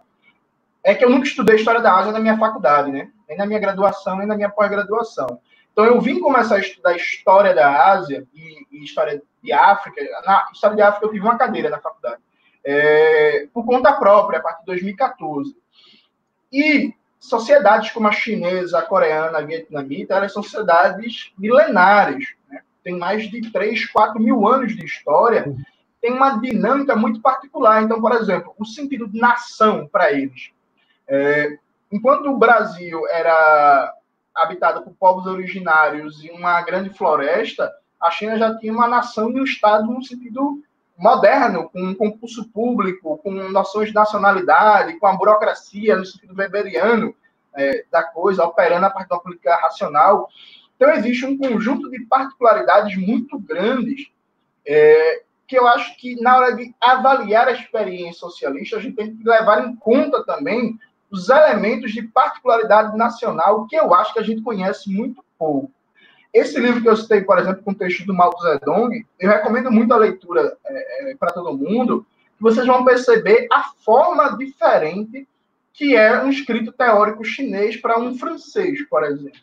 é 0.84 0.96
que 0.96 1.06
eu 1.06 1.10
nunca 1.10 1.28
estudei 1.28 1.58
história 1.58 1.82
da 1.82 1.96
Ásia 1.96 2.12
na 2.12 2.20
minha 2.20 2.36
faculdade, 2.36 2.92
né? 2.92 3.12
Nem 3.30 3.38
na 3.38 3.46
minha 3.46 3.60
graduação, 3.60 4.18
nem 4.18 4.26
na 4.26 4.36
minha 4.36 4.50
pós-graduação. 4.50 5.40
Então 5.72 5.86
eu 5.86 6.02
vim 6.02 6.20
começar 6.20 6.56
a 6.56 6.60
estudar 6.60 6.96
história 6.96 7.54
da 7.54 7.92
Ásia 7.92 8.28
e, 8.34 8.66
e, 8.72 8.84
história 8.84 9.22
de 9.44 9.54
África. 9.54 10.02
Na 10.26 10.50
história 10.52 10.76
de 10.76 10.82
África 10.82 11.06
eu 11.06 11.12
tive 11.12 11.24
uma 11.24 11.38
cadeira 11.38 11.70
na 11.70 11.80
faculdade. 11.80 12.24
É, 12.66 13.48
por 13.54 13.64
conta 13.68 13.94
própria, 13.94 14.40
a 14.40 14.42
partir 14.42 14.62
de 14.62 14.66
2014. 14.66 15.56
E 16.52 16.96
sociedades 17.24 17.92
como 17.92 18.08
a 18.08 18.12
chinesa, 18.12 18.80
a 18.80 18.82
coreana, 18.82 19.38
a 19.38 19.42
vietnamita, 19.42 20.16
elas 20.16 20.34
são 20.34 20.44
sociedades 20.44 21.32
milenares, 21.38 22.36
né? 22.50 22.62
tem 22.84 22.98
mais 22.98 23.30
de 23.30 23.50
3, 23.50 23.86
4 23.92 24.22
mil 24.22 24.46
anos 24.46 24.76
de 24.76 24.84
história, 24.84 25.56
tem 26.02 26.12
uma 26.12 26.38
dinâmica 26.42 26.98
muito 26.98 27.22
particular. 27.22 27.82
Então, 27.82 28.02
por 28.02 28.12
exemplo, 28.12 28.54
o 28.60 28.66
sentido 28.66 29.08
de 29.08 29.18
nação 29.18 29.88
para 29.90 30.12
eles. 30.12 30.52
É, 31.08 31.58
enquanto 31.90 32.28
o 32.28 32.38
Brasil 32.38 33.08
era 33.08 33.94
habitado 34.36 34.82
por 34.82 34.94
povos 34.94 35.26
originários 35.26 36.22
e 36.26 36.30
uma 36.30 36.62
grande 36.62 36.90
floresta, 36.90 37.72
a 38.02 38.12
China 38.12 38.38
já 38.38 38.58
tinha 38.58 38.74
uma 38.74 38.88
nação 38.88 39.32
e 39.32 39.40
um 39.40 39.46
Estado 39.46 39.86
no 39.86 40.04
sentido 40.04 40.62
moderno, 40.98 41.70
com 41.70 41.96
concurso 41.96 42.48
público, 42.50 43.18
com 43.18 43.32
noções 43.32 43.90
de 43.90 43.96
nacionalidade, 43.96 45.00
com 45.00 45.08
a 45.08 45.16
burocracia 45.16 45.96
no 45.96 46.06
sentido 46.06 46.36
weberiano 46.36 47.16
é, 47.56 47.86
da 47.92 48.04
coisa, 48.04 48.44
operando 48.44 48.86
a 48.86 48.90
partir 48.90 49.10
da 49.10 49.20
política 49.20 49.56
racional. 49.56 50.30
Então, 50.76 50.92
existe 50.92 51.26
um 51.26 51.38
conjunto 51.38 51.90
de 51.90 52.00
particularidades 52.06 52.96
muito 52.98 53.40
grandes 53.40 54.12
é, 54.66 55.24
que 55.48 55.58
eu 55.58 55.68
acho 55.68 55.98
que, 55.98 56.20
na 56.22 56.38
hora 56.38 56.56
de 56.56 56.74
avaliar 56.80 57.48
a 57.48 57.52
experiência 57.52 58.20
socialista, 58.20 58.78
a 58.78 58.80
gente 58.80 58.96
tem 58.96 59.16
que 59.16 59.24
levar 59.24 59.68
em 59.68 59.76
conta 59.76 60.24
também 60.26 60.78
os 61.12 61.30
elementos 61.30 61.92
de 61.92 62.02
particularidade 62.02 62.98
nacional 62.98 63.68
que 63.68 63.76
eu 63.76 63.94
acho 63.94 64.14
que 64.14 64.20
a 64.20 64.24
gente 64.24 64.42
conhece 64.42 64.90
muito 64.90 65.24
pouco. 65.38 65.72
Esse 66.34 66.60
livro 66.60 66.82
que 66.82 66.90
eu 66.90 66.98
citei, 66.98 67.22
por 67.22 67.38
exemplo, 67.38 67.62
com 67.64 67.72
o 67.72 67.76
texto 67.76 68.06
do 68.06 68.14
Mao 68.14 68.34
Zedong, 68.42 69.06
eu 69.20 69.30
recomendo 69.30 69.72
muito 69.72 69.94
a 69.94 69.98
leitura 69.98 70.58
é, 70.66 71.12
é 71.12 71.16
para 71.16 71.32
todo 71.32 71.58
mundo, 71.58 72.06
vocês 72.40 72.66
vão 72.66 72.84
perceber 72.84 73.48
a 73.52 73.64
forma 73.86 74.36
diferente 74.38 75.28
que 75.74 75.96
é 75.96 76.22
um 76.24 76.30
escrito 76.30 76.72
teórico 76.72 77.24
chinês 77.24 77.78
para 77.78 78.00
um 78.00 78.18
francês, 78.18 78.88
por 78.88 79.04
exemplo. 79.04 79.40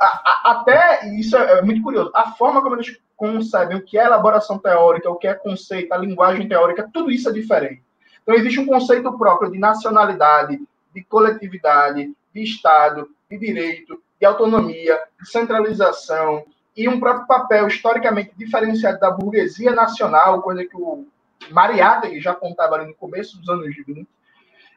A, 0.00 0.06
a, 0.06 0.50
até, 0.52 1.08
isso 1.18 1.36
é, 1.36 1.58
é 1.58 1.62
muito 1.62 1.82
curioso, 1.82 2.10
a 2.14 2.32
forma 2.32 2.62
como 2.62 2.76
eles 2.76 2.98
concebem 3.16 3.76
o 3.76 3.82
que 3.82 3.98
é 3.98 4.04
elaboração 4.04 4.58
teórica, 4.58 5.10
o 5.10 5.16
que 5.16 5.26
é 5.26 5.34
conceito, 5.34 5.92
a 5.92 5.98
linguagem 5.98 6.48
teórica, 6.48 6.88
tudo 6.92 7.10
isso 7.10 7.28
é 7.28 7.32
diferente. 7.32 7.82
Então, 8.22 8.34
existe 8.34 8.60
um 8.60 8.66
conceito 8.66 9.16
próprio 9.18 9.50
de 9.50 9.58
nacionalidade, 9.58 10.60
de 10.94 11.04
coletividade, 11.04 12.14
de 12.32 12.42
Estado, 12.42 13.08
de 13.30 13.38
direito, 13.38 14.00
de 14.24 14.26
autonomia, 14.26 14.98
centralização 15.22 16.44
e 16.74 16.88
um 16.88 16.98
próprio 16.98 17.26
papel 17.26 17.68
historicamente 17.68 18.32
diferenciado 18.34 18.98
da 18.98 19.10
burguesia 19.10 19.70
nacional, 19.72 20.40
coisa 20.40 20.64
que 20.64 20.74
o 20.74 21.06
Mariátegui 21.50 22.20
já 22.20 22.30
apontava 22.30 22.76
ali 22.76 22.86
no 22.86 22.94
começo 22.94 23.38
dos 23.38 23.50
anos 23.50 23.66
20. 23.66 24.08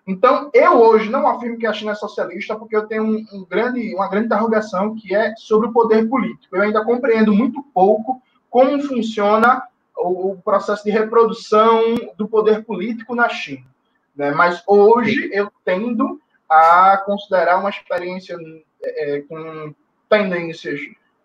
Então, 0.06 0.50
eu 0.54 0.74
hoje 0.74 1.10
não 1.10 1.26
afirmo 1.28 1.58
que 1.58 1.66
a 1.66 1.72
China 1.72 1.94
é 1.94 1.96
socialista, 1.96 2.56
porque 2.58 2.76
eu 2.76 2.88
tenho 2.88 3.04
um, 3.04 3.26
um 3.32 3.46
grande, 3.46 3.96
uma 3.96 4.10
grande 4.10 4.26
interrogação 4.26 4.96
que 4.96 5.16
é 5.16 5.34
sobre 5.38 5.70
o 5.70 5.72
poder 5.72 6.10
político. 6.10 6.56
Eu 6.56 6.64
ainda 6.64 6.84
compreendo 6.84 7.34
muito 7.34 7.64
pouco 7.74 8.22
como 8.50 8.82
funciona 8.82 9.64
o, 9.96 10.32
o 10.32 10.42
processo 10.42 10.84
de 10.84 10.92
reprodução 10.92 11.96
do 12.18 12.28
poder 12.28 12.66
político 12.66 13.16
na 13.16 13.30
China. 13.30 13.66
Né? 14.14 14.32
Mas 14.32 14.62
hoje 14.68 15.30
eu 15.32 15.50
tendo 15.64 16.20
a 16.50 17.02
considerar 17.06 17.60
uma 17.60 17.70
experiência 17.70 18.38
é, 18.82 19.22
com 19.22 19.74
tendências 20.10 20.80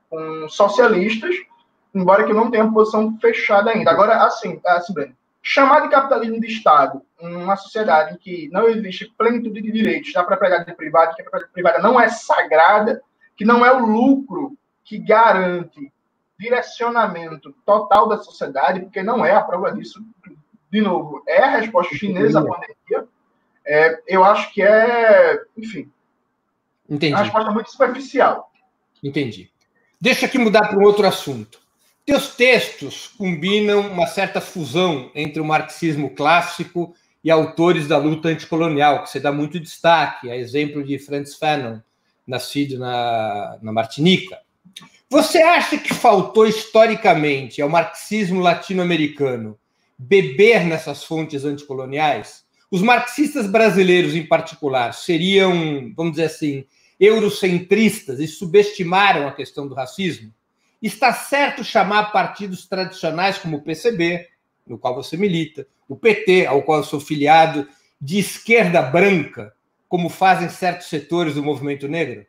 com 0.08 0.48
socialistas, 0.48 1.34
embora 1.94 2.24
que 2.24 2.32
não 2.32 2.50
tenha 2.50 2.70
posição 2.70 3.16
fechada 3.18 3.70
ainda. 3.70 3.90
Agora, 3.90 4.24
assim, 4.24 4.60
assim 4.66 4.92
Breno, 4.92 5.16
chamar 5.42 5.80
de 5.80 5.88
capitalismo 5.88 6.40
de 6.40 6.46
Estado 6.46 7.02
uma 7.20 7.56
sociedade 7.56 8.14
em 8.14 8.18
que 8.18 8.48
não 8.52 8.68
existe 8.68 9.12
plenitude 9.16 9.62
de 9.62 9.72
direitos 9.72 10.12
da 10.12 10.24
propriedade 10.24 10.74
privada, 10.74 11.14
que 11.14 11.22
a 11.22 11.24
propriedade 11.24 11.52
privada 11.52 11.78
não 11.78 12.00
é 12.00 12.08
sagrada, 12.08 13.02
que 13.36 13.44
não 13.44 13.64
é 13.64 13.72
o 13.72 13.84
lucro 13.84 14.56
que 14.84 14.98
garante 14.98 15.92
direcionamento 16.38 17.54
total 17.64 18.08
da 18.08 18.18
sociedade, 18.18 18.80
porque 18.80 19.02
não 19.02 19.24
é 19.24 19.32
a 19.32 19.42
prova 19.42 19.72
disso, 19.72 20.04
de 20.70 20.80
novo, 20.80 21.22
é 21.26 21.42
a 21.42 21.50
resposta 21.58 21.94
chinesa 21.94 22.40
à 22.40 22.44
pandemia. 22.44 23.08
É, 23.64 24.02
eu 24.08 24.24
acho 24.24 24.52
que 24.52 24.60
é, 24.60 25.40
enfim, 25.56 25.90
Entendi. 26.92 27.14
uma 27.14 27.22
resposta 27.22 27.50
muito 27.50 27.70
superficial. 27.70 28.52
Entendi. 29.02 29.50
Deixa 29.98 30.26
aqui 30.26 30.36
mudar 30.36 30.68
para 30.68 30.78
um 30.78 30.82
outro 30.82 31.06
assunto. 31.06 31.58
Teus 32.04 32.34
textos 32.34 33.08
combinam 33.16 33.80
uma 33.80 34.06
certa 34.06 34.42
fusão 34.42 35.10
entre 35.14 35.40
o 35.40 35.44
marxismo 35.44 36.10
clássico 36.10 36.94
e 37.24 37.30
autores 37.30 37.88
da 37.88 37.96
luta 37.96 38.28
anticolonial, 38.28 39.02
que 39.02 39.10
você 39.10 39.18
dá 39.18 39.32
muito 39.32 39.58
destaque, 39.58 40.30
a 40.30 40.36
exemplo 40.36 40.84
de 40.84 40.98
Franz 40.98 41.34
Fanon, 41.34 41.78
nascido 42.26 42.78
na, 42.78 43.56
na 43.62 43.72
Martinica. 43.72 44.38
Você 45.08 45.38
acha 45.38 45.78
que 45.78 45.94
faltou 45.94 46.46
historicamente 46.46 47.62
ao 47.62 47.68
marxismo 47.70 48.40
latino-americano 48.40 49.58
beber 49.98 50.66
nessas 50.66 51.04
fontes 51.04 51.44
anticoloniais? 51.44 52.44
Os 52.70 52.82
marxistas 52.82 53.46
brasileiros, 53.46 54.14
em 54.14 54.26
particular, 54.26 54.92
seriam, 54.92 55.92
vamos 55.94 56.12
dizer 56.12 56.24
assim, 56.24 56.64
eurocentristas 57.02 58.20
e 58.20 58.28
subestimaram 58.28 59.26
a 59.26 59.32
questão 59.32 59.66
do 59.66 59.74
racismo? 59.74 60.32
Está 60.80 61.12
certo 61.12 61.64
chamar 61.64 62.12
partidos 62.12 62.68
tradicionais 62.68 63.38
como 63.38 63.56
o 63.56 63.62
PCB, 63.62 64.28
no 64.64 64.78
qual 64.78 64.94
você 64.94 65.16
milita, 65.16 65.66
o 65.88 65.96
PT, 65.96 66.46
ao 66.46 66.62
qual 66.62 66.78
eu 66.78 66.84
sou 66.84 67.00
filiado, 67.00 67.68
de 68.00 68.20
esquerda 68.20 68.80
branca, 68.80 69.52
como 69.88 70.08
fazem 70.08 70.48
certos 70.48 70.86
setores 70.86 71.34
do 71.34 71.42
movimento 71.42 71.88
negro? 71.88 72.24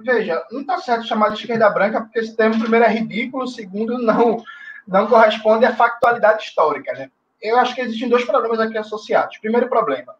Veja, 0.00 0.42
não 0.50 0.62
está 0.62 0.78
certo 0.78 1.06
chamar 1.06 1.28
de 1.30 1.40
esquerda 1.40 1.68
branca, 1.68 2.00
porque 2.00 2.18
esse 2.18 2.34
termo, 2.34 2.58
primeiro, 2.58 2.86
é 2.86 2.88
ridículo, 2.88 3.46
segundo, 3.46 3.98
não, 3.98 4.42
não 4.88 5.06
corresponde 5.06 5.66
à 5.66 5.76
factualidade 5.76 6.42
histórica. 6.42 6.92
Né? 6.94 7.10
Eu 7.40 7.58
acho 7.58 7.74
que 7.74 7.82
existem 7.82 8.08
dois 8.08 8.24
problemas 8.24 8.60
aqui 8.60 8.78
associados. 8.78 9.36
Primeiro 9.38 9.68
problema, 9.68 10.14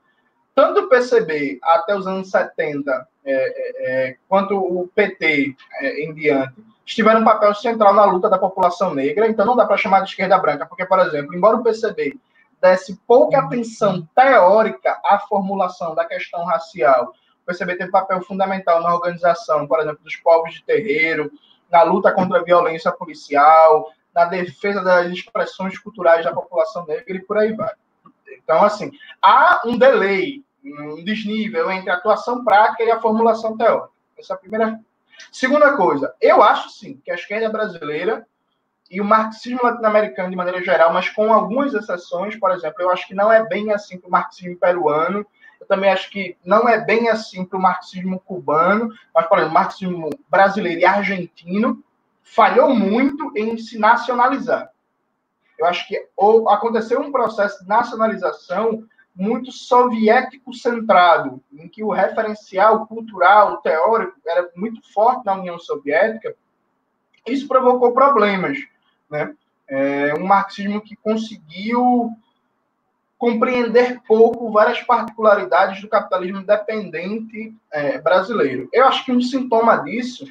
tanto 0.57 0.81
o 0.81 0.89
PCB 0.89 1.59
até 1.63 1.95
os 1.95 2.07
anos 2.07 2.31
70, 2.31 3.07
é, 3.27 3.33
é, 3.35 4.09
é, 4.09 4.17
quanto 4.27 4.57
o 4.57 4.89
PT 4.89 5.55
é, 5.81 6.03
em 6.03 6.15
diante, 6.15 6.55
tiveram 6.83 7.21
um 7.21 7.25
papel 7.25 7.55
central 7.55 7.93
na 7.93 8.07
luta 8.07 8.31
da 8.31 8.39
população 8.39 8.95
negra, 8.95 9.29
então 9.29 9.45
não 9.45 9.55
dá 9.55 9.67
para 9.67 9.77
chamar 9.77 10.01
de 10.01 10.09
esquerda 10.09 10.39
branca, 10.39 10.65
porque, 10.65 10.87
por 10.87 10.99
exemplo, 11.01 11.35
embora 11.35 11.57
o 11.57 11.63
PCB 11.63 12.19
desse 12.63 12.97
pouca 13.07 13.39
atenção 13.39 14.09
teórica 14.15 14.99
à 15.05 15.19
formulação 15.19 15.95
da 15.95 16.07
questão 16.07 16.43
racial, 16.47 17.13
o 17.43 17.47
PCB 17.47 17.77
teve 17.77 17.91
papel 17.91 18.23
fundamental 18.23 18.81
na 18.81 18.95
organização, 18.95 19.67
por 19.67 19.79
exemplo, 19.81 20.03
dos 20.03 20.17
povos 20.17 20.55
de 20.55 20.65
terreiro, 20.65 21.31
na 21.71 21.83
luta 21.83 22.11
contra 22.13 22.41
a 22.41 22.43
violência 22.43 22.91
policial, 22.91 23.93
na 24.15 24.25
defesa 24.25 24.81
das 24.83 25.13
expressões 25.13 25.79
culturais 25.79 26.25
da 26.25 26.33
população 26.33 26.87
negra 26.87 27.15
e 27.15 27.21
por 27.21 27.37
aí 27.37 27.53
vai. 27.53 27.75
Então, 28.43 28.65
assim, 28.65 28.91
há 29.21 29.61
um 29.67 29.77
delay 29.77 30.46
um 30.67 31.03
desnível 31.05 31.71
entre 31.71 31.91
a 31.91 31.95
atuação 31.95 32.45
prática 32.45 32.83
e 32.83 32.91
a 32.91 33.01
formulação 33.01 33.57
teórica. 33.57 33.91
Essa 34.19 34.35
é 34.35 34.37
a 34.37 34.39
primeira. 34.39 34.81
Segunda 35.31 35.77
coisa, 35.77 36.15
eu 36.21 36.43
acho 36.43 36.71
sim 36.71 37.01
que 37.05 37.11
a 37.11 37.15
esquerda 37.15 37.49
brasileira 37.49 38.27
e 38.91 39.01
o 39.01 39.05
marxismo 39.05 39.61
latino-americano 39.63 40.31
de 40.31 40.37
maneira 40.37 40.63
geral, 40.63 40.93
mas 40.93 41.09
com 41.09 41.33
algumas 41.33 41.75
exceções, 41.75 42.37
por 42.37 42.51
exemplo, 42.53 42.83
eu 42.83 42.91
acho 42.91 43.07
que 43.07 43.15
não 43.15 43.33
é 43.33 43.45
bem 43.47 43.73
assim 43.73 43.99
para 43.99 44.09
o 44.09 44.11
marxismo 44.11 44.57
peruano, 44.57 45.27
eu 45.61 45.67
também 45.67 45.91
acho 45.91 46.11
que 46.11 46.37
não 46.45 46.69
é 46.69 46.79
bem 46.79 47.09
assim 47.09 47.45
para 47.45 47.59
o 47.59 47.63
marxismo 47.63 48.21
cubano, 48.21 48.93
mas, 49.15 49.25
exemplo, 49.25 49.49
o 49.49 49.55
marxismo 49.55 50.11
brasileiro 50.29 50.81
e 50.81 50.85
argentino 50.85 51.83
falhou 52.23 52.75
muito 52.75 53.33
em 53.37 53.57
se 53.57 53.79
nacionalizar. 53.79 54.71
Eu 55.59 55.67
acho 55.67 55.89
que 55.89 56.07
ou 56.17 56.49
aconteceu 56.51 57.01
um 57.01 57.11
processo 57.11 57.63
de 57.63 57.69
nacionalização 57.69 58.85
muito 59.17 59.51
soviético 59.51 60.53
centrado, 60.53 61.43
em 61.53 61.67
que 61.67 61.83
o 61.83 61.91
referencial 61.91 62.87
cultural, 62.87 63.57
teórico, 63.59 64.17
era 64.27 64.51
muito 64.55 64.81
forte 64.93 65.25
na 65.25 65.35
União 65.35 65.59
Soviética, 65.59 66.35
isso 67.27 67.49
provocou 67.49 67.93
problemas. 67.93 68.59
Né? 69.11 69.35
É 69.67 70.15
um 70.15 70.27
marxismo 70.27 70.81
que 70.83 70.95
conseguiu 70.97 72.11
compreender 73.19 74.01
pouco 74.07 74.53
várias 74.53 74.83
particularidades 74.83 75.81
do 75.81 75.89
capitalismo 75.89 76.45
dependente 76.45 77.55
é, 77.73 77.99
brasileiro. 77.99 78.69
Eu 78.71 78.87
acho 78.87 79.05
que 79.05 79.13
um 79.13 79.23
sintoma 79.23 79.79
disso 79.79 80.27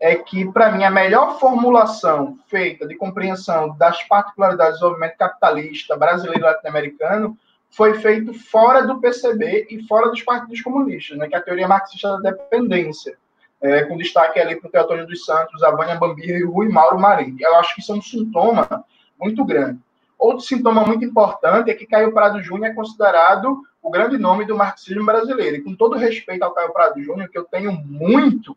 é 0.00 0.16
que, 0.16 0.44
para 0.50 0.72
mim, 0.72 0.82
a 0.82 0.90
melhor 0.90 1.38
formulação 1.38 2.36
feita 2.48 2.86
de 2.86 2.96
compreensão 2.96 3.76
das 3.76 4.02
particularidades 4.02 4.80
do 4.80 4.88
movimento 4.88 5.16
capitalista 5.16 5.96
brasileiro 5.96 6.40
e 6.40 6.42
latino-americano 6.42 7.38
foi 7.76 7.94
feito 7.94 8.32
fora 8.32 8.86
do 8.86 9.00
PCB 9.00 9.66
e 9.68 9.82
fora 9.86 10.08
dos 10.08 10.22
partidos 10.22 10.60
comunistas, 10.62 11.18
né, 11.18 11.28
que 11.28 11.34
é 11.34 11.38
a 11.38 11.42
teoria 11.42 11.66
marxista 11.66 12.20
da 12.20 12.30
dependência, 12.30 13.18
é, 13.60 13.82
com 13.84 13.96
destaque 13.96 14.38
ali 14.38 14.56
para 14.56 14.68
o 14.68 14.70
Teotônio 14.70 15.06
dos 15.06 15.24
Santos, 15.24 15.62
a 15.62 15.70
Vânia 15.72 15.96
Bambira 15.96 16.38
e 16.38 16.44
o 16.44 16.52
Rui 16.52 16.68
Mauro 16.68 16.98
Marinho. 16.98 17.36
Eu 17.40 17.56
acho 17.56 17.74
que 17.74 17.80
isso 17.80 17.92
é 17.92 17.96
um 17.96 18.02
sintoma 18.02 18.84
muito 19.20 19.44
grande. 19.44 19.80
Outro 20.16 20.44
sintoma 20.44 20.84
muito 20.84 21.04
importante 21.04 21.70
é 21.70 21.74
que 21.74 21.86
Caio 21.86 22.12
Prado 22.12 22.40
Júnior 22.42 22.70
é 22.70 22.74
considerado 22.74 23.60
o 23.82 23.90
grande 23.90 24.16
nome 24.18 24.44
do 24.44 24.56
marxismo 24.56 25.04
brasileiro. 25.04 25.56
E 25.56 25.62
com 25.62 25.74
todo 25.74 25.96
respeito 25.96 26.42
ao 26.42 26.54
Caio 26.54 26.72
Prado 26.72 27.02
Júnior, 27.02 27.28
que 27.28 27.36
eu 27.36 27.44
tenho 27.44 27.72
muito, 27.72 28.56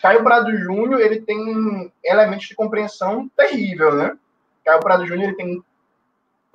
Caio 0.00 0.24
Prado 0.24 0.56
Júnior 0.56 1.00
ele 1.00 1.20
tem 1.20 1.92
elementos 2.02 2.46
de 2.46 2.54
compreensão 2.54 3.30
terrível, 3.36 3.94
né? 3.94 4.16
Caio 4.64 4.80
Prado 4.80 5.06
Júnior 5.06 5.28
ele 5.28 5.36
tem 5.36 5.62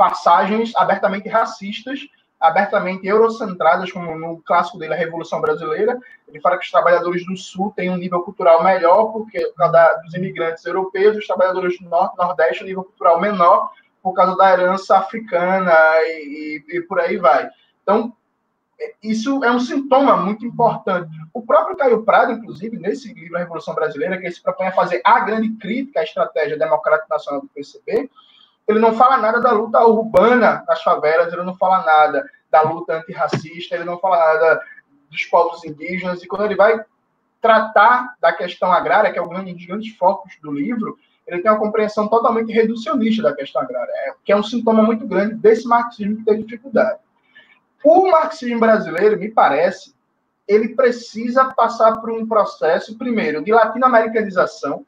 passagens 0.03 0.75
abertamente 0.75 1.29
racistas, 1.29 2.01
abertamente 2.37 3.07
eurocentradas, 3.07 3.89
como 3.89 4.19
no 4.19 4.41
clássico 4.41 4.77
dele, 4.77 4.93
A 4.93 4.97
Revolução 4.97 5.39
Brasileira. 5.39 5.97
Ele 6.27 6.41
fala 6.41 6.57
que 6.57 6.65
os 6.65 6.71
trabalhadores 6.71 7.25
do 7.25 7.37
Sul 7.37 7.71
têm 7.73 7.89
um 7.89 7.95
nível 7.95 8.21
cultural 8.21 8.61
melhor, 8.61 9.13
por 9.13 9.25
causa 9.55 10.01
dos 10.03 10.13
imigrantes 10.13 10.65
europeus, 10.65 11.15
os 11.15 11.25
trabalhadores 11.25 11.79
do 11.79 11.87
Norte 11.87 12.17
Nordeste, 12.17 12.63
um 12.65 12.67
nível 12.67 12.83
cultural 12.83 13.21
menor, 13.21 13.71
por 14.01 14.11
causa 14.11 14.35
da 14.35 14.51
herança 14.51 14.97
africana 14.97 15.73
e, 16.01 16.61
e, 16.67 16.77
e 16.77 16.81
por 16.81 16.99
aí 16.99 17.15
vai. 17.15 17.49
Então, 17.81 18.13
isso 19.01 19.41
é 19.41 19.49
um 19.49 19.59
sintoma 19.61 20.17
muito 20.17 20.45
importante. 20.45 21.15
O 21.33 21.41
próprio 21.41 21.77
Caio 21.77 22.03
Prado, 22.03 22.33
inclusive, 22.33 22.77
nesse 22.77 23.13
livro 23.13 23.37
A 23.37 23.39
Revolução 23.39 23.73
Brasileira, 23.73 24.17
que 24.17 24.25
ele 24.25 24.35
se 24.35 24.43
propõe 24.43 24.67
a 24.67 24.73
fazer 24.73 24.99
a 25.05 25.21
grande 25.21 25.49
crítica 25.51 26.01
à 26.01 26.03
estratégia 26.03 26.57
democrática 26.57 27.07
nacional 27.09 27.39
do 27.39 27.47
PCB, 27.47 28.09
ele 28.67 28.79
não 28.79 28.93
fala 28.93 29.17
nada 29.17 29.41
da 29.41 29.51
luta 29.51 29.85
urbana 29.85 30.63
nas 30.67 30.81
favelas, 30.81 31.31
ele 31.31 31.43
não 31.43 31.55
fala 31.55 31.83
nada 31.83 32.25
da 32.49 32.61
luta 32.61 32.97
antirracista, 32.97 33.75
ele 33.75 33.83
não 33.83 33.99
fala 33.99 34.17
nada 34.17 34.61
dos 35.09 35.23
povos 35.25 35.63
indígenas, 35.63 36.23
e 36.23 36.27
quando 36.27 36.45
ele 36.45 36.55
vai 36.55 36.83
tratar 37.41 38.15
da 38.21 38.31
questão 38.31 38.71
agrária, 38.71 39.11
que 39.11 39.19
é 39.19 39.21
um 39.21 39.27
dos 39.27 39.65
grandes 39.65 39.95
focos 39.97 40.33
do 40.41 40.51
livro, 40.51 40.97
ele 41.27 41.41
tem 41.41 41.51
uma 41.51 41.59
compreensão 41.59 42.07
totalmente 42.07 42.51
reducionista 42.51 43.23
da 43.23 43.35
questão 43.35 43.61
agrária, 43.61 43.91
é, 43.91 44.13
que 44.23 44.31
é 44.31 44.35
um 44.35 44.43
sintoma 44.43 44.81
muito 44.81 45.05
grande 45.07 45.35
desse 45.35 45.67
marxismo 45.67 46.17
que 46.17 46.25
tem 46.25 46.41
dificuldade. 46.41 46.99
O 47.83 48.09
marxismo 48.09 48.59
brasileiro, 48.59 49.19
me 49.19 49.29
parece, 49.29 49.93
ele 50.47 50.69
precisa 50.69 51.45
passar 51.53 51.99
por 51.99 52.11
um 52.11 52.27
processo, 52.27 52.97
primeiro, 52.97 53.43
de 53.43 53.51
latino-americanização. 53.51 54.85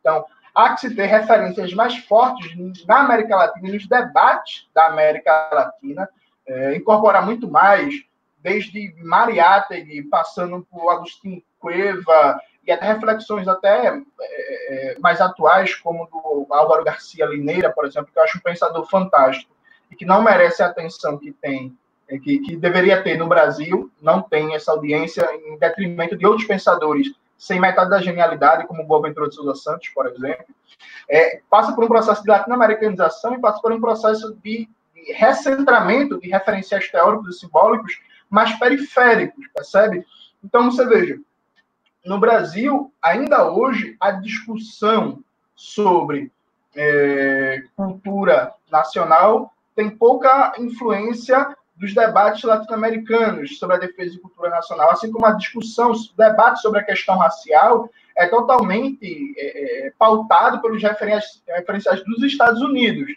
Então, 0.00 0.24
há 0.58 0.74
que 0.74 0.80
se 0.80 0.94
ter 0.94 1.06
referências 1.06 1.72
mais 1.72 1.96
fortes 1.98 2.52
na 2.84 3.00
América 3.00 3.36
Latina, 3.36 3.72
nos 3.72 3.86
debates 3.86 4.68
da 4.74 4.86
América 4.86 5.48
Latina, 5.52 6.08
é, 6.44 6.74
incorporar 6.74 7.24
muito 7.24 7.48
mais 7.48 7.94
desde 8.38 8.92
Mariátegui, 9.04 10.02
passando 10.04 10.66
por 10.68 10.90
Agostinho 10.90 11.42
Cueva, 11.60 12.40
e 12.66 12.72
até 12.72 12.92
reflexões 12.92 13.46
até 13.46 13.86
é, 13.88 14.02
é, 14.20 14.98
mais 14.98 15.20
atuais, 15.20 15.76
como 15.76 16.06
do 16.06 16.52
Álvaro 16.52 16.84
Garcia 16.84 17.24
Lineira, 17.26 17.70
por 17.70 17.86
exemplo, 17.86 18.10
que 18.12 18.18
eu 18.18 18.24
acho 18.24 18.38
um 18.38 18.42
pensador 18.42 18.84
fantástico 18.88 19.54
e 19.90 19.94
que 19.94 20.04
não 20.04 20.22
merece 20.22 20.62
a 20.62 20.66
atenção 20.66 21.18
que 21.18 21.32
tem, 21.32 21.76
é, 22.08 22.18
que, 22.18 22.40
que 22.40 22.56
deveria 22.56 23.00
ter 23.00 23.16
no 23.16 23.28
Brasil, 23.28 23.92
não 24.02 24.20
tem 24.20 24.56
essa 24.56 24.72
audiência, 24.72 25.24
em 25.34 25.56
detrimento 25.56 26.16
de 26.16 26.26
outros 26.26 26.46
pensadores 26.48 27.08
sem 27.38 27.60
metade 27.60 27.88
da 27.88 28.02
genialidade, 28.02 28.66
como 28.66 28.82
o 28.82 28.86
Boaventura 28.86 29.28
de 29.28 29.36
Souza 29.36 29.54
Santos, 29.54 29.88
por 29.90 30.06
exemplo, 30.06 30.44
é, 31.08 31.40
passa 31.48 31.72
por 31.72 31.84
um 31.84 31.88
processo 31.88 32.22
de 32.22 32.28
latino-americanização 32.28 33.34
e 33.34 33.40
passa 33.40 33.62
por 33.62 33.72
um 33.72 33.80
processo 33.80 34.36
de, 34.42 34.68
de 34.92 35.12
recentramento 35.12 36.20
de 36.20 36.28
referenciais 36.28 36.90
teóricos 36.90 37.36
e 37.36 37.38
simbólicos 37.38 38.00
mais 38.28 38.58
periféricos, 38.58 39.46
percebe? 39.54 40.04
Então, 40.44 40.70
você 40.70 40.84
veja, 40.84 41.18
no 42.04 42.18
Brasil, 42.18 42.92
ainda 43.00 43.50
hoje, 43.50 43.96
a 44.00 44.10
discussão 44.10 45.22
sobre 45.54 46.32
é, 46.74 47.62
cultura 47.76 48.52
nacional 48.70 49.52
tem 49.74 49.90
pouca 49.90 50.54
influência 50.58 51.56
dos 51.78 51.94
debates 51.94 52.42
latino-americanos 52.42 53.58
sobre 53.58 53.76
a 53.76 53.78
defesa 53.78 54.10
de 54.10 54.20
cultura 54.20 54.50
nacional, 54.50 54.90
assim 54.90 55.10
como 55.12 55.24
a 55.24 55.32
discussão, 55.32 55.92
o 55.92 56.16
debate 56.16 56.60
sobre 56.60 56.80
a 56.80 56.84
questão 56.84 57.16
racial 57.16 57.88
é 58.16 58.26
totalmente 58.26 59.34
é, 59.38 59.86
é 59.86 59.92
pautado 59.96 60.60
pelos 60.60 60.82
referenciais, 60.82 61.42
referenciais 61.46 62.04
dos 62.04 62.22
Estados 62.24 62.60
Unidos. 62.60 63.14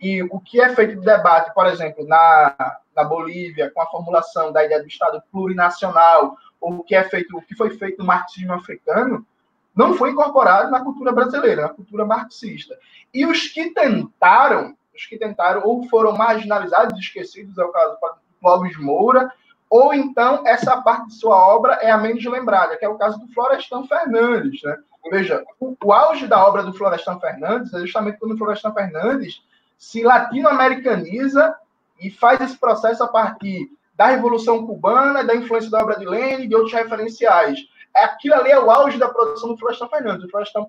E 0.00 0.22
o 0.22 0.40
que 0.40 0.60
é 0.60 0.74
feito 0.74 0.96
de 0.96 1.04
debate, 1.04 1.52
por 1.52 1.66
exemplo, 1.66 2.06
na, 2.06 2.78
na 2.96 3.04
Bolívia, 3.04 3.70
com 3.74 3.82
a 3.82 3.86
formulação 3.86 4.52
da 4.52 4.64
ideia 4.64 4.80
do 4.80 4.88
Estado 4.88 5.22
plurinacional, 5.30 6.36
ou 6.60 6.78
o 6.78 6.82
que 6.82 6.94
é 6.94 7.04
feito, 7.04 7.36
o 7.36 7.42
que 7.42 7.54
foi 7.54 7.70
feito 7.70 7.98
no 7.98 8.06
marxismo 8.06 8.54
africano, 8.54 9.26
não 9.74 9.94
foi 9.94 10.10
incorporado 10.10 10.70
na 10.70 10.82
cultura 10.82 11.12
brasileira, 11.12 11.62
na 11.62 11.68
cultura 11.68 12.04
marxista. 12.04 12.76
E 13.12 13.26
os 13.26 13.48
que 13.48 13.70
tentaram, 13.70 14.76
que 15.06 15.18
tentaram 15.18 15.62
ou 15.64 15.82
foram 15.88 16.16
marginalizados, 16.16 16.98
esquecidos, 16.98 17.58
é 17.58 17.64
o 17.64 17.72
caso 17.72 17.92
do 17.92 17.98
Clóvis 18.40 18.78
Moura, 18.78 19.32
ou 19.70 19.92
então 19.92 20.46
essa 20.46 20.80
parte 20.80 21.08
de 21.08 21.14
sua 21.14 21.36
obra 21.36 21.74
é 21.74 21.90
a 21.90 21.98
menos 21.98 22.24
lembrada, 22.24 22.76
que 22.76 22.84
é 22.84 22.88
o 22.88 22.96
caso 22.96 23.18
do 23.18 23.32
Florestan 23.32 23.84
Fernandes. 23.86 24.62
Né? 24.62 24.76
Veja, 25.10 25.44
o, 25.60 25.76
o 25.84 25.92
auge 25.92 26.26
da 26.26 26.46
obra 26.46 26.62
do 26.62 26.72
Florestan 26.72 27.18
Fernandes 27.18 27.72
é 27.74 27.80
justamente 27.80 28.18
quando 28.18 28.32
o 28.32 28.38
Florestan 28.38 28.72
Fernandes 28.72 29.42
se 29.76 30.02
latino-americaniza 30.02 31.54
e 32.00 32.10
faz 32.10 32.40
esse 32.40 32.56
processo 32.56 33.02
a 33.04 33.08
partir 33.08 33.70
da 33.94 34.06
Revolução 34.06 34.66
Cubana, 34.66 35.24
da 35.24 35.34
influência 35.34 35.70
da 35.70 35.80
obra 35.80 35.98
de 35.98 36.06
Lenin 36.06 36.44
e 36.44 36.48
de 36.48 36.54
outros 36.54 36.72
referenciais. 36.72 37.58
Aquilo 37.94 38.36
ali 38.36 38.50
é 38.50 38.58
o 38.58 38.70
auge 38.70 38.98
da 38.98 39.08
produção 39.08 39.50
do 39.50 39.58
Florestan 39.58 39.88
Fernandes, 39.88 40.22
do 40.22 40.30
Florestan 40.30 40.66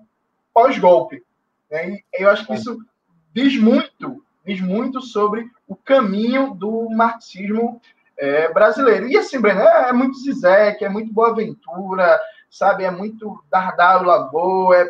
pós-golpe. 0.52 1.24
Né? 1.70 1.98
E 2.12 2.22
eu 2.22 2.30
acho 2.30 2.44
que 2.44 2.54
isso 2.54 2.76
diz 3.34 3.58
muito, 3.58 4.22
diz 4.44 4.60
muito 4.60 5.00
sobre 5.00 5.48
o 5.66 5.76
caminho 5.76 6.54
do 6.54 6.88
marxismo 6.90 7.80
é, 8.16 8.52
brasileiro. 8.52 9.08
E 9.08 9.16
assim, 9.16 9.40
Breno, 9.40 9.60
é, 9.60 9.88
é 9.88 9.92
muito 9.92 10.18
Zizek, 10.18 10.84
é 10.84 10.88
muito 10.88 11.12
Boaventura, 11.12 12.20
sabe? 12.50 12.84
É 12.84 12.90
muito 12.90 13.42
Dardau 13.50 14.02
Lavô, 14.02 14.74
é, 14.74 14.88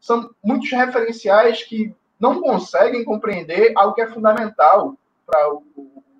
são 0.00 0.30
muitos 0.42 0.70
referenciais 0.70 1.62
que 1.62 1.94
não 2.18 2.40
conseguem 2.40 3.04
compreender 3.04 3.72
algo 3.76 3.94
que 3.94 4.00
é 4.00 4.08
fundamental 4.08 4.96
para 5.26 5.52
o, 5.52 5.62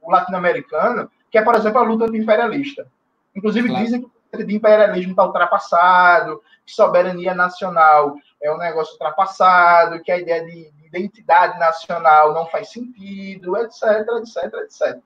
o 0.02 0.10
latino-americano, 0.10 1.10
que 1.30 1.38
é, 1.38 1.42
por 1.42 1.54
exemplo, 1.54 1.78
a 1.78 1.84
luta 1.84 2.04
anti-imperialista. 2.04 2.86
Inclusive, 3.34 3.68
claro. 3.68 3.84
dizem 3.84 4.02
que 4.02 4.10
o 4.32 4.50
imperialismo 4.50 5.12
está 5.12 5.24
ultrapassado, 5.24 6.42
que 6.64 6.72
soberania 6.72 7.34
nacional 7.34 8.16
é 8.42 8.52
um 8.52 8.58
negócio 8.58 8.92
ultrapassado, 8.94 10.02
que 10.02 10.10
a 10.10 10.18
ideia 10.18 10.44
de 10.44 10.70
identidade 10.86 11.58
nacional 11.58 12.32
não 12.34 12.46
faz 12.46 12.70
sentido, 12.70 13.56
etc, 13.56 13.82
etc, 14.20 14.54
etc. 14.64 15.02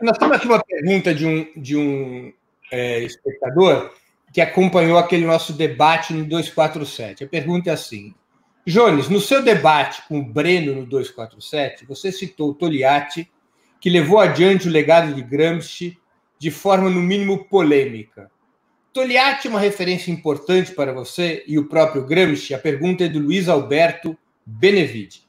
Nós 0.00 0.18
temos 0.18 0.36
aqui 0.36 0.46
uma 0.46 0.62
pergunta 0.62 1.14
de 1.14 1.26
um, 1.26 1.60
de 1.60 1.76
um 1.76 2.32
é, 2.72 3.00
espectador 3.00 3.92
que 4.32 4.40
acompanhou 4.40 4.98
aquele 4.98 5.26
nosso 5.26 5.52
debate 5.52 6.12
no 6.12 6.24
247. 6.24 7.24
A 7.24 7.28
pergunta 7.28 7.70
é 7.70 7.72
assim: 7.72 8.14
Jones, 8.66 9.08
no 9.08 9.20
seu 9.20 9.42
debate 9.42 10.02
com 10.08 10.18
o 10.18 10.24
Breno 10.24 10.74
no 10.74 10.86
247, 10.86 11.86
você 11.86 12.10
citou 12.10 12.54
Togliatti 12.54 13.30
que 13.80 13.90
levou 13.90 14.18
adiante 14.18 14.66
o 14.66 14.70
legado 14.70 15.14
de 15.14 15.22
Gramsci 15.22 15.98
de 16.38 16.50
forma, 16.50 16.90
no 16.90 17.00
mínimo, 17.00 17.44
polêmica. 17.44 18.30
Togliatti 18.92 19.46
é 19.46 19.50
uma 19.50 19.60
referência 19.60 20.10
importante 20.10 20.72
para 20.72 20.92
você 20.92 21.44
e 21.46 21.58
o 21.58 21.68
próprio 21.68 22.06
Gramsci? 22.06 22.54
A 22.54 22.58
pergunta 22.58 23.04
é 23.04 23.08
do 23.08 23.18
Luiz 23.18 23.48
Alberto 23.48 24.16
Benevide. 24.44 25.28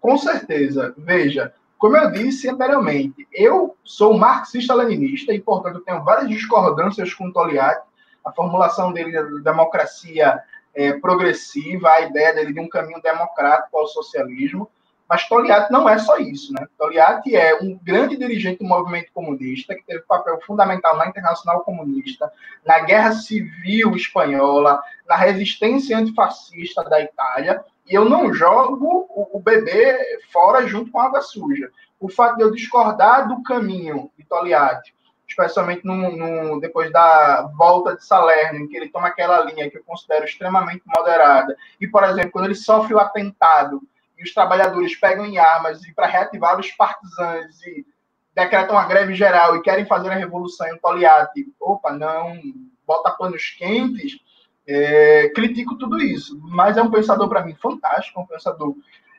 Com 0.00 0.16
certeza. 0.16 0.94
Veja, 0.96 1.52
como 1.76 1.96
eu 1.96 2.10
disse 2.10 2.48
anteriormente, 2.48 3.26
eu 3.32 3.76
sou 3.82 4.16
marxista-leninista 4.16 5.32
e, 5.32 5.40
portanto, 5.40 5.80
tenho 5.80 6.04
várias 6.04 6.28
discordâncias 6.28 7.12
com 7.14 7.32
Togliatti. 7.32 7.86
A 8.24 8.32
formulação 8.32 8.92
dele 8.92 9.12
da 9.12 9.50
democracia 9.50 10.40
é, 10.74 10.92
progressiva, 10.92 11.90
a 11.90 12.02
ideia 12.02 12.34
dele 12.34 12.52
de 12.52 12.60
um 12.60 12.68
caminho 12.68 13.00
democrático 13.00 13.78
ao 13.78 13.86
socialismo. 13.86 14.68
Mas 15.08 15.26
Togliatti 15.26 15.72
não 15.72 15.88
é 15.88 15.98
só 15.98 16.18
isso, 16.18 16.52
né? 16.52 16.68
Togliatti 16.76 17.34
é 17.34 17.58
um 17.62 17.78
grande 17.82 18.16
dirigente 18.16 18.58
do 18.58 18.68
movimento 18.68 19.10
comunista, 19.12 19.74
que 19.74 19.82
teve 19.82 20.00
papel 20.00 20.38
fundamental 20.42 20.96
na 20.96 21.08
Internacional 21.08 21.62
Comunista, 21.62 22.30
na 22.66 22.80
Guerra 22.80 23.12
Civil 23.12 23.96
Espanhola, 23.96 24.82
na 25.06 25.16
resistência 25.16 25.96
antifascista 25.96 26.84
da 26.84 27.00
Itália, 27.00 27.64
e 27.88 27.94
eu 27.94 28.04
não 28.04 28.34
jogo 28.34 29.06
o, 29.08 29.40
bebê 29.40 30.20
fora 30.30 30.66
junto 30.66 30.90
com 30.90 31.00
a 31.00 31.06
água 31.06 31.22
suja. 31.22 31.70
O 31.98 32.10
fato 32.10 32.36
de 32.36 32.42
eu 32.42 32.50
discordar 32.50 33.26
do 33.26 33.42
caminho 33.42 34.10
de 34.18 34.24
Togliatti, 34.26 34.94
especialmente 35.26 35.86
no, 35.86 36.14
no, 36.14 36.60
depois 36.60 36.92
da 36.92 37.50
volta 37.56 37.96
de 37.96 38.04
Salerno, 38.04 38.60
em 38.60 38.68
que 38.68 38.76
ele 38.76 38.90
toma 38.90 39.08
aquela 39.08 39.40
linha 39.44 39.70
que 39.70 39.78
eu 39.78 39.84
considero 39.84 40.26
extremamente 40.26 40.82
moderada, 40.86 41.56
e, 41.80 41.86
por 41.86 42.04
exemplo, 42.04 42.30
quando 42.30 42.44
ele 42.44 42.54
sofre 42.54 42.92
o 42.92 42.98
atentado 42.98 43.80
e 44.18 44.24
os 44.24 44.34
trabalhadores 44.34 44.96
pegam 44.96 45.24
em 45.24 45.38
armas 45.38 45.84
e 45.84 45.94
para 45.94 46.06
reativar 46.06 46.58
os 46.58 46.70
partisans 46.72 47.60
e 47.62 47.86
decretam 48.34 48.76
uma 48.76 48.86
greve 48.86 49.14
geral 49.14 49.56
e 49.56 49.62
querem 49.62 49.86
fazer 49.86 50.10
a 50.10 50.14
revolução 50.14 50.66
em 50.68 50.78
Toliati, 50.78 51.46
opa, 51.60 51.92
não, 51.92 52.40
bota 52.86 53.10
panos 53.10 53.50
quentes, 53.56 54.18
é, 54.66 55.28
critico 55.34 55.76
tudo 55.76 56.00
isso. 56.00 56.38
Mas 56.42 56.76
é 56.76 56.82
um 56.82 56.90
pensador, 56.90 57.28
para 57.28 57.44
mim, 57.44 57.54
fantástico, 57.54 58.20
um 58.20 58.26
pensador 58.26 58.74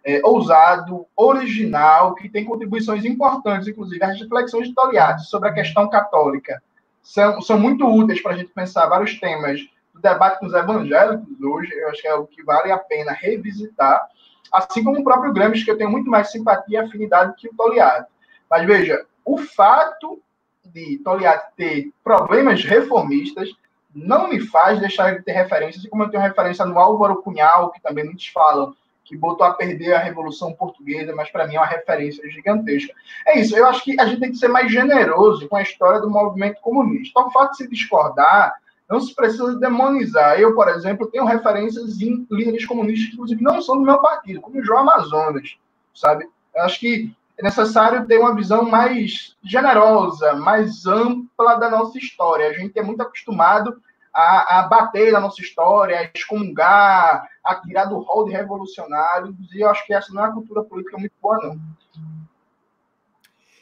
é, 0.05 0.21
ousado, 0.23 1.05
original, 1.15 2.15
que 2.15 2.29
tem 2.29 2.45
contribuições 2.45 3.03
importantes, 3.05 3.67
inclusive 3.67 4.03
as 4.03 4.19
reflexões 4.19 4.69
de 4.69 4.73
Togliatti 4.73 5.25
sobre 5.25 5.49
a 5.49 5.53
questão 5.53 5.89
católica. 5.89 6.61
São, 7.01 7.41
são 7.41 7.59
muito 7.59 7.87
úteis 7.87 8.21
para 8.21 8.33
a 8.33 8.37
gente 8.37 8.51
pensar 8.51 8.85
vários 8.87 9.19
temas 9.19 9.61
do 9.93 10.01
debate 10.01 10.39
com 10.39 10.45
os 10.45 10.53
evangélicos 10.53 11.41
hoje, 11.41 11.73
eu 11.73 11.89
acho 11.89 12.01
que 12.01 12.07
é 12.07 12.13
o 12.13 12.27
que 12.27 12.43
vale 12.43 12.71
a 12.71 12.77
pena 12.77 13.11
revisitar, 13.11 14.07
assim 14.51 14.83
como 14.83 14.99
o 14.99 15.03
próprio 15.03 15.33
Gramsci, 15.33 15.65
que 15.65 15.71
eu 15.71 15.77
tenho 15.77 15.89
muito 15.89 16.09
mais 16.09 16.31
simpatia 16.31 16.79
e 16.79 16.85
afinidade 16.85 17.35
que 17.37 17.47
o 17.47 17.55
Togliatti. 17.55 18.11
Mas 18.49 18.65
veja, 18.65 19.05
o 19.23 19.37
fato 19.37 20.21
de 20.65 20.99
Togliatti 21.03 21.55
ter 21.55 21.91
problemas 22.03 22.63
reformistas 22.63 23.49
não 23.93 24.27
me 24.27 24.39
faz 24.39 24.79
deixar 24.79 25.15
de 25.15 25.23
ter 25.23 25.31
referências, 25.31 25.77
assim 25.81 25.89
como 25.89 26.03
eu 26.03 26.09
tenho 26.09 26.21
referência 26.21 26.65
no 26.65 26.77
Álvaro 26.77 27.21
Cunhal, 27.21 27.71
que 27.71 27.81
também 27.81 28.05
muitos 28.05 28.27
falam, 28.27 28.75
que 29.03 29.17
botou 29.17 29.45
a 29.45 29.53
perder 29.53 29.93
a 29.93 29.99
Revolução 29.99 30.53
Portuguesa, 30.53 31.15
mas 31.15 31.31
para 31.31 31.47
mim 31.47 31.55
é 31.55 31.59
uma 31.59 31.65
referência 31.65 32.29
gigantesca. 32.29 32.93
É 33.25 33.39
isso, 33.39 33.57
eu 33.57 33.65
acho 33.65 33.83
que 33.83 33.99
a 33.99 34.05
gente 34.05 34.19
tem 34.19 34.31
que 34.31 34.37
ser 34.37 34.47
mais 34.47 34.71
generoso 34.71 35.49
com 35.49 35.55
a 35.55 35.63
história 35.63 35.99
do 35.99 36.09
movimento 36.09 36.61
comunista. 36.61 37.09
Então, 37.09 37.27
o 37.27 37.31
fato 37.31 37.51
de 37.51 37.57
se 37.57 37.67
discordar 37.67 38.53
não 38.89 38.99
se 38.99 39.13
precisa 39.13 39.55
demonizar. 39.59 40.39
Eu, 40.39 40.55
por 40.55 40.67
exemplo, 40.67 41.09
tenho 41.11 41.25
referências 41.25 42.01
em 42.01 42.25
líderes 42.31 42.65
comunistas 42.65 43.13
inclusive, 43.13 43.43
não 43.43 43.61
são 43.61 43.77
do 43.77 43.83
meu 43.83 43.99
partido, 43.99 44.41
como 44.41 44.63
João 44.63 44.79
Amazonas, 44.79 45.57
sabe? 45.93 46.27
Eu 46.55 46.63
acho 46.63 46.79
que 46.79 47.15
é 47.37 47.43
necessário 47.43 48.05
ter 48.07 48.17
uma 48.17 48.35
visão 48.35 48.63
mais 48.63 49.37
generosa, 49.43 50.33
mais 50.33 50.85
ampla 50.87 51.55
da 51.55 51.69
nossa 51.69 51.97
história. 51.97 52.49
A 52.49 52.53
gente 52.53 52.77
é 52.77 52.83
muito 52.83 53.01
acostumado 53.01 53.79
a, 54.13 54.59
a 54.59 54.63
bater 54.63 55.13
na 55.13 55.21
nossa 55.21 55.41
história, 55.41 55.99
a 55.99 56.09
excomungar, 56.13 57.25
a 57.43 57.55
tirar 57.55 57.85
do 57.85 57.99
rol 57.99 58.25
de 58.25 58.31
revolucionário. 58.31 59.35
E 59.53 59.63
eu 59.63 59.69
acho 59.69 59.85
que 59.85 59.93
essa 59.93 60.11
não 60.11 60.23
é 60.23 60.25
uma 60.25 60.33
cultura 60.33 60.63
política 60.63 60.97
muito 60.97 61.13
boa, 61.21 61.37
não. 61.37 61.59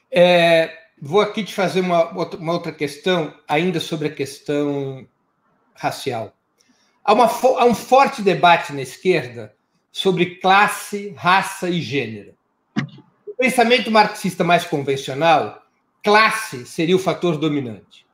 É, 0.10 0.74
vou 1.00 1.22
aqui 1.22 1.44
te 1.44 1.54
fazer 1.54 1.82
uma, 1.82 2.10
uma 2.10 2.54
outra 2.54 2.72
questão, 2.72 3.34
ainda 3.48 3.80
sobre 3.80 4.08
a 4.08 4.14
questão 4.14 5.06
racial. 5.78 6.34
Há, 7.04 7.14
uma, 7.14 7.26
há 7.26 7.66
um 7.66 7.76
forte 7.76 8.22
debate 8.22 8.74
na 8.74 8.82
esquerda 8.82 9.56
sobre 9.92 10.36
classe, 10.36 11.14
raça 11.16 11.70
e 11.70 11.82
gênero. 11.82 12.34
O 13.26 13.36
pensamento 13.38 13.90
marxista 13.90 14.44
mais 14.44 14.66
convencional 14.66 15.64
classe 16.04 16.66
seria 16.66 16.96
o 16.96 17.00
fator 17.00 17.38
dominante. 17.38 18.06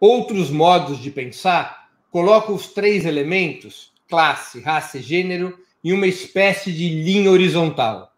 Outros 0.00 0.50
modos 0.50 0.98
de 0.98 1.10
pensar 1.10 1.88
colocam 2.10 2.54
os 2.54 2.68
três 2.68 3.04
elementos, 3.04 3.92
classe, 4.08 4.60
raça 4.60 4.98
e 4.98 5.02
gênero, 5.02 5.58
em 5.82 5.92
uma 5.92 6.06
espécie 6.06 6.72
de 6.72 6.88
linha 6.88 7.30
horizontal. 7.30 8.12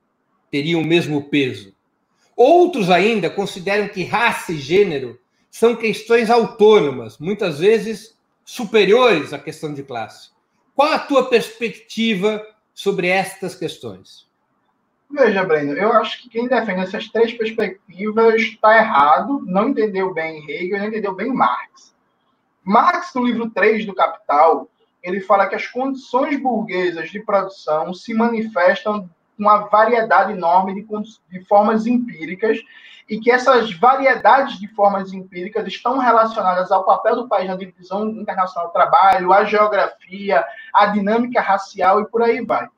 Teriam 0.50 0.80
o 0.80 0.86
mesmo 0.86 1.24
peso. 1.30 1.74
Outros 2.36 2.90
ainda 2.90 3.30
consideram 3.30 3.88
que 3.88 4.04
raça 4.04 4.52
e 4.52 4.58
gênero 4.58 5.18
são 5.50 5.76
questões 5.76 6.30
autônomas, 6.30 7.18
muitas 7.18 7.58
vezes 7.58 8.16
superiores 8.44 9.32
à 9.32 9.38
questão 9.38 9.72
de 9.72 9.82
classe. 9.82 10.30
Qual 10.74 10.92
a 10.92 10.98
tua 10.98 11.28
perspectiva 11.28 12.44
sobre 12.74 13.08
estas 13.08 13.54
questões? 13.54 14.30
Veja, 15.10 15.44
Breno, 15.44 15.72
eu 15.72 15.92
acho 15.92 16.22
que 16.22 16.30
quem 16.30 16.48
defende 16.48 16.80
essas 16.80 17.08
três 17.08 17.34
perspectivas 17.34 18.40
está 18.40 18.78
errado, 18.78 19.42
não 19.44 19.68
entendeu 19.68 20.14
bem 20.14 20.42
Hegel, 20.48 20.78
não 20.78 20.86
entendeu 20.86 21.14
bem 21.14 21.30
Marx. 21.32 21.94
Marx, 22.64 23.12
no 23.14 23.26
livro 23.26 23.50
3 23.50 23.84
do 23.84 23.94
Capital, 23.94 24.68
ele 25.02 25.20
fala 25.20 25.46
que 25.46 25.54
as 25.54 25.66
condições 25.66 26.40
burguesas 26.40 27.10
de 27.10 27.20
produção 27.20 27.92
se 27.92 28.14
manifestam 28.14 29.10
uma 29.38 29.68
variedade 29.68 30.32
enorme 30.32 30.74
de, 30.74 30.86
de 31.30 31.44
formas 31.46 31.86
empíricas 31.86 32.58
e 33.08 33.18
que 33.18 33.30
essas 33.30 33.72
variedades 33.74 34.58
de 34.58 34.68
formas 34.68 35.12
empíricas 35.12 35.66
estão 35.66 35.98
relacionadas 35.98 36.70
ao 36.70 36.84
papel 36.84 37.16
do 37.16 37.28
país 37.28 37.48
na 37.48 37.56
divisão 37.56 38.08
internacional 38.08 38.68
do 38.68 38.72
trabalho, 38.72 39.32
à 39.32 39.44
geografia, 39.44 40.44
à 40.72 40.86
dinâmica 40.86 41.40
racial 41.40 42.00
e 42.00 42.08
por 42.08 42.22
aí 42.22 42.44
vai. 42.44 42.68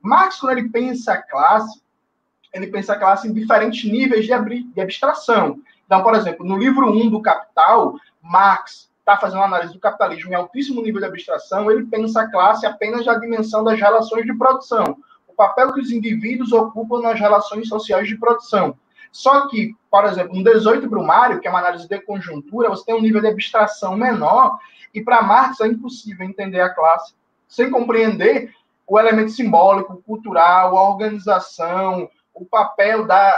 Marx, 0.00 0.40
quando 0.40 0.58
ele 0.58 0.68
pensa 0.68 1.12
a 1.12 1.22
classe, 1.22 1.82
ele 2.52 2.68
pensa 2.68 2.94
a 2.94 2.98
classe 2.98 3.28
em 3.28 3.32
diferentes 3.32 3.90
níveis 3.90 4.24
de, 4.24 4.32
abstração. 4.80 5.60
Então, 5.84 6.02
por 6.02 6.14
exemplo, 6.14 6.44
no 6.44 6.56
livro 6.56 6.90
1 6.90 7.10
do 7.10 7.20
Capital, 7.20 7.94
Marx 8.22 8.90
está 9.00 9.16
fazendo 9.16 9.38
uma 9.38 9.46
análise 9.46 9.72
do 9.72 9.78
capitalismo 9.78 10.32
em 10.32 10.34
altíssimo 10.34 10.82
nível 10.82 11.00
de 11.00 11.06
abstração, 11.06 11.70
ele 11.70 11.86
pensa 11.86 12.22
a 12.22 12.30
classe 12.30 12.66
apenas 12.66 13.06
na 13.06 13.14
dimensão 13.14 13.62
das 13.62 13.78
relações 13.78 14.24
de 14.24 14.34
produção, 14.34 14.96
papel 15.36 15.72
que 15.72 15.80
os 15.80 15.90
indivíduos 15.90 16.52
ocupam 16.52 17.00
nas 17.00 17.18
relações 17.18 17.68
sociais 17.68 18.08
de 18.08 18.16
produção. 18.16 18.76
Só 19.12 19.48
que, 19.48 19.74
por 19.90 20.04
exemplo, 20.04 20.36
no 20.36 20.44
18 20.44 20.88
Brumário, 20.88 21.40
que 21.40 21.48
é 21.48 21.50
uma 21.50 21.60
análise 21.60 21.88
de 21.88 22.00
conjuntura, 22.00 22.68
você 22.68 22.84
tem 22.84 22.94
um 22.94 23.00
nível 23.00 23.20
de 23.20 23.28
abstração 23.28 23.96
menor, 23.96 24.58
e 24.92 25.02
para 25.02 25.22
Marx 25.22 25.60
é 25.60 25.66
impossível 25.66 26.26
entender 26.26 26.60
a 26.60 26.74
classe 26.74 27.14
sem 27.48 27.70
compreender 27.70 28.52
o 28.86 28.98
elemento 28.98 29.30
simbólico, 29.30 30.02
cultural, 30.06 30.76
a 30.76 30.90
organização, 30.90 32.08
o 32.34 32.44
papel 32.44 33.06
da 33.06 33.34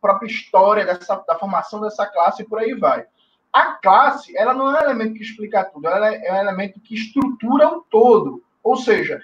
própria 0.00 0.26
história 0.26 0.84
dessa, 0.84 1.16
da 1.26 1.38
formação 1.38 1.80
dessa 1.80 2.06
classe 2.06 2.42
e 2.42 2.46
por 2.46 2.58
aí 2.58 2.74
vai. 2.74 3.06
A 3.52 3.72
classe, 3.72 4.36
ela 4.36 4.52
não 4.52 4.76
é 4.76 4.80
um 4.80 4.84
elemento 4.84 5.14
que 5.14 5.22
explica 5.22 5.64
tudo, 5.64 5.86
ela 5.86 6.14
é 6.14 6.32
um 6.32 6.36
elemento 6.36 6.80
que 6.80 6.94
estrutura 6.94 7.68
o 7.68 7.80
todo. 7.82 8.42
Ou 8.62 8.76
seja, 8.76 9.20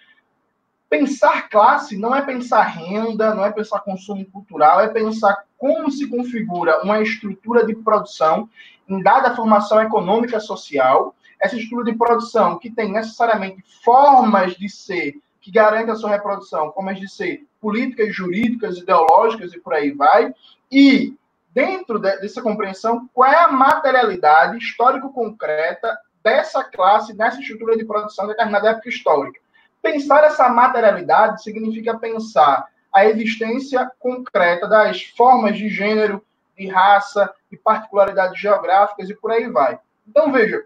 pensar 0.91 1.49
classe 1.49 1.97
não 1.97 2.14
é 2.14 2.20
pensar 2.20 2.62
renda, 2.62 3.32
não 3.32 3.45
é 3.45 3.53
pensar 3.53 3.80
consumo 3.80 4.26
cultural, 4.26 4.80
é 4.80 4.88
pensar 4.88 5.45
como 5.57 5.88
se 5.91 6.09
configura 6.09 6.82
uma 6.82 7.01
estrutura 7.01 7.64
de 7.64 7.76
produção 7.76 8.51
em 8.88 9.01
dada 9.01 9.36
formação 9.36 9.80
econômica 9.80 10.41
social, 10.41 11.14
essa 11.41 11.57
estrutura 11.57 11.93
de 11.93 11.97
produção 11.97 12.59
que 12.59 12.68
tem 12.68 12.91
necessariamente 12.91 13.62
formas 13.84 14.57
de 14.57 14.68
ser 14.68 15.14
que 15.41 15.51
garantem 15.51 15.93
a 15.93 15.97
sua 15.97 16.11
reprodução, 16.11 16.70
como 16.72 16.93
de 16.93 17.09
ser 17.09 17.47
políticas, 17.61 18.14
jurídicas, 18.14 18.76
ideológicas 18.76 19.55
e 19.55 19.61
por 19.61 19.72
aí 19.72 19.93
vai. 19.93 20.34
E, 20.70 21.14
dentro 21.55 21.99
de, 21.99 22.14
dessa 22.18 22.43
compreensão, 22.43 23.09
qual 23.14 23.30
é 23.30 23.38
a 23.38 23.49
materialidade 23.49 24.59
histórico-concreta 24.59 25.97
dessa 26.22 26.62
classe, 26.64 27.14
nessa 27.14 27.41
estrutura 27.41 27.76
de 27.76 27.84
produção 27.84 28.26
de 28.26 28.32
determinada 28.32 28.70
época 28.70 28.88
histórica. 28.88 29.41
Pensar 29.82 30.24
essa 30.24 30.48
materialidade 30.48 31.42
significa 31.42 31.98
pensar 31.98 32.66
a 32.92 33.04
existência 33.06 33.90
concreta 33.98 34.66
das 34.66 35.02
formas 35.16 35.56
de 35.56 35.68
gênero, 35.68 36.24
de 36.56 36.66
raça, 36.66 37.32
de 37.50 37.56
particularidades 37.56 38.38
geográficas 38.38 39.08
e 39.08 39.14
por 39.14 39.30
aí 39.30 39.48
vai. 39.48 39.78
Então, 40.06 40.30
veja, 40.32 40.64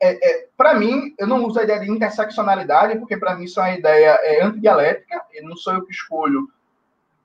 é, 0.00 0.30
é, 0.30 0.48
para 0.56 0.74
mim, 0.74 1.14
eu 1.18 1.26
não 1.26 1.44
uso 1.44 1.58
a 1.58 1.64
ideia 1.64 1.80
de 1.80 1.90
interseccionalidade, 1.90 2.98
porque 2.98 3.16
para 3.16 3.34
mim 3.34 3.44
isso 3.44 3.60
é 3.60 3.64
uma 3.64 3.78
ideia 3.78 4.18
é, 4.22 4.42
antidialética, 4.42 5.22
não 5.42 5.56
sou 5.56 5.74
eu 5.74 5.84
que 5.84 5.92
escolho 5.92 6.48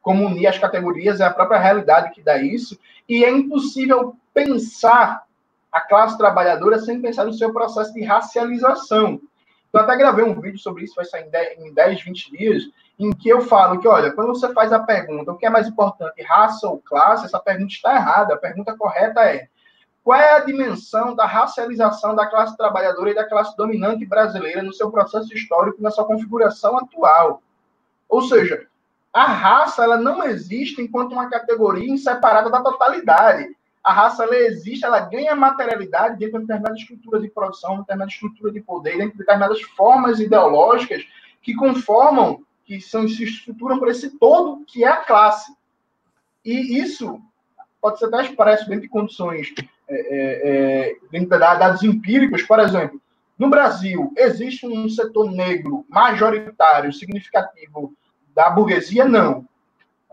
como 0.01 0.25
unir 0.25 0.47
as 0.47 0.59
categorias, 0.59 1.19
é 1.19 1.25
a 1.25 1.33
própria 1.33 1.57
realidade 1.57 2.11
que 2.13 2.21
dá 2.21 2.37
isso, 2.37 2.77
e 3.07 3.23
é 3.23 3.29
impossível 3.31 4.15
pensar 4.33 5.23
a 5.71 5.81
classe 5.81 6.17
trabalhadora 6.17 6.79
sem 6.79 7.01
pensar 7.01 7.25
no 7.25 7.33
seu 7.33 7.51
processo 7.51 7.93
de 7.93 8.03
racialização. 8.03 9.19
Eu 9.75 9.81
até 9.81 9.97
gravei 9.97 10.23
um 10.23 10.39
vídeo 10.39 10.57
sobre 10.57 10.85
isso, 10.85 10.95
vai 10.95 11.03
sair 11.03 11.29
em 11.57 11.73
10, 11.73 12.01
20 12.01 12.31
dias, 12.31 12.63
em 12.97 13.11
que 13.11 13.27
eu 13.27 13.41
falo 13.41 13.77
que, 13.77 13.87
olha, 13.89 14.09
quando 14.13 14.29
você 14.29 14.53
faz 14.53 14.71
a 14.71 14.79
pergunta, 14.79 15.33
o 15.33 15.37
que 15.37 15.45
é 15.45 15.49
mais 15.49 15.67
importante, 15.67 16.23
raça 16.23 16.65
ou 16.65 16.79
classe, 16.79 17.25
essa 17.25 17.39
pergunta 17.39 17.73
está 17.73 17.93
errada. 17.93 18.35
A 18.35 18.37
pergunta 18.37 18.73
correta 18.77 19.19
é, 19.25 19.49
qual 20.01 20.17
é 20.17 20.31
a 20.31 20.39
dimensão 20.39 21.13
da 21.13 21.25
racialização 21.25 22.15
da 22.15 22.25
classe 22.25 22.55
trabalhadora 22.55 23.11
e 23.11 23.15
da 23.15 23.27
classe 23.27 23.57
dominante 23.57 24.05
brasileira 24.05 24.63
no 24.63 24.73
seu 24.73 24.89
processo 24.89 25.33
histórico, 25.33 25.83
na 25.83 25.91
sua 25.91 26.05
configuração 26.05 26.77
atual. 26.77 27.41
Ou 28.07 28.21
seja, 28.21 28.65
a 29.11 29.25
raça 29.25 29.83
ela 29.83 29.97
não 29.97 30.23
existe 30.23 30.81
enquanto 30.81 31.11
uma 31.11 31.29
categoria 31.29 31.91
inseparada 31.91 32.49
da 32.49 32.61
totalidade. 32.61 33.53
A 33.85 33.93
raça 33.93 34.23
ela 34.23 34.35
existe, 34.35 34.83
ela 34.83 34.99
ganha 34.99 35.35
materialidade 35.35 36.17
dentro 36.17 36.39
de 36.39 36.47
determinada 36.47 36.75
estrutura 36.75 37.19
de 37.19 37.29
produção, 37.29 37.81
determinada 37.81 38.11
estrutura 38.11 38.51
de 38.51 38.59
poder, 38.59 38.97
dentro 38.97 39.11
de 39.11 39.19
determinadas 39.19 39.61
formas 39.61 40.19
ideológicas 40.19 41.05
que 41.39 41.53
conformam, 41.53 42.43
que 42.65 42.81
são, 42.81 43.07
se 43.07 43.23
estruturam 43.23 43.77
por 43.77 43.87
esse 43.87 44.17
todo 44.17 44.65
que 44.65 44.83
é 44.83 44.87
a 44.87 44.97
classe. 44.97 45.55
E 46.43 46.79
isso 46.79 47.21
pode 47.79 47.99
ser 47.99 48.05
até 48.05 48.33
parece 48.33 48.67
dentro 48.67 48.81
de 48.81 48.89
condições 48.89 49.53
é, 49.87 49.95
é, 49.95 50.89
é, 50.89 50.95
dentro 51.11 51.29
de 51.29 51.37
dados 51.37 51.83
empíricos, 51.83 52.41
por 52.41 52.59
exemplo, 52.59 52.99
no 53.37 53.49
Brasil, 53.49 54.11
existe 54.17 54.65
um 54.65 54.89
setor 54.89 55.29
negro 55.31 55.85
majoritário, 55.89 56.91
significativo 56.91 57.93
da 58.33 58.49
burguesia? 58.49 59.05
Não. 59.05 59.45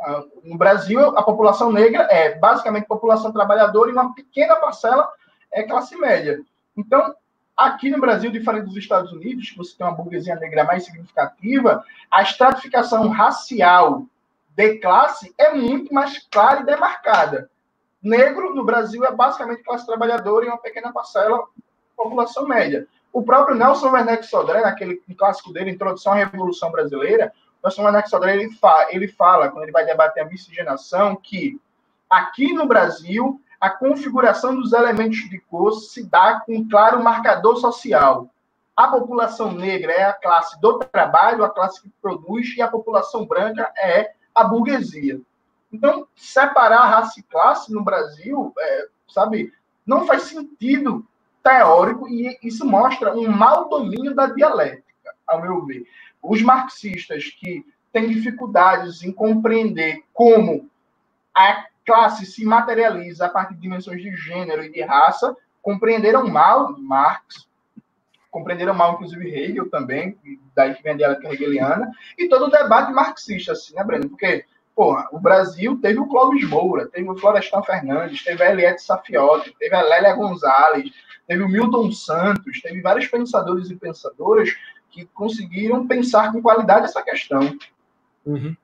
Ah, 0.03 0.23
no 0.43 0.57
Brasil, 0.57 1.01
a 1.17 1.23
população 1.23 1.73
negra 1.73 2.09
é 2.11 2.35
basicamente 2.37 2.87
população 2.87 3.33
trabalhadora 3.33 3.91
e 3.91 3.93
uma 3.93 4.15
pequena 4.15 4.57
parcela 4.57 5.09
é 5.51 5.63
classe 5.63 5.97
média. 5.97 6.41
Então, 6.77 7.15
aqui 7.57 7.91
no 7.91 8.01
Brasil, 8.01 8.31
diferente 8.31 8.67
dos 8.67 8.77
Estados 8.77 9.13
Unidos, 9.13 9.51
que 9.51 9.57
você 9.57 9.77
tem 9.77 9.87
uma 9.87 9.95
burguesia 9.95 10.37
negra 10.37 10.65
mais 10.65 10.85
significativa, 10.85 11.85
a 12.11 12.23
estratificação 12.23 13.09
racial 13.09 14.05
de 14.57 14.79
classe 14.79 15.33
é 15.39 15.55
muito 15.55 15.95
mais 15.95 16.19
clara 16.31 16.61
e 16.61 16.67
demarcada 16.67 17.51
negro 18.03 18.55
no 18.55 18.65
Brasil 18.65 19.05
é 19.05 19.13
basicamente 19.13 19.63
classe 19.63 19.87
trabalhadora 19.87 20.45
e 20.45 20.49
uma 20.49 20.59
pequena 20.59 20.93
parcela 20.93 21.45
população 21.97 22.49
média. 22.49 22.87
O 23.13 23.23
próprio 23.23 23.55
Nelson 23.55 23.91
Werneck 23.91 24.27
Sodré, 24.27 24.63
naquele 24.63 25.01
clássico 25.17 25.53
dele, 25.53 25.71
Introdução 25.71 26.13
à 26.13 26.17
Revolução 26.17 26.73
Brasileira, 26.73 27.33
Werneck 27.65 28.09
Sodré, 28.09 28.35
ele, 28.35 28.51
fa 28.51 28.89
ele 28.91 29.09
fala, 29.09 29.49
quando 29.49 29.63
ele 29.65 29.73
vai 29.73 29.85
debater 29.85 30.23
a 30.23 30.27
miscigenação, 30.27 31.17
que 31.17 31.61
aqui 32.11 32.53
no 32.53 32.67
Brasil, 32.67 33.41
a 33.61 33.71
configuração 33.71 34.55
dos 34.57 34.73
elementos 34.73 35.19
de 35.31 35.39
cor 35.39 35.73
se 35.73 36.05
dá 36.05 36.41
com 36.41 36.57
um 36.57 36.69
claro 36.69 37.03
marcador 37.03 37.57
social. 37.57 38.29
A 38.77 38.89
população 38.89 39.53
negra 39.53 39.93
é 39.93 40.05
a 40.05 40.13
classe 40.13 40.61
do 40.61 40.79
trabalho, 40.79 41.45
a 41.45 41.51
classe 41.51 41.81
que 41.83 41.91
produz, 42.01 42.57
e 42.57 42.63
a 42.63 42.69
população 42.69 43.27
branca 43.27 43.73
é 43.77 44.13
a 44.35 44.45
burguesia. 44.45 45.21
Então, 45.73 46.07
separar 46.17 46.87
raça 46.87 47.21
e 47.21 47.23
classe 47.23 47.73
no 47.73 47.83
Brasil, 47.83 48.53
é, 48.59 48.87
sabe, 49.09 49.53
não 49.87 50.07
faz 50.07 50.25
sentido 50.25 51.07
teórico 51.43 52.09
e 52.09 52.39
isso 52.43 52.65
mostra 52.65 53.15
um 53.15 53.29
mau 53.29 53.69
domínio 53.69 54.15
da 54.15 54.27
dialética, 54.27 55.15
ao 55.27 55.41
meu 55.43 55.65
ver. 55.65 55.85
Os 56.23 56.41
marxistas 56.43 57.25
que 57.25 57.65
têm 57.93 58.09
dificuldades 58.09 59.03
em 59.03 59.13
compreender 59.13 60.03
como 60.13 60.71
a 61.35 61.67
classe 61.85 62.25
se 62.25 62.45
materializa 62.45 63.27
a 63.27 63.29
partir 63.29 63.55
de 63.55 63.61
dimensões 63.61 64.01
de 64.01 64.15
gênero 64.17 64.65
e 64.65 64.71
de 64.71 64.83
raça, 64.83 65.37
compreenderam 65.61 66.29
mal 66.29 66.79
Marx, 66.79 67.49
compreenderam 68.31 68.73
mal, 68.73 68.95
inclusive, 68.95 69.29
Hegel 69.29 69.69
também, 69.69 70.17
daí 70.55 70.75
que 70.75 70.83
vem 70.83 70.97
dialética 70.97 71.33
hegeliana, 71.33 71.91
e 72.17 72.29
todo 72.29 72.47
o 72.47 72.51
debate 72.51 72.93
marxista, 72.93 73.53
assim, 73.53 73.75
né, 73.75 73.85
Breno? 73.85 74.09
Porque 74.09 74.47
Porra, 74.75 75.07
o 75.13 75.21
Brasil 75.21 75.79
teve 75.83 75.99
o 75.99 76.07
Clóvis 76.07 76.49
Moura, 76.49 76.89
teve 76.89 77.09
o 77.09 77.17
Florestan 77.17 77.63
Fernandes, 77.63 78.25
teve 78.25 78.43
a 78.43 78.51
Eliette 78.51 78.83
Safiotti, 78.83 79.55
teve 79.59 79.75
a 79.75 79.83
Lélia 79.83 80.15
Gonzalez, 80.15 80.91
teve 81.27 81.43
o 81.43 81.49
Milton 81.49 81.93
Santos, 81.93 82.61
teve 82.63 82.81
vários 82.81 83.07
pensadores 83.07 83.71
e 83.71 83.77
pensadoras 83.77 84.49
que 84.93 85.07
conseguiram 85.07 85.87
pensar 85.87 86.31
com 86.31 86.43
qualidade 86.43 86.85
essa 86.85 87.03
questão. 87.03 87.59
Uhum. 88.25 88.55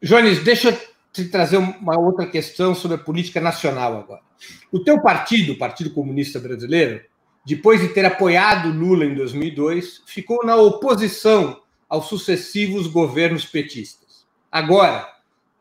Jones, 0.00 0.42
deixa 0.42 0.70
eu 0.70 0.78
te 1.12 1.24
trazer 1.24 1.56
uma 1.56 1.98
outra 1.98 2.26
questão 2.26 2.74
sobre 2.74 2.96
a 2.96 3.00
política 3.00 3.40
nacional 3.40 3.98
agora. 3.98 4.22
O 4.70 4.80
teu 4.80 5.00
partido, 5.00 5.52
o 5.52 5.58
Partido 5.58 5.90
Comunista 5.90 6.38
Brasileiro, 6.38 7.02
depois 7.44 7.80
de 7.80 7.88
ter 7.88 8.04
apoiado 8.04 8.70
Lula 8.70 9.04
em 9.04 9.14
2002, 9.14 10.02
ficou 10.06 10.44
na 10.44 10.56
oposição 10.56 11.60
aos 11.88 12.06
sucessivos 12.06 12.86
governos 12.86 13.44
petistas. 13.44 14.26
Agora, 14.50 15.08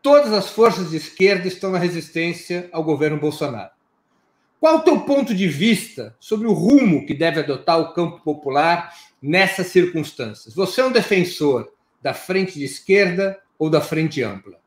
todas 0.02 0.34
as 0.34 0.50
forças 0.50 0.92
de 0.92 0.98
esquerda 0.98 1.48
estão 1.48 1.72
na 1.72 1.78
resistência 1.78 2.70
ao 2.72 2.84
governo 2.84 3.20
Bolsonaro. 3.20 3.72
Qual 4.60 4.78
o 4.78 4.82
teu 4.82 5.02
ponto 5.02 5.34
de 5.36 5.48
vista 5.48 6.16
sobre 6.20 6.48
o 6.48 6.54
rumo 6.54 7.06
que 7.06 7.14
deve 7.14 7.40
adotar 7.40 7.80
o 7.80 7.94
campo 7.94 8.20
popular 8.22 8.92
nessas 9.26 9.68
circunstâncias? 9.68 10.54
Você 10.54 10.82
é 10.82 10.86
um 10.86 10.92
defensor 10.92 11.72
da 12.02 12.14
frente 12.14 12.54
de 12.54 12.64
esquerda 12.64 13.40
ou 13.58 13.70
da 13.70 13.82
frente 13.82 14.22
ampla? 14.22 14.60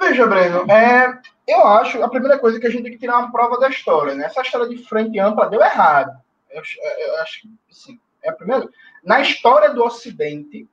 Veja, 0.00 0.26
Breno, 0.26 0.70
é, 0.70 1.20
eu 1.46 1.66
acho 1.66 2.02
a 2.02 2.08
primeira 2.08 2.38
coisa 2.38 2.58
que 2.58 2.66
a 2.66 2.70
gente 2.70 2.84
tem 2.84 2.92
que 2.92 2.98
tirar 2.98 3.18
uma 3.18 3.30
prova 3.30 3.58
da 3.58 3.68
história, 3.68 4.14
né? 4.14 4.24
Essa 4.24 4.40
história 4.40 4.66
de 4.66 4.78
frente 4.88 5.18
ampla 5.18 5.50
deu 5.50 5.60
errado. 5.60 6.18
Eu, 6.50 6.62
eu, 6.62 7.08
eu 7.08 7.16
acho 7.20 7.42
que, 7.42 7.50
assim, 7.70 8.00
é 8.22 8.30
a 8.30 8.32
primeira. 8.32 8.66
Na 9.04 9.20
história 9.20 9.74
do 9.74 9.84
Ocidente, 9.84 10.66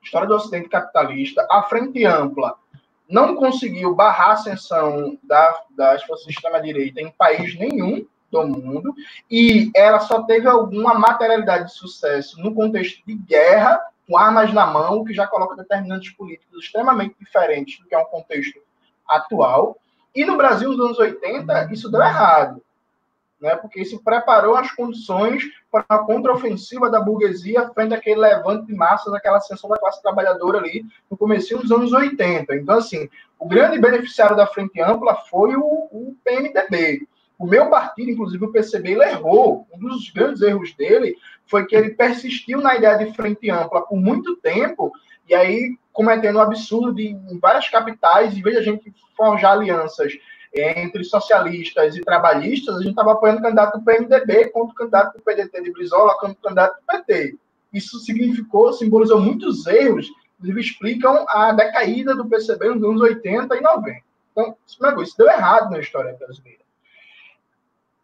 história 0.00 0.28
do 0.28 0.36
Ocidente 0.36 0.68
capitalista, 0.68 1.44
a 1.50 1.64
frente 1.64 2.04
ampla 2.04 2.56
não 3.08 3.34
conseguiu 3.34 3.94
barrar 3.94 4.28
a 4.28 4.32
ascensão 4.34 5.18
da, 5.24 5.64
das 5.76 6.04
forças 6.04 6.26
de 6.26 6.32
extrema-direita 6.32 7.00
em 7.00 7.10
país 7.10 7.58
nenhum 7.58 8.06
do 8.32 8.46
mundo, 8.46 8.94
e 9.30 9.70
ela 9.74 10.00
só 10.00 10.22
teve 10.22 10.48
alguma 10.48 10.94
materialidade 10.94 11.66
de 11.66 11.74
sucesso 11.74 12.40
no 12.40 12.54
contexto 12.54 13.02
de 13.06 13.14
guerra, 13.14 13.80
com 14.08 14.16
armas 14.16 14.52
na 14.52 14.66
mão, 14.66 15.04
que 15.04 15.12
já 15.12 15.26
coloca 15.26 15.56
determinantes 15.56 16.12
políticos 16.12 16.64
extremamente 16.64 17.14
diferentes 17.18 17.78
do 17.78 17.86
que 17.86 17.94
é 17.94 17.98
um 17.98 18.06
contexto 18.06 18.60
atual. 19.08 19.76
E 20.14 20.24
no 20.24 20.36
Brasil, 20.36 20.70
nos 20.70 20.80
anos 20.80 20.98
80, 20.98 21.72
isso 21.72 21.90
deu 21.90 22.00
errado 22.00 22.62
né, 23.42 23.56
porque 23.56 23.80
isso 23.80 24.00
preparou 24.04 24.56
as 24.56 24.70
condições 24.70 25.42
para 25.70 25.84
a 25.88 25.98
contraofensiva 25.98 26.88
da 26.88 27.00
burguesia 27.00 27.68
frente 27.70 27.92
àquele 27.92 28.20
levante 28.20 28.66
de 28.66 28.74
massas, 28.74 29.12
aquela 29.12 29.38
ascensão 29.38 29.68
da 29.68 29.78
classe 29.78 30.00
trabalhadora 30.00 30.58
ali 30.58 30.86
no 31.10 31.16
começo 31.16 31.58
dos 31.58 31.72
anos 31.72 31.92
80. 31.92 32.54
Então, 32.54 32.78
assim, 32.78 33.08
o 33.40 33.48
grande 33.48 33.80
beneficiário 33.80 34.36
da 34.36 34.46
Frente 34.46 34.80
Ampla 34.80 35.16
foi 35.28 35.56
o, 35.56 35.64
o 35.64 36.16
PMDB. 36.22 37.08
O 37.42 37.46
meu 37.46 37.68
partido, 37.68 38.08
inclusive 38.08 38.44
o 38.44 38.52
PCB, 38.52 38.92
ele 38.92 39.02
errou. 39.02 39.66
Um 39.74 39.80
dos 39.80 40.08
grandes 40.10 40.40
erros 40.42 40.72
dele 40.74 41.16
foi 41.44 41.66
que 41.66 41.74
ele 41.74 41.90
persistiu 41.90 42.60
na 42.60 42.76
ideia 42.76 42.96
de 42.96 43.12
Frente 43.14 43.50
Ampla 43.50 43.82
por 43.82 43.98
muito 43.98 44.36
tempo, 44.36 44.92
e 45.28 45.34
aí 45.34 45.76
cometendo 45.92 46.36
o 46.36 46.38
um 46.38 46.42
absurdo 46.42 46.94
de, 46.94 47.08
em 47.08 47.38
várias 47.40 47.68
capitais, 47.68 48.38
vez 48.38 48.54
de 48.54 48.60
a 48.60 48.64
gente 48.64 48.94
forjar 49.16 49.54
alianças 49.54 50.12
entre 50.54 51.02
socialistas 51.02 51.96
e 51.96 52.02
trabalhistas, 52.02 52.76
a 52.76 52.78
gente 52.78 52.90
estava 52.90 53.10
apoiando 53.10 53.40
o 53.40 53.42
candidato 53.42 53.76
do 53.76 53.84
PMDB 53.84 54.50
contra 54.50 54.72
o 54.72 54.76
candidato 54.76 55.18
do 55.18 55.24
PDT 55.24 55.62
de 55.62 55.72
Brizola 55.72 56.14
contra 56.20 56.38
o 56.38 56.42
candidato 56.42 56.76
do 56.76 56.86
PT. 56.86 57.36
Isso 57.72 57.98
significou, 57.98 58.72
simbolizou 58.72 59.20
muitos 59.20 59.66
erros, 59.66 60.06
inclusive 60.38 60.60
explicam 60.60 61.26
a 61.28 61.50
decaída 61.50 62.14
do 62.14 62.24
PCB 62.28 62.68
nos 62.68 62.84
anos 62.84 63.00
80 63.00 63.56
e 63.56 63.60
90. 63.60 64.00
Então, 64.30 64.56
isso 64.64 65.18
deu 65.18 65.26
errado 65.26 65.72
na 65.72 65.80
história 65.80 66.16
brasileira. 66.16 66.61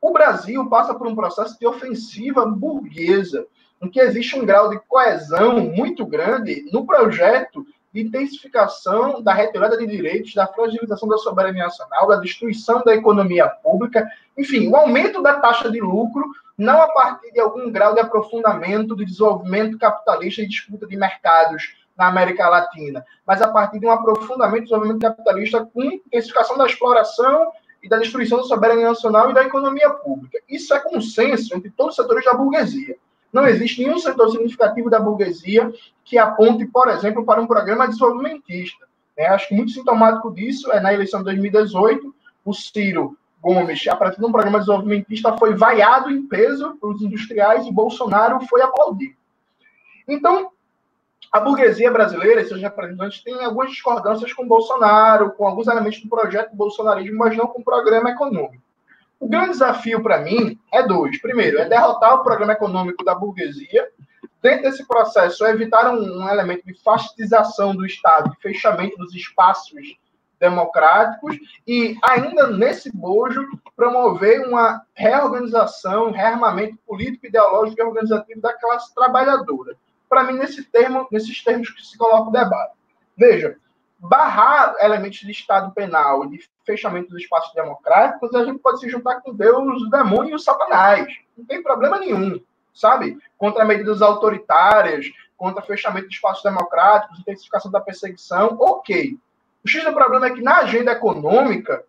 O 0.01 0.13
Brasil 0.13 0.69
passa 0.69 0.95
por 0.95 1.07
um 1.07 1.15
processo 1.15 1.59
de 1.59 1.67
ofensiva 1.67 2.47
burguesa, 2.47 3.47
em 3.83 3.89
que 3.89 4.01
existe 4.01 4.39
um 4.39 4.47
grau 4.47 4.71
de 4.71 4.79
coesão 4.89 5.61
muito 5.61 6.07
grande 6.07 6.69
no 6.73 6.87
projeto 6.87 7.67
de 7.93 8.03
intensificação 8.03 9.23
da 9.23 9.33
retirada 9.33 9.77
de 9.77 9.87
direitos, 9.87 10.35
da 10.35 10.47
fragilização 10.47 11.09
da 11.09 11.17
soberania 11.17 11.65
nacional, 11.65 12.07
da 12.07 12.17
destruição 12.17 12.83
da 12.85 12.95
economia 12.95 13.49
pública, 13.49 14.07
enfim, 14.37 14.69
o 14.69 14.77
aumento 14.77 15.23
da 15.23 15.41
taxa 15.41 15.71
de 15.71 15.81
lucro, 15.81 16.25
não 16.57 16.81
a 16.83 16.89
partir 16.89 17.33
de 17.33 17.41
algum 17.41 17.71
grau 17.71 17.95
de 17.95 18.01
aprofundamento 18.01 18.95
do 18.95 19.05
desenvolvimento 19.05 19.79
capitalista 19.79 20.43
e 20.43 20.49
disputa 20.49 20.87
de 20.87 20.97
mercados 20.97 21.75
na 21.97 22.07
América 22.07 22.49
Latina, 22.49 23.05
mas 23.27 23.43
a 23.43 23.49
partir 23.49 23.81
de 23.81 23.87
um 23.87 23.91
aprofundamento 23.91 24.61
do 24.61 24.65
desenvolvimento 24.65 25.01
capitalista 25.01 25.67
com 25.67 25.83
intensificação 25.83 26.57
da 26.57 26.67
exploração 26.67 27.51
e 27.83 27.89
da 27.89 27.99
destruição 27.99 28.39
da 28.39 28.45
soberania 28.45 28.89
nacional 28.89 29.31
e 29.31 29.35
da 29.35 29.45
economia 29.45 29.91
pública. 29.91 30.39
Isso 30.49 30.75
é 30.75 30.81
consenso 30.81 31.57
entre 31.57 31.71
todos 31.71 31.93
os 31.93 31.97
setores 31.97 32.25
da 32.25 32.35
burguesia. 32.35 32.97
Não 33.33 33.47
existe 33.47 33.83
nenhum 33.83 33.99
setor 33.99 34.31
significativo 34.31 34.89
da 34.89 34.99
burguesia 34.99 35.73
que 36.05 36.19
aponte, 36.19 36.65
por 36.67 36.89
exemplo, 36.89 37.25
para 37.25 37.41
um 37.41 37.47
programa 37.47 37.87
desenvolvimentista. 37.87 38.87
É, 39.17 39.29
acho 39.29 39.49
que 39.49 39.55
muito 39.55 39.73
sintomático 39.73 40.33
disso 40.33 40.73
é 40.73 40.81
na 40.81 40.95
eleição 40.95 41.21
de 41.21 41.25
2018, 41.27 42.15
o 42.45 42.55
Ciro 42.55 43.17
Gomes, 43.41 43.87
a 43.87 43.97
partir 43.97 44.19
de 44.19 44.25
um 44.25 44.33
programa 44.33 44.59
desenvolvimentista, 44.59 45.37
foi 45.37 45.55
vaiado 45.55 46.11
em 46.11 46.27
peso 46.27 46.77
pelos 46.81 47.03
industriais 47.03 47.67
e 47.67 47.73
Bolsonaro 47.73 48.41
foi 48.47 48.63
aplaudido. 48.63 49.17
Então, 50.09 50.51
a 51.31 51.41
burguesia 51.41 51.91
brasileira, 51.91 52.41
esses 52.41 52.61
representantes, 52.61 53.23
têm 53.23 53.45
algumas 53.45 53.71
discordâncias 53.71 54.33
com 54.33 54.49
Bolsonaro, 54.49 55.33
com 55.33 55.47
alguns 55.47 55.67
elementos 55.67 56.01
do 56.01 56.09
projeto 56.09 56.51
do 56.51 56.57
bolsonarismo, 56.57 57.19
mas 57.19 57.37
não 57.37 57.47
com 57.47 57.61
o 57.61 57.65
programa 57.65 58.11
econômico. 58.11 58.63
O 59.21 59.29
grande 59.29 59.51
desafio 59.51 60.03
para 60.03 60.21
mim 60.21 60.59
é 60.73 60.83
dois. 60.83 61.21
Primeiro, 61.21 61.59
é 61.59 61.69
derrotar 61.69 62.15
o 62.15 62.23
programa 62.23 62.53
econômico 62.53 63.05
da 63.05 63.15
burguesia. 63.15 63.89
Dentro 64.41 64.63
desse 64.63 64.87
processo, 64.87 65.45
é 65.45 65.51
evitar 65.51 65.93
um, 65.93 66.23
um 66.23 66.29
elemento 66.29 66.65
de 66.65 66.75
fascistização 66.83 67.75
do 67.75 67.85
Estado, 67.85 68.31
de 68.31 68.41
fechamento 68.41 68.97
dos 68.97 69.15
espaços 69.15 69.99
democráticos 70.39 71.37
e, 71.67 71.99
ainda 72.03 72.47
nesse 72.47 72.97
bojo, 72.97 73.45
promover 73.77 74.47
uma 74.47 74.83
reorganização, 74.95 76.13
rearmamento 76.13 76.79
político, 76.87 77.27
ideológico 77.27 77.81
e 77.81 77.85
organizativo 77.85 78.41
da 78.41 78.55
classe 78.55 78.95
trabalhadora. 78.95 79.77
Para 80.09 80.25
mim, 80.25 80.35
nesse 80.35 80.65
termo, 80.65 81.07
nesses 81.11 81.43
termos 81.43 81.71
que 81.71 81.85
se 81.85 81.97
coloca 81.97 82.31
o 82.31 82.33
debate. 82.33 82.73
Veja, 83.17 83.57
barrar 83.99 84.77
elementos 84.81 85.19
de 85.19 85.31
Estado 85.31 85.73
penal 85.73 86.25
e 86.25 86.31
de 86.31 86.51
fechamento 86.65 87.11
dos 87.11 87.23
espaços 87.23 87.53
democráticos, 87.53 88.35
a 88.35 88.45
gente 88.45 88.61
pode 88.61 88.81
se 88.81 88.89
juntar 88.89 89.21
com 89.21 89.35
Deus, 89.35 89.83
o 89.83 89.91
demônio 89.91 90.33
e 90.33 90.35
o 90.35 90.39
satanás. 90.39 91.07
Não 91.37 91.45
tem 91.45 91.63
problema 91.63 91.99
nenhum, 91.99 92.41
sabe? 92.73 93.19
Contra 93.37 93.65
medidas 93.65 94.01
autoritárias, 94.01 95.07
contra 95.37 95.63
fechamento 95.63 96.09
de 96.09 96.15
espaços 96.15 96.43
democráticos, 96.43 97.19
intensificação 97.19 97.71
da 97.71 97.81
perseguição, 97.81 98.57
ok. 98.61 99.19
O 99.65 99.69
X 99.69 99.85
do 99.85 99.93
problema 99.93 100.27
é 100.27 100.31
que 100.31 100.43
na 100.43 100.59
agenda 100.59 100.93
econômica, 100.93 101.85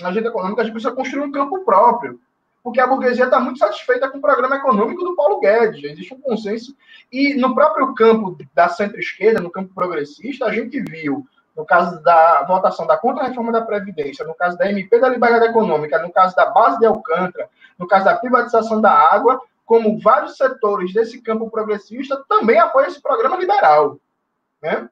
na 0.00 0.08
agenda 0.08 0.28
econômica, 0.28 0.62
a 0.62 0.64
gente 0.64 0.72
precisa 0.72 0.94
construir 0.94 1.22
um 1.22 1.32
campo 1.32 1.64
próprio 1.64 2.20
porque 2.64 2.80
a 2.80 2.86
burguesia 2.86 3.26
está 3.26 3.38
muito 3.38 3.58
satisfeita 3.58 4.08
com 4.08 4.16
o 4.16 4.22
programa 4.22 4.56
econômico 4.56 5.04
do 5.04 5.14
Paulo 5.14 5.38
Guedes. 5.38 5.84
Existe 5.84 6.14
um 6.14 6.20
consenso. 6.20 6.74
E 7.12 7.34
no 7.34 7.54
próprio 7.54 7.94
campo 7.94 8.38
da 8.54 8.70
centro-esquerda, 8.70 9.38
no 9.38 9.50
campo 9.50 9.74
progressista, 9.74 10.46
a 10.46 10.50
gente 10.50 10.80
viu, 10.80 11.26
no 11.54 11.66
caso 11.66 12.02
da 12.02 12.42
votação 12.48 12.86
da 12.86 12.96
contra-reforma 12.96 13.52
da 13.52 13.60
Previdência, 13.60 14.24
no 14.24 14.34
caso 14.34 14.56
da 14.56 14.66
MP 14.70 14.98
da 14.98 15.10
Liberdade 15.10 15.44
Econômica, 15.44 16.00
no 16.00 16.10
caso 16.10 16.34
da 16.34 16.46
base 16.46 16.78
de 16.78 16.86
Alcântara, 16.86 17.50
no 17.78 17.86
caso 17.86 18.06
da 18.06 18.16
privatização 18.16 18.80
da 18.80 18.90
água, 18.90 19.42
como 19.66 20.00
vários 20.00 20.38
setores 20.38 20.94
desse 20.94 21.20
campo 21.20 21.50
progressista 21.50 22.24
também 22.26 22.58
apoiam 22.58 22.88
esse 22.88 23.00
programa 23.00 23.36
liberal. 23.36 24.00
Né? 24.62 24.88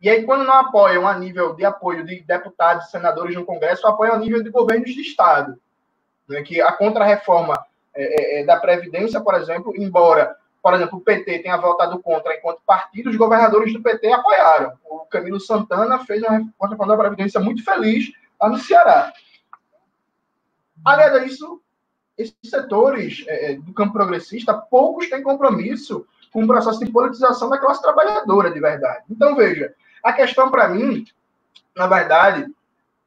E 0.00 0.10
aí, 0.10 0.24
quando 0.24 0.44
não 0.44 0.54
apoiam 0.54 1.06
a 1.06 1.16
nível 1.16 1.54
de 1.54 1.64
apoio 1.64 2.04
de 2.04 2.20
deputados 2.22 2.86
e 2.86 2.90
senadores 2.90 3.36
no 3.36 3.44
Congresso, 3.44 3.86
apoiam 3.86 4.16
a 4.16 4.18
nível 4.18 4.42
de 4.42 4.50
governos 4.50 4.90
de 4.90 5.02
Estado 5.02 5.56
né, 6.28 6.42
que 6.42 6.60
a 6.60 6.72
contrarreforma 6.72 7.54
é, 7.94 8.02
é, 8.02 8.40
é, 8.40 8.44
da 8.44 8.58
Previdência, 8.58 9.20
por 9.20 9.34
exemplo, 9.34 9.72
embora, 9.76 10.36
por 10.62 10.74
exemplo, 10.74 10.98
o 10.98 11.00
PT 11.00 11.40
tenha 11.40 11.56
votado 11.56 11.98
contra 12.00 12.36
enquanto 12.36 12.60
partido, 12.66 13.10
os 13.10 13.16
governadores 13.16 13.72
do 13.72 13.82
PT 13.82 14.12
apoiaram. 14.12 14.72
O 14.84 15.00
Camilo 15.06 15.40
Santana 15.40 16.04
fez 16.04 16.22
uma 16.22 16.40
contrarreforma 16.58 16.96
da 16.96 17.02
Previdência 17.02 17.40
muito 17.40 17.64
feliz 17.64 18.12
lá 18.40 18.48
no 18.48 18.58
Ceará. 18.58 19.12
Aliás 20.84 21.14
a 21.14 21.24
isso, 21.24 21.60
esses 22.18 22.36
setores 22.44 23.24
é, 23.26 23.52
é, 23.52 23.56
do 23.56 23.72
campo 23.72 23.92
progressista, 23.92 24.54
poucos 24.54 25.08
têm 25.08 25.22
compromisso 25.22 26.06
com 26.32 26.44
o 26.44 26.46
processo 26.46 26.84
de 26.84 26.90
politização 26.90 27.48
da 27.48 27.58
classe 27.58 27.80
trabalhadora, 27.80 28.50
de 28.50 28.60
verdade. 28.60 29.04
Então, 29.10 29.34
veja, 29.34 29.74
a 30.02 30.12
questão 30.12 30.50
para 30.50 30.68
mim, 30.68 31.04
na 31.74 31.86
verdade, 31.86 32.46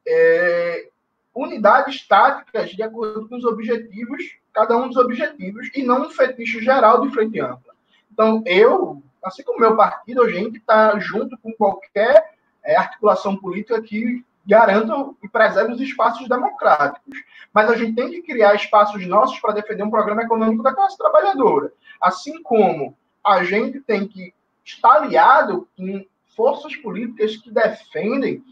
é, 0.06 0.89
unidades 1.34 2.06
táticas 2.06 2.70
de 2.70 2.82
acordo 2.82 3.28
com 3.28 3.36
os 3.36 3.44
objetivos, 3.44 4.22
cada 4.52 4.76
um 4.76 4.88
dos 4.88 4.96
objetivos, 4.96 5.70
e 5.74 5.82
não 5.82 6.06
um 6.06 6.10
fetiche 6.10 6.60
geral 6.60 7.00
de 7.00 7.12
frente 7.12 7.40
ampla. 7.40 7.74
Então, 8.12 8.42
eu, 8.46 9.02
assim 9.24 9.42
como 9.42 9.60
meu 9.60 9.76
partido, 9.76 10.22
a 10.22 10.30
gente 10.30 10.58
está 10.58 10.98
junto 10.98 11.38
com 11.38 11.52
qualquer 11.52 12.34
é, 12.64 12.76
articulação 12.76 13.36
política 13.36 13.80
que 13.80 14.24
garanta 14.46 15.10
e 15.22 15.28
preserve 15.28 15.72
os 15.72 15.80
espaços 15.80 16.28
democráticos. 16.28 17.18
Mas 17.52 17.70
a 17.70 17.76
gente 17.76 17.94
tem 17.94 18.10
que 18.10 18.22
criar 18.22 18.54
espaços 18.54 19.06
nossos 19.06 19.38
para 19.38 19.54
defender 19.54 19.82
um 19.82 19.90
programa 19.90 20.22
econômico 20.22 20.62
da 20.62 20.74
classe 20.74 20.96
trabalhadora. 20.96 21.72
Assim 22.00 22.42
como 22.42 22.96
a 23.24 23.44
gente 23.44 23.80
tem 23.80 24.08
que 24.08 24.34
estar 24.64 25.02
aliado 25.02 25.68
em 25.78 26.08
forças 26.34 26.74
políticas 26.76 27.36
que 27.36 27.50
defendem 27.50 28.42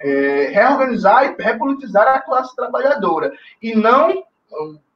é, 0.00 0.50
reorganizar 0.52 1.24
e 1.24 1.42
repolitizar 1.42 2.06
a 2.08 2.20
classe 2.20 2.54
trabalhadora 2.54 3.32
e 3.60 3.74
não 3.74 4.24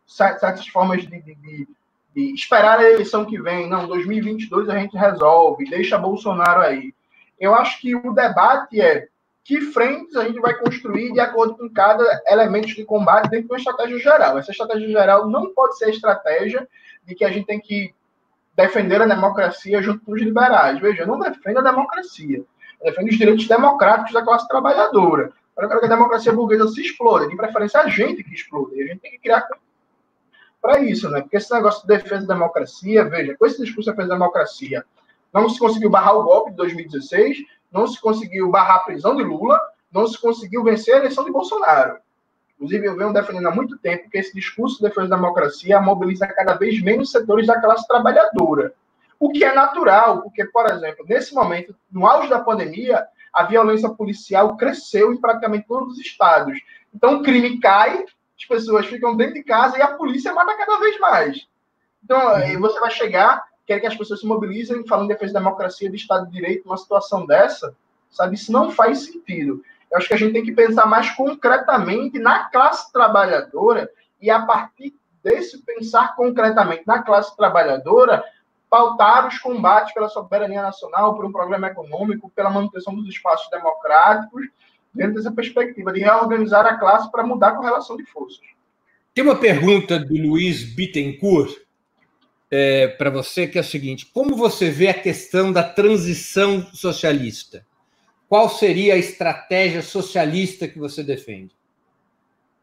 certas 0.06 0.66
formas 0.68 1.02
de, 1.02 1.08
de, 1.08 1.34
de, 1.34 1.68
de, 2.14 2.34
esperar 2.34 2.78
a 2.78 2.90
eleição 2.90 3.24
que 3.24 3.40
vem, 3.40 3.68
não, 3.68 3.86
2022 3.86 4.68
a 4.68 4.78
gente 4.78 4.96
resolve, 4.96 5.68
deixa 5.68 5.98
Bolsonaro 5.98 6.60
aí. 6.60 6.94
Eu 7.38 7.54
acho 7.54 7.80
que 7.80 7.94
o 7.94 8.12
debate 8.12 8.80
é 8.80 9.08
que 9.44 9.60
frentes 9.60 10.14
a 10.14 10.24
gente 10.24 10.38
vai 10.38 10.54
construir 10.54 11.12
de 11.12 11.20
acordo 11.20 11.56
com 11.56 11.68
cada 11.68 12.04
elemento 12.28 12.68
de 12.68 12.84
combate 12.84 13.28
dentro 13.28 13.48
de 13.48 13.52
uma 13.52 13.58
estratégia 13.58 13.98
geral. 13.98 14.38
Essa 14.38 14.52
estratégia 14.52 14.88
geral 14.88 15.28
não 15.28 15.52
pode 15.52 15.76
ser 15.76 15.86
a 15.86 15.90
estratégia 15.90 16.68
de 17.04 17.14
que 17.14 17.24
a 17.24 17.30
gente 17.30 17.46
tem 17.46 17.58
que 17.58 17.92
defender 18.54 19.02
a 19.02 19.06
democracia 19.06 19.82
junto 19.82 20.04
com 20.04 20.12
os 20.12 20.22
liberais. 20.22 20.78
Veja, 20.78 21.02
eu 21.02 21.06
não 21.06 21.18
defendo 21.18 21.58
a 21.58 21.62
democracia. 21.62 22.44
Eu 22.82 22.90
defendo 22.90 23.08
os 23.08 23.16
direitos 23.16 23.46
democráticos 23.46 24.12
da 24.12 24.22
classe 24.22 24.46
trabalhadora. 24.48 25.32
Eu 25.56 25.68
quero 25.68 25.80
que 25.80 25.86
a 25.86 25.88
democracia 25.88 26.32
burguesa 26.32 26.66
se 26.68 26.80
exploda, 26.80 27.28
de 27.28 27.36
preferência 27.36 27.80
a 27.80 27.88
gente 27.88 28.24
que 28.24 28.34
exploda. 28.34 28.74
E 28.74 28.82
a 28.82 28.86
gente 28.86 29.00
tem 29.00 29.12
que 29.12 29.18
criar 29.18 29.46
para 30.60 30.80
isso, 30.80 31.08
né? 31.08 31.20
Porque 31.20 31.36
esse 31.36 31.52
negócio 31.52 31.82
de 31.82 31.88
defesa 31.88 32.26
da 32.26 32.34
democracia, 32.34 33.04
veja, 33.04 33.36
com 33.36 33.46
esse 33.46 33.62
discurso 33.62 33.90
de 33.90 33.96
defesa 33.96 34.08
da 34.08 34.14
democracia, 34.14 34.84
não 35.32 35.48
se 35.48 35.58
conseguiu 35.58 35.90
barrar 35.90 36.16
o 36.16 36.24
golpe 36.24 36.50
de 36.50 36.56
2016, 36.56 37.38
não 37.70 37.86
se 37.86 38.00
conseguiu 38.00 38.50
barrar 38.50 38.76
a 38.76 38.80
prisão 38.80 39.16
de 39.16 39.22
Lula, 39.22 39.60
não 39.90 40.06
se 40.06 40.20
conseguiu 40.20 40.64
vencer 40.64 40.94
a 40.94 40.98
eleição 40.98 41.24
de 41.24 41.30
Bolsonaro. 41.30 41.98
Inclusive, 42.54 42.86
eu 42.86 42.96
venho 42.96 43.12
defendendo 43.12 43.48
há 43.48 43.50
muito 43.50 43.76
tempo 43.78 44.08
que 44.08 44.18
esse 44.18 44.32
discurso 44.34 44.76
de 44.76 44.82
defesa 44.82 45.08
da 45.08 45.16
democracia 45.16 45.80
mobiliza 45.80 46.26
cada 46.28 46.54
vez 46.54 46.80
menos 46.80 47.10
setores 47.10 47.46
da 47.46 47.60
classe 47.60 47.86
trabalhadora. 47.88 48.72
O 49.22 49.30
que 49.30 49.44
é 49.44 49.54
natural, 49.54 50.20
porque, 50.20 50.44
por 50.46 50.68
exemplo, 50.68 51.06
nesse 51.08 51.32
momento, 51.32 51.72
no 51.88 52.04
auge 52.04 52.28
da 52.28 52.40
pandemia, 52.40 53.06
a 53.32 53.44
violência 53.44 53.88
policial 53.88 54.56
cresceu 54.56 55.12
em 55.12 55.20
praticamente 55.20 55.64
todos 55.68 55.92
os 55.92 56.00
estados. 56.00 56.58
Então, 56.92 57.14
o 57.14 57.22
crime 57.22 57.60
cai, 57.60 58.04
as 58.36 58.44
pessoas 58.44 58.84
ficam 58.86 59.16
dentro 59.16 59.34
de 59.34 59.44
casa 59.44 59.78
e 59.78 59.80
a 59.80 59.94
polícia 59.94 60.34
mata 60.34 60.56
cada 60.56 60.76
vez 60.80 60.98
mais. 60.98 61.46
Então, 62.02 62.18
aí 62.30 62.56
você 62.56 62.80
vai 62.80 62.90
chegar, 62.90 63.44
quer 63.64 63.78
que 63.78 63.86
as 63.86 63.96
pessoas 63.96 64.18
se 64.18 64.26
mobilizem 64.26 64.84
falando 64.88 65.04
em 65.04 65.14
defesa 65.14 65.34
da 65.34 65.38
democracia, 65.38 65.88
de 65.88 65.96
Estado 65.98 66.26
de 66.26 66.32
Direito, 66.32 66.66
numa 66.66 66.76
situação 66.76 67.24
dessa, 67.24 67.76
sabe? 68.10 68.34
Isso 68.34 68.50
não 68.50 68.72
faz 68.72 69.04
sentido. 69.04 69.62
Eu 69.88 69.98
acho 69.98 70.08
que 70.08 70.14
a 70.14 70.18
gente 70.18 70.32
tem 70.32 70.44
que 70.44 70.50
pensar 70.50 70.84
mais 70.84 71.08
concretamente 71.10 72.18
na 72.18 72.50
classe 72.50 72.92
trabalhadora 72.92 73.88
e, 74.20 74.28
a 74.28 74.44
partir 74.44 74.92
desse 75.22 75.62
pensar 75.62 76.16
concretamente 76.16 76.82
na 76.88 77.04
classe 77.04 77.36
trabalhadora, 77.36 78.24
pautar 78.72 79.28
os 79.28 79.38
combates 79.38 79.92
pela 79.92 80.08
soberania 80.08 80.62
nacional, 80.62 81.14
por 81.14 81.26
um 81.26 81.30
programa 81.30 81.66
econômico, 81.66 82.32
pela 82.34 82.48
manutenção 82.48 82.94
dos 82.94 83.06
espaços 83.06 83.50
democráticos, 83.50 84.46
dentro 84.94 85.16
dessa 85.16 85.30
perspectiva 85.30 85.92
de 85.92 86.00
reorganizar 86.00 86.64
a 86.64 86.78
classe 86.78 87.12
para 87.12 87.22
mudar 87.22 87.48
a 87.48 87.56
correlação 87.56 87.98
de 87.98 88.06
forças. 88.06 88.40
Tem 89.12 89.22
uma 89.22 89.36
pergunta 89.36 89.98
do 89.98 90.14
Luiz 90.14 90.64
Bittencourt 90.64 91.54
é, 92.50 92.88
para 92.88 93.10
você, 93.10 93.46
que 93.46 93.58
é 93.58 93.60
a 93.60 93.64
seguinte: 93.64 94.06
como 94.06 94.34
você 94.34 94.70
vê 94.70 94.88
a 94.88 94.98
questão 94.98 95.52
da 95.52 95.62
transição 95.62 96.62
socialista? 96.72 97.66
Qual 98.26 98.48
seria 98.48 98.94
a 98.94 98.98
estratégia 98.98 99.82
socialista 99.82 100.66
que 100.66 100.78
você 100.78 101.02
defende? 101.02 101.54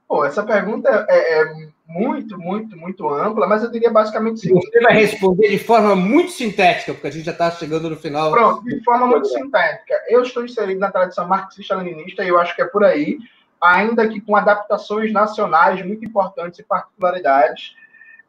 Pô, 0.08 0.26
essa 0.26 0.42
pergunta 0.42 1.06
é, 1.08 1.42
é, 1.42 1.70
muito, 1.90 2.38
muito, 2.38 2.78
muito 2.78 3.10
ampla, 3.10 3.48
mas 3.48 3.64
eu 3.64 3.72
diria 3.72 3.90
basicamente 3.90 4.36
o 4.36 4.38
seguinte. 4.38 4.70
Você 4.72 4.80
vai 4.80 4.94
responder 4.94 5.50
de 5.50 5.58
forma 5.58 5.96
muito 5.96 6.32
sintética, 6.32 6.94
porque 6.94 7.08
a 7.08 7.12
gente 7.12 7.26
já 7.26 7.32
está 7.32 7.50
chegando 7.50 7.90
no 7.90 7.96
final. 7.96 8.32
Pronto, 8.32 8.64
de 8.64 8.84
forma 8.84 9.08
muito 9.08 9.28
sintética. 9.28 10.00
Eu 10.08 10.22
estou 10.22 10.46
inserido 10.46 10.80
na 10.80 10.92
tradição 10.92 11.28
marxista-leninista 11.28 12.24
e 12.24 12.28
eu 12.28 12.40
acho 12.40 12.56
que 12.56 12.62
é 12.62 12.66
por 12.66 12.84
aí, 12.84 13.18
ainda 13.60 14.08
que 14.08 14.22
com 14.22 14.36
adaptações 14.36 15.12
nacionais 15.12 15.84
muito 15.84 16.06
importantes 16.06 16.60
e 16.60 16.64
particularidades. 16.64 17.76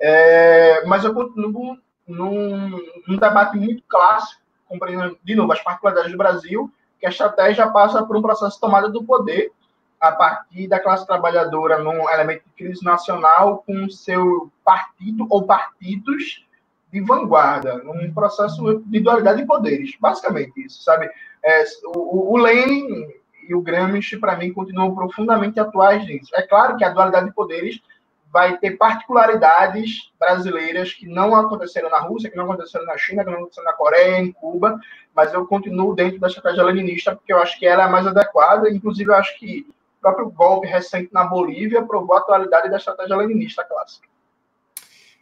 É, 0.01 0.83
mas 0.87 1.05
eu 1.05 1.13
continuo 1.13 1.77
num, 2.09 2.81
num 3.07 3.17
debate 3.19 3.59
muito 3.59 3.83
clássico, 3.87 4.41
compreendendo, 4.67 5.19
de 5.23 5.35
novo, 5.35 5.53
as 5.53 5.63
particularidades 5.63 6.11
do 6.11 6.17
Brasil, 6.17 6.73
que 6.99 7.05
a 7.05 7.11
estratégia 7.11 7.69
passa 7.69 8.03
por 8.07 8.17
um 8.17 8.23
processo 8.23 8.55
de 8.55 8.61
tomada 8.61 8.89
do 8.89 9.05
poder 9.05 9.53
a 10.01 10.13
partir 10.13 10.67
da 10.67 10.81
classe 10.81 11.07
trabalhadora 11.07 11.79
num 11.79 12.09
elemento 12.09 12.43
de 12.45 12.53
crise 12.53 12.83
nacional 12.83 13.63
com 13.67 13.89
seu 13.91 14.51
partido 14.65 15.27
ou 15.29 15.45
partidos 15.45 16.47
de 16.91 17.01
vanguarda, 17.03 17.79
num 17.79 18.13
processo 18.13 18.83
de 18.87 19.01
dualidade 19.01 19.43
de 19.43 19.47
poderes. 19.47 19.97
Basicamente 20.01 20.65
isso, 20.65 20.83
sabe? 20.83 21.09
É, 21.45 21.65
o, 21.95 22.33
o 22.33 22.37
Lenin 22.39 23.09
e 23.49 23.55
o 23.55 23.61
Gramsci, 23.61 24.17
para 24.17 24.37
mim, 24.37 24.53
continuam 24.53 24.95
profundamente 24.95 25.61
atuais 25.61 26.05
nisso. 26.07 26.31
É 26.35 26.43
claro 26.43 26.77
que 26.77 26.85
a 26.85 26.91
dualidade 26.91 27.27
de 27.27 27.35
poderes 27.35 27.81
vai 28.33 28.57
ter 28.59 28.77
particularidades 28.77 30.13
brasileiras 30.19 30.93
que 30.93 31.07
não 31.07 31.35
aconteceram 31.35 31.91
na 31.91 31.99
Rússia, 31.99 32.31
que 32.31 32.37
não 32.37 32.45
aconteceram 32.45 32.87
na 32.87 32.97
China, 32.97 33.25
que 33.25 33.31
não 33.31 33.39
aconteceram 33.39 33.67
na 33.67 33.77
Coreia, 33.77 34.19
em 34.19 34.33
Cuba, 34.33 34.79
mas 35.15 35.35
eu 35.35 35.47
continuo 35.47 35.95
dentro 35.95 36.21
da 36.21 36.29
estratégia 36.29 36.63
leninista 36.63 37.15
porque 37.15 37.33
eu 37.33 37.43
acho 37.43 37.59
que 37.59 37.67
ela 37.67 37.83
é 37.83 37.87
a 37.87 37.91
mais 37.91 38.07
adequada. 38.07 38.71
Inclusive, 38.71 39.11
eu 39.11 39.17
acho 39.17 39.37
que 39.39 39.67
o 40.01 40.03
próprio 40.03 40.31
golpe 40.31 40.67
recente 40.67 41.11
na 41.13 41.25
Bolívia 41.25 41.83
provou 41.83 42.17
a 42.17 42.21
atualidade 42.21 42.71
da 42.71 42.79
estratégia 42.79 43.17
leninista 43.17 43.63
clássica. 43.63 44.09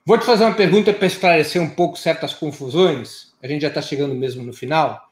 Vou 0.06 0.16
te 0.16 0.24
fazer 0.24 0.44
uma 0.44 0.54
pergunta 0.54 0.92
para 0.92 1.06
esclarecer 1.06 1.60
um 1.60 1.68
pouco 1.68 1.98
certas 1.98 2.32
confusões. 2.32 3.34
A 3.42 3.48
gente 3.48 3.62
já 3.62 3.68
está 3.68 3.82
chegando 3.82 4.14
mesmo 4.14 4.42
no 4.42 4.52
final. 4.52 5.10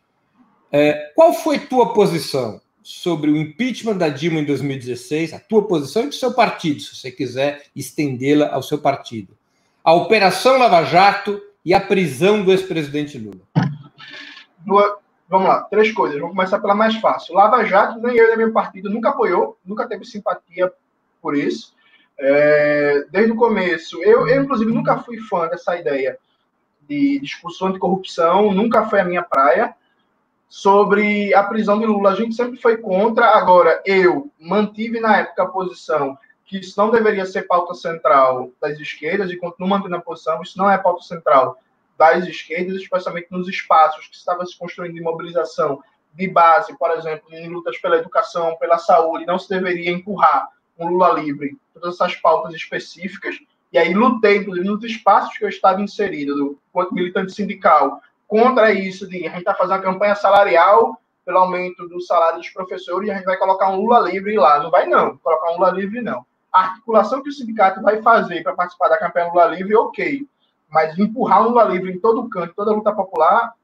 É, 0.72 1.12
qual 1.14 1.32
foi 1.32 1.58
tua 1.58 1.92
posição 1.92 2.60
sobre 2.82 3.32
o 3.32 3.36
impeachment 3.36 3.96
da 3.96 4.08
Dilma 4.08 4.38
em 4.38 4.44
2016, 4.44 5.34
a 5.34 5.40
tua 5.40 5.66
posição 5.66 6.04
e 6.04 6.08
do 6.08 6.14
seu 6.14 6.32
partido, 6.32 6.80
se 6.80 6.94
você 6.94 7.10
quiser 7.10 7.64
estendê-la 7.74 8.48
ao 8.54 8.62
seu 8.62 8.78
partido. 8.78 9.36
A 9.82 9.92
Operação 9.92 10.56
Lava 10.56 10.84
Jato 10.84 11.42
e 11.64 11.74
a 11.74 11.80
prisão 11.80 12.44
do 12.44 12.52
ex-presidente 12.52 13.18
Lula. 13.18 13.40
Vamos 15.29 15.49
lá, 15.49 15.62
três 15.62 15.93
coisas. 15.93 16.18
Vamos 16.18 16.37
começar 16.37 16.59
pela 16.61 16.74
mais 16.74 16.97
fácil. 16.97 17.35
Lava 17.35 17.64
Jato, 17.64 18.01
nem 18.01 18.16
eu 18.16 18.29
nem 18.29 18.37
meu 18.37 18.53
partido 18.53 18.91
nunca 18.91 19.11
apoiou, 19.11 19.59
nunca 19.64 19.87
teve 19.87 20.05
simpatia 20.05 20.72
por 21.20 21.37
isso. 21.37 21.74
É, 22.18 23.05
desde 23.11 23.33
o 23.33 23.37
começo. 23.37 24.03
Eu, 24.03 24.27
eu, 24.27 24.43
inclusive, 24.43 24.72
nunca 24.72 24.99
fui 24.99 25.18
fã 25.18 25.49
dessa 25.49 25.77
ideia 25.77 26.18
de 26.89 27.18
discussão 27.20 27.72
de 27.72 27.79
corrupção, 27.79 28.53
nunca 28.53 28.87
foi 28.87 29.01
a 29.01 29.05
minha 29.05 29.22
praia 29.22 29.74
sobre 30.49 31.35
a 31.35 31.43
prisão 31.43 31.79
de 31.79 31.87
Lula. 31.87 32.11
A 32.12 32.14
gente 32.14 32.35
sempre 32.35 32.57
foi 32.57 32.77
contra. 32.77 33.27
Agora, 33.37 33.83
eu 33.85 34.31
mantive 34.39 35.01
na 35.01 35.18
época 35.18 35.43
a 35.43 35.49
posição 35.49 36.16
que 36.45 36.59
isso 36.59 36.74
não 36.81 36.91
deveria 36.91 37.27
ser 37.27 37.43
pauta 37.43 37.74
central 37.74 38.51
das 38.61 38.79
esquerdas 38.79 39.31
e 39.31 39.37
continuo 39.37 39.68
mantendo 39.68 39.97
a 39.97 40.01
posição. 40.01 40.41
Isso 40.41 40.57
não 40.57 40.70
é 40.70 40.79
pauta 40.79 41.03
central 41.03 41.59
das 41.97 42.26
esquerdas, 42.26 42.76
especialmente 42.76 43.28
nos 43.30 43.49
espaços 43.49 44.07
que 44.07 44.16
estava 44.16 44.44
se 44.44 44.59
construindo 44.59 44.94
de 44.94 45.01
mobilização 45.01 45.82
de 46.14 46.28
base, 46.28 46.76
por 46.78 46.90
exemplo, 46.92 47.32
em 47.32 47.49
lutas 47.49 47.78
pela 47.78 47.97
educação, 47.97 48.57
pela 48.57 48.78
saúde. 48.78 49.26
Não 49.26 49.38
se 49.38 49.49
deveria 49.49 49.90
empurrar 49.90 50.49
um 50.78 50.88
Lula 50.88 51.12
livre, 51.12 51.57
todas 51.74 51.94
essas 51.94 52.16
pautas 52.16 52.55
específicas. 52.55 53.36
E 53.72 53.78
aí 53.78 53.92
lutei, 53.92 54.38
inclusive, 54.38 54.66
nos 54.66 54.82
espaços 54.84 55.36
que 55.36 55.44
eu 55.44 55.49
estava 55.49 55.82
inserido, 55.82 56.59
enquanto 56.70 56.94
militante 56.94 57.32
sindical, 57.32 58.01
contra 58.26 58.72
isso 58.72 59.09
de 59.09 59.26
a 59.26 59.30
gente 59.30 59.38
está 59.38 59.55
fazendo 59.55 59.76
uma 59.76 59.82
campanha 59.82 60.14
salarial 60.14 61.01
pelo 61.24 61.38
aumento 61.38 61.88
do 61.88 62.01
salário 62.01 62.38
dos 62.38 62.49
professores 62.51 63.09
e 63.09 63.11
a 63.11 63.16
gente 63.16 63.24
vai 63.24 63.36
colocar 63.36 63.68
um 63.70 63.80
Lula 63.80 63.99
livre 64.09 64.36
lá. 64.36 64.62
Não 64.62 64.70
vai, 64.70 64.86
não. 64.86 65.16
Colocar 65.18 65.51
um 65.51 65.55
Lula 65.55 65.70
livre, 65.72 66.01
não. 66.01 66.24
A 66.53 66.61
articulação 66.61 67.22
que 67.22 67.28
o 67.28 67.32
sindicato 67.32 67.82
vai 67.82 68.01
fazer 68.01 68.42
para 68.42 68.55
participar 68.55 68.88
da 68.88 68.99
campanha 68.99 69.28
Lula 69.28 69.47
livre, 69.47 69.74
ok. 69.74 70.26
Mas 70.68 70.98
empurrar 70.98 71.42
um 71.42 71.48
Lula 71.48 71.64
livre 71.64 71.92
em 71.92 71.98
todo 71.98 72.28
canto, 72.28 72.54
toda 72.54 72.72
luta 72.72 72.92
popular, 72.92 73.54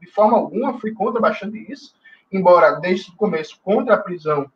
de 0.00 0.06
forma 0.06 0.36
alguma, 0.36 0.78
fui 0.78 0.92
contra 0.92 1.20
bastante 1.20 1.58
isso. 1.70 1.94
Embora, 2.32 2.72
desde 2.72 3.10
o 3.10 3.16
começo, 3.16 3.60
contra 3.62 3.94
a 3.94 3.98
prisão 3.98 4.50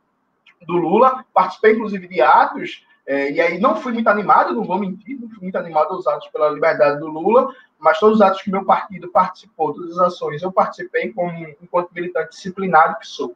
do 0.67 0.75
Lula, 0.75 1.25
participei, 1.33 1.73
inclusive, 1.73 2.07
de 2.07 2.21
atos 2.21 2.85
é, 3.07 3.33
e 3.33 3.41
aí 3.41 3.59
não 3.59 3.75
fui 3.75 3.93
muito 3.93 4.09
animado, 4.09 4.55
não 4.55 4.63
vou 4.63 4.79
mentir, 4.79 5.19
não 5.21 5.29
fui 5.29 5.39
muito 5.43 5.57
animado 5.57 5.95
aos 5.95 6.07
atos 6.07 6.29
pela 6.29 6.51
liberdade 6.51 7.01
do 7.01 7.09
Lula, 7.09 7.53
mas 7.77 7.99
todos 7.99 8.17
os 8.17 8.23
atos 8.23 8.41
que 8.41 8.53
meu 8.53 8.65
partido 8.65 9.09
participou, 9.09 9.75
todas 9.75 9.99
as 9.99 10.13
ações, 10.13 10.43
eu 10.43 10.53
participei 10.53 11.13
como, 11.13 11.33
enquanto 11.61 11.91
militante 11.93 12.31
disciplinado 12.31 12.99
que 13.01 13.07
sou. 13.09 13.35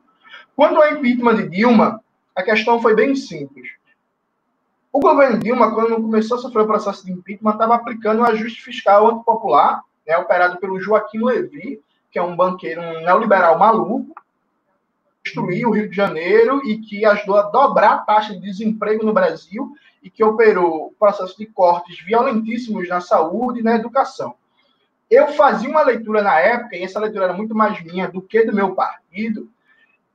Quando 0.54 0.76
ao 0.76 0.92
impeachment 0.92 1.36
de 1.36 1.48
Dilma, 1.48 2.00
a 2.36 2.42
questão 2.44 2.80
foi 2.80 2.94
bem 2.94 3.16
simples. 3.16 3.68
O 4.94 5.00
governo 5.00 5.40
Dilma, 5.40 5.74
quando 5.74 5.96
começou 5.96 6.38
a 6.38 6.40
sofrer 6.40 6.62
o 6.62 6.68
processo 6.68 7.04
de 7.04 7.10
impeachment, 7.10 7.50
estava 7.50 7.74
aplicando 7.74 8.20
um 8.20 8.24
ajuste 8.24 8.62
fiscal 8.62 9.08
antipopular, 9.08 9.82
né, 10.06 10.16
operado 10.16 10.56
pelo 10.58 10.80
Joaquim 10.80 11.18
Levy, 11.18 11.82
que 12.12 12.16
é 12.16 12.22
um 12.22 12.36
banqueiro, 12.36 12.80
um 12.80 13.00
neoliberal 13.00 13.58
maluco, 13.58 14.14
destruir 15.24 15.66
o 15.66 15.72
Rio 15.72 15.90
de 15.90 15.96
Janeiro 15.96 16.64
e 16.64 16.78
que 16.78 17.04
ajudou 17.04 17.38
a 17.38 17.50
dobrar 17.50 17.94
a 17.94 17.98
taxa 17.98 18.34
de 18.34 18.40
desemprego 18.40 19.04
no 19.04 19.12
Brasil 19.12 19.74
e 20.00 20.08
que 20.08 20.22
operou 20.22 20.94
processo 20.96 21.36
de 21.36 21.46
cortes 21.46 21.98
violentíssimos 22.04 22.88
na 22.88 23.00
saúde 23.00 23.58
e 23.58 23.64
na 23.64 23.74
educação. 23.74 24.36
eu 25.10 25.26
fazia 25.32 25.68
uma 25.68 25.82
leitura 25.82 26.22
na 26.22 26.38
época, 26.38 26.76
e 26.76 26.84
essa 26.84 27.00
leitura 27.00 27.24
era 27.24 27.34
muito 27.34 27.52
mais 27.52 27.82
minha 27.82 28.06
do 28.06 28.22
que 28.22 28.44
do 28.44 28.54
meu 28.54 28.76
partido, 28.76 29.50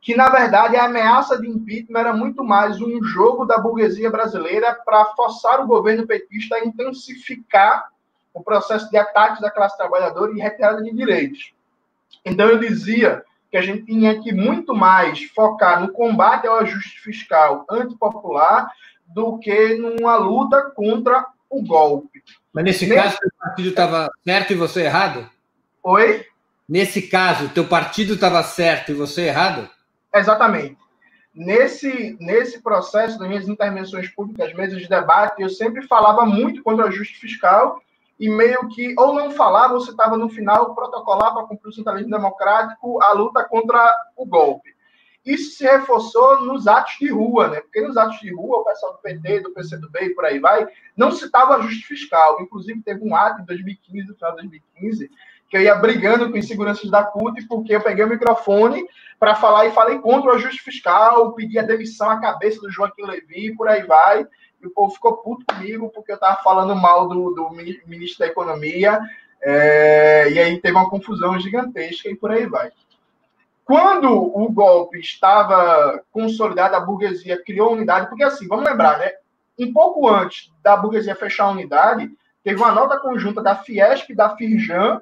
que, 0.01 0.15
na 0.15 0.29
verdade, 0.29 0.75
a 0.75 0.85
ameaça 0.85 1.39
de 1.39 1.47
impeachment 1.47 1.99
era 1.99 2.13
muito 2.13 2.43
mais 2.43 2.81
um 2.81 3.03
jogo 3.03 3.45
da 3.45 3.57
burguesia 3.57 4.09
brasileira 4.09 4.73
para 4.73 5.05
forçar 5.15 5.59
o 5.59 5.67
governo 5.67 6.07
petista 6.07 6.55
a 6.55 6.65
intensificar 6.65 7.89
o 8.33 8.41
processo 8.41 8.89
de 8.89 8.97
ataques 8.97 9.43
à 9.43 9.51
classe 9.51 9.77
trabalhadora 9.77 10.31
e 10.31 10.39
retirada 10.39 10.81
de 10.81 10.93
direitos. 10.93 11.53
Então, 12.23 12.47
eu 12.47 12.59
dizia 12.59 13.23
que 13.51 13.57
a 13.57 13.61
gente 13.61 13.85
tinha 13.85 14.21
que 14.21 14.31
muito 14.31 14.73
mais 14.73 15.23
focar 15.35 15.81
no 15.81 15.91
combate 15.91 16.47
ao 16.47 16.59
ajuste 16.59 17.01
fiscal 17.01 17.65
antipopular 17.69 18.71
do 19.07 19.37
que 19.39 19.75
numa 19.75 20.15
luta 20.15 20.71
contra 20.75 21.25
o 21.49 21.61
golpe. 21.63 22.23
Mas 22.53 22.63
nesse 22.63 22.87
Nesse... 22.87 23.01
caso, 23.01 23.17
o 23.17 23.39
partido 23.39 23.69
estava 23.69 24.09
certo 24.23 24.53
e 24.53 24.55
você 24.55 24.83
errado? 24.83 25.29
Oi? 25.83 26.25
Nesse 26.67 27.01
caso, 27.01 27.49
teu 27.49 27.65
partido 27.65 28.13
estava 28.13 28.43
certo 28.43 28.91
e 28.91 28.95
você 28.95 29.23
errado? 29.23 29.67
Exatamente. 30.13 30.77
Nesse, 31.33 32.17
nesse 32.19 32.61
processo 32.61 33.17
das 33.19 33.27
minhas 33.27 33.47
intervenções 33.47 34.09
públicas, 34.09 34.53
mesas 34.53 34.81
de 34.81 34.89
debate, 34.89 35.41
eu 35.41 35.49
sempre 35.49 35.87
falava 35.87 36.25
muito 36.25 36.63
contra 36.63 36.85
o 36.85 36.87
ajuste 36.87 37.19
fiscal 37.19 37.81
e 38.19 38.29
meio 38.29 38.67
que 38.67 38.93
ou 38.97 39.13
não 39.13 39.31
falava 39.31 39.75
você 39.75 39.91
estava 39.91 40.17
no 40.17 40.27
final 40.29 40.75
protocolar 40.75 41.33
para 41.33 41.45
cumprir 41.45 41.69
o 41.69 41.73
centralismo 41.73 42.11
democrático 42.11 43.01
a 43.01 43.13
luta 43.13 43.43
contra 43.45 43.89
o 44.17 44.25
golpe. 44.25 44.75
Isso 45.25 45.57
se 45.57 45.63
reforçou 45.63 46.41
nos 46.45 46.67
atos 46.67 46.95
de 46.99 47.11
rua, 47.11 47.49
né? 47.49 47.61
Porque 47.61 47.81
nos 47.81 47.97
atos 47.97 48.19
de 48.19 48.33
rua, 48.33 48.57
o 48.57 48.63
pessoal 48.63 48.93
do 48.93 48.99
PT, 48.99 49.41
do 49.41 49.51
PCdoB 49.51 49.99
e 50.01 50.15
por 50.15 50.25
aí 50.25 50.39
vai, 50.39 50.67
não 50.95 51.11
citava 51.11 51.57
ajuste 51.57 51.85
fiscal. 51.85 52.41
Inclusive, 52.41 52.81
teve 52.81 53.03
um 53.03 53.15
ato 53.15 53.41
em 53.41 53.45
2015, 53.45 54.07
no 54.07 54.15
final 54.15 54.31
de 54.31 54.37
2015, 54.37 55.11
que 55.49 55.57
eu 55.57 55.61
ia 55.61 55.75
brigando 55.75 56.29
com 56.29 56.37
inseguranças 56.37 56.89
da 56.91 57.03
CUT, 57.03 57.47
porque 57.47 57.75
eu 57.75 57.81
peguei 57.81 58.05
o 58.05 58.09
microfone 58.09 58.85
para 59.19 59.35
falar 59.35 59.65
e 59.65 59.71
falei 59.71 59.97
contra 59.99 60.29
o 60.29 60.33
ajuste 60.35 60.61
fiscal, 60.61 61.33
pedi 61.33 61.57
a 61.57 61.63
demissão 61.63 62.09
à 62.09 62.19
cabeça 62.19 62.61
do 62.61 62.71
Joaquim 62.71 63.03
Levy, 63.03 63.47
e 63.47 63.55
por 63.55 63.67
aí 63.67 63.83
vai. 63.83 64.25
E 64.61 64.67
o 64.67 64.71
povo 64.71 64.93
ficou 64.93 65.17
puto 65.17 65.45
comigo 65.45 65.89
porque 65.89 66.11
eu 66.11 66.15
estava 66.15 66.41
falando 66.43 66.75
mal 66.75 67.07
do, 67.07 67.31
do, 67.31 67.49
ministro 67.49 68.19
da 68.19 68.27
Economia, 68.27 68.99
é, 69.41 70.29
e 70.31 70.39
aí 70.39 70.61
teve 70.61 70.75
uma 70.75 70.89
confusão 70.89 71.39
gigantesca 71.39 72.09
e 72.09 72.15
por 72.15 72.31
aí 72.31 72.45
vai. 72.45 72.71
Quando 73.65 74.11
o 74.11 74.51
golpe 74.51 74.99
estava 74.99 76.01
consolidado, 76.11 76.75
a 76.75 76.79
burguesia 76.79 77.41
criou 77.43 77.73
unidade, 77.73 78.07
porque 78.07 78.23
assim, 78.23 78.47
vamos 78.47 78.65
lembrar, 78.65 78.99
né? 78.99 79.11
Um 79.57 79.71
pouco 79.73 80.07
antes 80.07 80.51
da 80.63 80.75
burguesia 80.75 81.15
fechar 81.15 81.45
a 81.45 81.51
unidade, 81.51 82.09
teve 82.43 82.57
uma 82.57 82.71
nota 82.71 82.99
conjunta 82.99 83.41
da 83.41 83.55
Fiesp 83.55 84.09
e 84.09 84.15
da 84.15 84.35
Firjan 84.35 85.01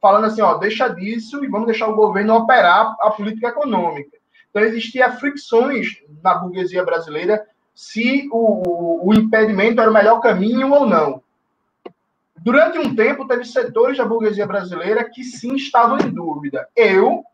falando 0.00 0.26
assim, 0.26 0.40
ó, 0.40 0.54
deixa 0.54 0.88
disso 0.88 1.44
e 1.44 1.48
vamos 1.48 1.66
deixar 1.66 1.88
o 1.88 1.96
governo 1.96 2.34
operar 2.34 2.96
a 3.00 3.10
política 3.10 3.48
econômica. 3.48 4.16
Então, 4.50 4.62
existia 4.62 5.12
fricções 5.12 6.02
na 6.22 6.34
burguesia 6.34 6.84
brasileira 6.84 7.46
se 7.74 8.28
o, 8.32 9.08
o 9.08 9.14
impedimento 9.14 9.80
era 9.80 9.90
o 9.90 9.94
melhor 9.94 10.20
caminho 10.20 10.72
ou 10.72 10.86
não. 10.86 11.22
Durante 12.36 12.78
um 12.78 12.94
tempo, 12.94 13.26
teve 13.26 13.44
setores 13.44 13.98
da 13.98 14.04
burguesia 14.04 14.46
brasileira 14.46 15.08
que 15.08 15.22
sim 15.22 15.54
estavam 15.54 15.98
em 15.98 16.10
dúvida. 16.10 16.68
Eu 16.74 17.24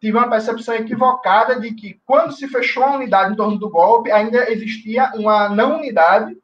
tive 0.00 0.16
uma 0.16 0.28
percepção 0.28 0.74
equivocada 0.74 1.60
de 1.60 1.74
que, 1.74 2.00
quando 2.04 2.32
se 2.32 2.48
fechou 2.48 2.82
a 2.82 2.96
unidade 2.96 3.32
em 3.32 3.36
torno 3.36 3.58
do 3.58 3.70
golpe, 3.70 4.10
ainda 4.10 4.50
existia 4.50 5.12
uma 5.14 5.48
não 5.48 5.76
unidade 5.76 6.36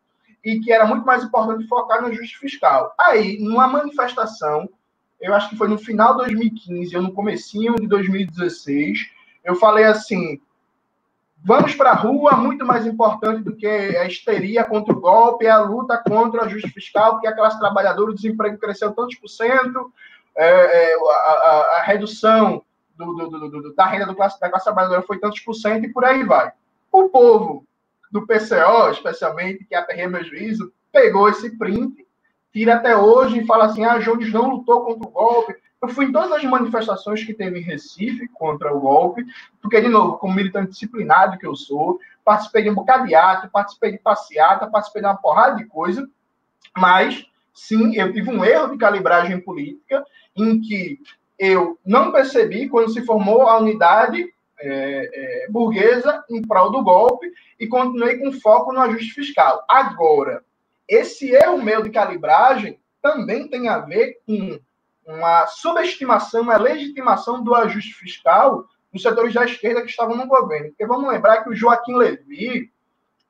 e 0.44 0.60
que 0.60 0.72
era 0.72 0.86
muito 0.86 1.06
mais 1.06 1.24
importante 1.24 1.66
focar 1.66 2.02
no 2.02 2.08
ajuste 2.08 2.38
fiscal. 2.38 2.94
Aí, 2.98 3.38
numa 3.40 3.66
manifestação 3.66 4.68
eu 5.24 5.34
acho 5.34 5.48
que 5.48 5.56
foi 5.56 5.68
no 5.68 5.78
final 5.78 6.12
de 6.12 6.24
2015 6.24 6.96
ou 6.96 7.02
no 7.02 7.12
comecinho 7.12 7.76
de 7.76 7.86
2016, 7.86 9.10
eu 9.42 9.54
falei 9.54 9.84
assim, 9.84 10.38
vamos 11.42 11.74
para 11.74 11.92
a 11.92 11.94
rua, 11.94 12.32
muito 12.32 12.66
mais 12.66 12.86
importante 12.86 13.42
do 13.42 13.56
que 13.56 13.66
a 13.66 14.06
histeria 14.06 14.64
contra 14.64 14.92
o 14.92 15.00
golpe, 15.00 15.46
é 15.46 15.50
a 15.50 15.62
luta 15.62 15.96
contra 15.96 16.42
o 16.42 16.44
ajuste 16.44 16.68
fiscal, 16.68 17.12
porque 17.12 17.26
a 17.26 17.34
classe 17.34 17.58
trabalhadora, 17.58 18.10
o 18.10 18.14
desemprego 18.14 18.58
cresceu 18.58 18.92
tantos 18.92 19.14
por 19.16 19.28
cento, 19.28 19.90
é, 20.36 20.92
é, 20.92 20.94
a, 20.94 21.08
a, 21.08 21.78
a, 21.78 21.82
redução 21.84 22.62
do, 22.94 23.14
do, 23.14 23.48
do, 23.48 23.74
da 23.74 23.86
renda 23.86 24.14
classe, 24.14 24.38
da 24.38 24.50
classe 24.50 24.66
trabalhadora 24.66 25.00
foi 25.02 25.18
tantos 25.18 25.40
por 25.40 25.54
cento 25.54 25.86
e 25.86 25.92
por 25.92 26.04
aí 26.04 26.22
vai. 26.22 26.52
O 26.92 27.08
povo 27.08 27.64
do 28.12 28.26
PCO, 28.26 28.90
especialmente, 28.90 29.64
que 29.64 29.74
aterrei 29.74 30.06
meu 30.06 30.22
juízo, 30.22 30.70
pegou 30.92 31.30
esse 31.30 31.56
print 31.56 32.03
tira 32.54 32.76
até 32.76 32.96
hoje 32.96 33.40
e 33.40 33.46
fala 33.46 33.64
assim: 33.64 33.84
ah, 33.84 33.98
Jones 33.98 34.32
não 34.32 34.48
lutou 34.48 34.84
contra 34.84 35.08
o 35.08 35.10
golpe. 35.10 35.56
Eu 35.82 35.88
fui 35.88 36.06
em 36.06 36.12
todas 36.12 36.32
as 36.32 36.44
manifestações 36.44 37.22
que 37.22 37.34
teve 37.34 37.58
em 37.58 37.62
Recife 37.62 38.26
contra 38.28 38.74
o 38.74 38.80
golpe, 38.80 39.22
porque, 39.60 39.82
de 39.82 39.88
novo, 39.88 40.16
como 40.16 40.32
militante 40.32 40.70
disciplinado 40.70 41.36
que 41.36 41.46
eu 41.46 41.54
sou, 41.54 41.98
participei 42.24 42.62
de 42.62 42.70
um 42.70 42.74
bocado 42.74 43.06
de 43.06 43.14
ato, 43.14 43.50
participei 43.50 43.92
de 43.92 43.98
passeata, 43.98 44.68
participei 44.68 45.02
de 45.02 45.08
uma 45.08 45.16
porrada 45.16 45.56
de 45.56 45.66
coisa, 45.66 46.08
mas, 46.74 47.26
sim, 47.52 47.96
eu 47.96 48.10
tive 48.14 48.30
um 48.30 48.42
erro 48.42 48.70
de 48.70 48.78
calibragem 48.78 49.38
política 49.40 50.02
em 50.34 50.58
que 50.58 51.00
eu 51.38 51.78
não 51.84 52.12
percebi 52.12 52.66
quando 52.66 52.90
se 52.90 53.04
formou 53.04 53.42
a 53.42 53.58
unidade 53.58 54.32
é, 54.58 55.44
é, 55.44 55.50
burguesa 55.50 56.24
em 56.30 56.40
prol 56.40 56.70
do 56.70 56.82
golpe 56.82 57.30
e 57.60 57.66
continuei 57.66 58.16
com 58.18 58.32
foco 58.32 58.72
no 58.72 58.80
ajuste 58.80 59.12
fiscal. 59.12 59.62
Agora, 59.68 60.42
esse 60.88 61.30
erro 61.30 61.62
meu 61.62 61.82
de 61.82 61.90
calibragem 61.90 62.78
também 63.02 63.48
tem 63.48 63.68
a 63.68 63.78
ver 63.78 64.18
com 64.26 64.58
uma 65.06 65.46
subestimação, 65.46 66.42
uma 66.42 66.56
legitimação 66.56 67.42
do 67.42 67.54
ajuste 67.54 67.92
fiscal 67.94 68.64
nos 68.92 69.02
setores 69.02 69.34
da 69.34 69.44
esquerda 69.44 69.82
que 69.82 69.90
estavam 69.90 70.16
no 70.16 70.26
governo. 70.26 70.68
Porque 70.68 70.86
vamos 70.86 71.10
lembrar 71.10 71.42
que 71.42 71.50
o 71.50 71.54
Joaquim 71.54 71.94
Levy, 71.94 72.70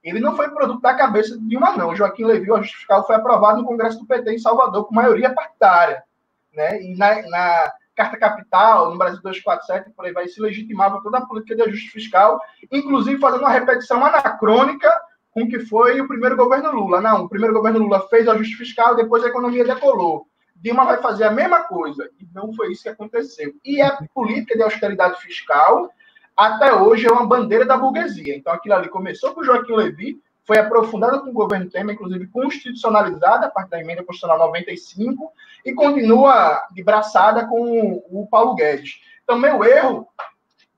ele 0.03 0.21
não 0.21 0.37
foi 0.37 0.51
produto 0.51 0.81
da 0.81 0.95
cabeça 0.95 1.37
de 1.39 1.57
uma, 1.57 1.77
não. 1.77 1.91
O 1.91 1.97
Joaquim 1.97 2.25
Levy, 2.25 2.51
o 2.51 2.55
ajuste 2.55 2.77
fiscal, 2.77 3.07
foi 3.07 3.17
aprovado 3.17 3.59
no 3.63 3.67
Congresso 3.67 3.99
do 3.99 4.07
PT 4.07 4.35
em 4.35 4.39
Salvador 4.39 4.87
com 4.87 4.95
maioria 4.95 5.33
partidária. 5.33 6.05
Né? 6.53 6.83
E 6.83 6.97
na, 6.97 7.23
na 7.23 7.73
Carta 7.97 8.17
Capital, 8.17 8.91
no 8.91 8.99
Brasil 8.99 9.21
247, 9.23 9.91
por 9.91 10.05
aí 10.05 10.13
vai, 10.13 10.29
se 10.29 10.41
legitimava 10.41 11.03
toda 11.03 11.19
a 11.19 11.27
política 11.27 11.57
de 11.57 11.63
ajuste 11.63 11.91
fiscal, 11.91 12.41
inclusive 12.71 13.19
fazendo 13.19 13.41
uma 13.41 13.51
repetição 13.51 14.05
anacrônica 14.05 14.93
com 15.35 15.49
que 15.49 15.59
foi 15.59 16.01
o 16.01 16.07
primeiro 16.07 16.37
governo 16.37 16.71
Lula. 16.71 17.01
Não, 17.01 17.25
o 17.25 17.29
primeiro 17.29 17.53
governo 17.53 17.81
Lula 17.81 18.07
fez 18.09 18.27
o 18.27 18.31
ajuste 18.31 18.57
fiscal, 18.57 18.95
depois 18.95 19.25
a 19.25 19.29
economia 19.29 19.65
decolou. 19.65 20.29
Dilma 20.55 20.85
vai 20.85 21.03
fazer 21.03 21.25
a 21.25 21.31
mesma 21.33 21.65
coisa. 21.65 22.09
E 22.21 22.27
não 22.33 22.55
foi 22.55 22.71
isso 22.71 22.85
que 22.85 22.89
aconteceu. 22.89 23.53
E 23.65 23.83
a 23.83 23.99
política 24.15 24.57
de 24.57 24.63
austeridade 24.63 25.21
fiscal, 25.21 25.91
até 26.37 26.73
hoje, 26.73 27.09
é 27.09 27.11
uma 27.11 27.27
bandeira 27.27 27.67
da 27.67 27.77
burguesia. 27.77 28.37
Então, 28.37 28.53
aquilo 28.53 28.77
ali 28.77 28.89
começou 28.89 29.35
com 29.35 29.41
o 29.41 29.45
Joaquim 29.45 29.73
Levy, 29.73 30.23
foi 30.47 30.59
aprofundada 30.59 31.19
com 31.19 31.31
o 31.31 31.35
governo 31.35 31.69
Temer, 31.69 31.95
inclusive 31.95 32.29
constitucionalizada 32.29 33.47
a 33.47 33.51
partir 33.51 33.71
da 33.71 33.81
emenda 33.81 34.05
constitucional 34.05 34.39
95, 34.47 35.33
e 35.67 35.75
continua 35.75 36.63
de 36.71 36.83
braçada 36.85 37.47
com 37.49 38.05
o 38.09 38.29
Paulo 38.31 38.55
Guedes. 38.55 39.01
Então, 39.25 39.39
meu 39.39 39.65
erro 39.65 40.07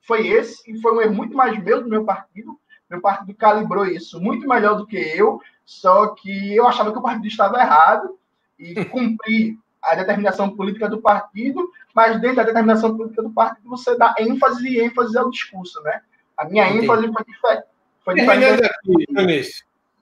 foi 0.00 0.28
esse, 0.28 0.70
e 0.70 0.80
foi 0.80 0.94
um 0.94 1.00
erro 1.02 1.14
muito 1.14 1.36
mais 1.36 1.62
meu 1.62 1.82
do 1.82 1.88
meu 1.88 2.04
partido, 2.04 2.58
meu 2.88 3.00
partido 3.00 3.34
calibrou 3.34 3.84
isso 3.86 4.20
muito 4.20 4.48
melhor 4.48 4.76
do 4.76 4.86
que 4.86 4.96
eu, 4.96 5.40
só 5.64 6.08
que 6.08 6.54
eu 6.54 6.66
achava 6.66 6.92
que 6.92 6.98
o 6.98 7.02
partido 7.02 7.26
estava 7.26 7.60
errado 7.60 8.18
e 8.58 8.74
cumpri 8.86 9.58
a 9.82 9.94
determinação 9.94 10.50
política 10.50 10.88
do 10.88 11.00
partido, 11.00 11.68
mas 11.94 12.20
dentro 12.20 12.36
da 12.36 12.44
determinação 12.44 12.96
política 12.96 13.22
do 13.22 13.30
partido 13.30 13.68
você 13.68 13.96
dá 13.96 14.14
ênfase 14.18 14.68
e 14.68 14.80
ênfase 14.80 15.16
ao 15.16 15.30
discurso, 15.30 15.80
né? 15.82 16.00
A 16.36 16.44
minha 16.44 16.68
Entendi. 16.68 16.84
ênfase 16.84 17.12
foi 17.12 17.24
diferente. 17.24 17.66
Foi 18.04 18.14
diferente. 18.14 18.64
Aqui, 18.64 19.50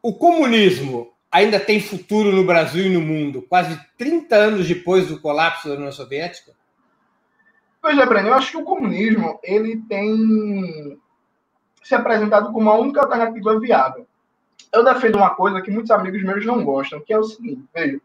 o 0.02 0.12
comunismo 0.12 1.12
ainda 1.30 1.58
tem 1.58 1.80
futuro 1.80 2.30
no 2.30 2.44
Brasil 2.44 2.86
e 2.86 2.90
no 2.90 3.00
mundo, 3.00 3.42
quase 3.42 3.78
30 3.98 4.36
anos 4.36 4.68
depois 4.68 5.08
do 5.08 5.20
colapso 5.20 5.68
da 5.68 5.74
União 5.74 5.90
Soviética? 5.90 6.52
Pois 7.80 7.98
é, 7.98 8.06
Breno, 8.06 8.28
eu 8.28 8.34
acho 8.34 8.52
que 8.52 8.56
o 8.56 8.64
comunismo 8.64 9.38
ele 9.42 9.82
tem 9.88 10.98
se 11.84 11.94
apresentado 11.94 12.52
como 12.52 12.70
a 12.70 12.78
única 12.78 13.02
alternativa 13.02 13.60
viável. 13.60 14.06
Eu 14.72 14.82
defendo 14.82 15.16
uma 15.16 15.34
coisa 15.34 15.60
que 15.62 15.70
muitos 15.70 15.90
amigos 15.90 16.22
meus 16.24 16.44
não 16.44 16.64
gostam, 16.64 17.00
que 17.00 17.12
é 17.12 17.18
o 17.18 17.22
seguinte, 17.22 17.62
veja, 17.72 18.00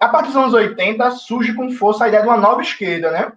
a 0.00 0.08
partir 0.08 0.28
dos 0.28 0.36
anos 0.36 0.54
80 0.54 1.10
surge 1.12 1.54
com 1.54 1.70
força 1.70 2.04
a 2.04 2.08
ideia 2.08 2.22
de 2.22 2.28
uma 2.28 2.36
nova 2.36 2.60
esquerda, 2.60 3.12
né? 3.12 3.32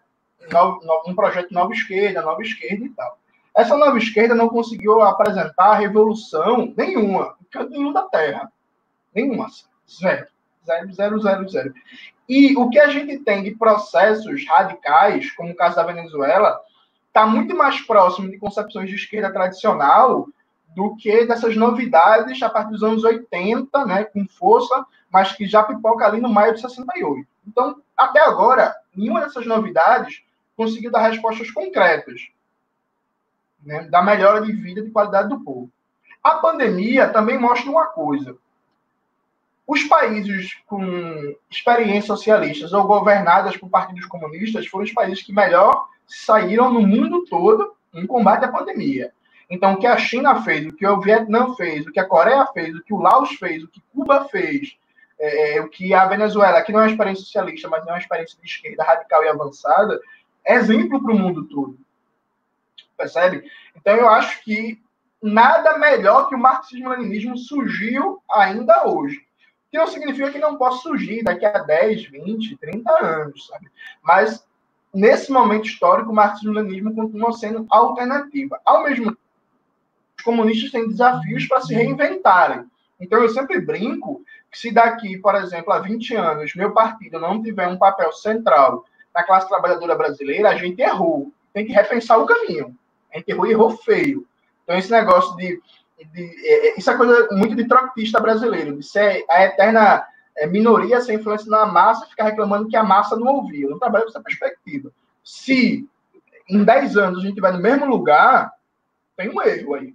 Um 1.06 1.14
projeto 1.14 1.52
nova 1.52 1.72
esquerda, 1.74 2.24
nova 2.24 2.42
esquerda 2.42 2.84
e 2.84 2.90
tal. 2.90 3.20
Essa 3.56 3.78
nova 3.78 3.98
esquerda 3.98 4.34
não 4.34 4.50
conseguiu 4.50 5.02
apresentar 5.02 5.76
revolução 5.76 6.74
nenhuma, 6.76 7.36
nenhum 7.70 7.94
da 7.94 8.04
Terra. 8.04 8.52
Nenhuma. 9.14 9.48
Zero. 9.88 10.28
Zero, 10.66 10.94
zero, 10.94 11.22
zero, 11.22 11.50
zero. 11.50 11.74
E 12.28 12.58
o 12.58 12.70
que 12.70 12.80
a 12.80 12.90
gente 12.90 13.20
tem 13.20 13.44
de 13.44 13.52
processos 13.52 14.48
radicais, 14.48 15.32
como 15.32 15.52
o 15.52 15.56
caso 15.56 15.76
da 15.76 15.84
Venezuela, 15.84 16.60
está 17.16 17.26
muito 17.26 17.56
mais 17.56 17.80
próximo 17.80 18.30
de 18.30 18.38
concepções 18.38 18.90
de 18.90 18.96
esquerda 18.96 19.32
tradicional 19.32 20.28
do 20.76 20.98
que 20.98 21.26
dessas 21.26 21.56
novidades 21.56 22.44
a 22.44 22.50
partir 22.50 22.72
dos 22.72 22.84
anos 22.84 23.06
80, 23.06 23.86
né, 23.86 24.04
com 24.04 24.28
força, 24.28 24.86
mas 25.10 25.32
que 25.32 25.48
já 25.48 25.64
pipoca 25.64 26.06
ali 26.06 26.20
no 26.20 26.28
maio 26.28 26.54
de 26.54 26.60
68. 26.60 27.26
Então, 27.48 27.82
até 27.96 28.20
agora, 28.20 28.76
nenhuma 28.94 29.22
dessas 29.22 29.46
novidades 29.46 30.26
conseguiu 30.58 30.92
dar 30.92 31.08
respostas 31.08 31.50
concretas 31.52 32.28
né, 33.64 33.84
da 33.84 34.02
melhora 34.02 34.42
de 34.42 34.52
vida 34.52 34.82
e 34.82 34.84
de 34.84 34.92
qualidade 34.92 35.30
do 35.30 35.40
povo. 35.40 35.72
A 36.22 36.32
pandemia 36.32 37.08
também 37.08 37.40
mostra 37.40 37.72
uma 37.72 37.86
coisa. 37.86 38.36
Os 39.66 39.84
países 39.86 40.54
com 40.68 41.34
experiências 41.50 42.06
socialistas 42.08 42.74
ou 42.74 42.84
governadas 42.84 43.56
por 43.56 43.70
partidos 43.70 44.06
comunistas 44.06 44.68
foram 44.68 44.84
os 44.84 44.92
países 44.92 45.24
que 45.24 45.32
melhor 45.32 45.88
saíram 46.08 46.72
no 46.72 46.82
mundo 46.82 47.26
todo 47.26 47.76
em 47.94 48.06
combate 48.06 48.46
à 48.46 48.52
pandemia. 48.52 49.12
Então, 49.50 49.74
o 49.74 49.78
que 49.78 49.88
a 49.88 49.98
China 49.98 50.42
fez, 50.42 50.66
o 50.66 50.74
que 50.74 50.86
o 50.86 51.00
Vietnã 51.00 51.54
fez, 51.56 51.86
o 51.86 51.92
que 51.92 52.00
a 52.00 52.08
Coreia 52.08 52.46
fez, 52.48 52.76
o 52.76 52.84
que 52.84 52.94
o 52.94 53.00
Laos 53.00 53.32
fez, 53.36 53.64
o 53.64 53.68
que 53.68 53.82
Cuba 53.94 54.26
fez, 54.26 54.76
é, 55.20 55.62
o 55.62 55.70
que 55.70 55.94
a 55.94 56.06
Venezuela, 56.06 56.62
que 56.62 56.72
não 56.72 56.80
é 56.80 56.84
uma 56.84 56.92
experiência 56.92 57.24
socialista, 57.24 57.70
mas 57.70 57.86
é 57.86 57.92
uma 57.92 58.00
experiência 58.00 58.38
de 58.40 58.48
esquerda 58.48 58.84
radical 58.84 59.24
e 59.24 59.28
avançada, 59.28 60.00
é 60.44 60.56
exemplo 60.56 61.02
para 61.02 61.14
o 61.14 61.18
mundo 61.18 61.46
todo. 61.46 61.78
Percebe? 62.98 63.50
Então, 63.76 63.96
eu 63.96 64.10
acho 64.10 64.44
que 64.44 64.82
nada 65.22 65.78
melhor 65.78 66.28
que 66.28 66.36
o 66.36 66.40
marxismo-leninismo 66.40 67.38
surgiu 67.38 68.22
ainda 68.32 68.88
hoje. 68.88 69.26
Que 69.72 69.78
não 69.78 69.88
significa 69.88 70.32
que 70.32 70.40
não 70.40 70.58
possa 70.58 70.84
surgir 70.84 71.24
daqui 71.24 71.46
a 71.46 71.60
10, 71.60 72.06
20, 72.06 72.58
30 72.58 73.06
anos, 73.06 73.48
sabe? 73.48 73.70
Mas, 74.02 74.46
nesse 74.96 75.32
momento 75.32 75.68
histórico, 75.68 76.12
o 76.12 76.16
marxismo-leninismo 76.16 76.96
continua 76.96 77.34
sendo 77.34 77.66
alternativa. 77.70 78.60
Ao 78.66 78.84
mesmo 78.84 79.08
tempo, 79.08 79.20
os 80.18 80.24
comunistas 80.24 80.72
têm 80.72 80.88
desafios 80.88 81.46
para 81.48 81.62
se 81.62 81.74
reinventarem. 81.74 82.66
Então, 83.00 83.22
eu 83.22 83.30
sempre 83.30 83.60
brinco 83.60 84.24
que 84.50 84.58
se 84.58 84.72
daqui, 84.72 85.18
por 85.18 85.36
exemplo, 85.36 85.74
a 85.74 85.80
20 85.80 86.16
anos, 86.16 86.56
meu 86.56 86.72
partido 86.72 87.20
não 87.20 87.44
tiver 87.44 87.68
um 87.68 87.78
papel 87.78 88.12
central 88.14 88.86
na 89.14 89.24
classe 89.24 89.50
trabalhadora 89.50 89.96
brasileira, 89.96 90.50
a 90.50 90.56
gente 90.56 90.82
errou. 90.82 91.32
Tem 91.54 91.66
que 91.66 91.74
repensar 91.74 92.18
o 92.18 92.26
caminho. 92.26 92.76
A 93.14 93.18
gente 93.18 93.30
errou 93.30 93.46
e 93.46 93.52
errou 93.52 93.70
feio. 93.72 94.26
Então, 94.64 94.78
esse 94.78 94.92
negócio 94.92 95.36
de. 95.36 95.62
de 96.14 96.48
é, 96.48 96.68
é 96.70 96.80
isso 96.80 96.90
é 96.90 96.98
coisa 96.98 97.28
muito 97.32 97.56
de 97.56 97.68
troctista 97.68 98.20
brasileiro, 98.20 98.78
de 98.78 98.86
ser 98.86 99.26
a 99.30 99.44
eterna 99.44 100.08
é, 100.38 100.48
minoria 100.48 101.02
sem 101.02 101.16
influência 101.16 101.50
na 101.50 101.66
massa, 101.66 102.08
ficar 102.08 102.26
reclamando 102.26 102.68
que 102.68 102.76
a 102.76 102.84
massa 102.84 103.16
não 103.16 103.28
ouvia. 103.28 103.66
Eu 103.66 103.72
não 103.72 103.80
trabalho 103.80 104.06
com 104.06 104.10
essa 104.10 104.22
perspectiva. 104.22 104.92
Se 105.24 105.88
em 106.50 106.64
10 106.64 106.98
anos 106.98 107.24
a 107.24 107.28
gente 107.28 107.42
vai 107.42 107.52
no 107.52 107.60
mesmo 107.60 107.86
lugar, 107.86 108.52
tem 109.16 109.30
um 109.30 109.42
erro 109.42 109.76
aí. 109.76 109.94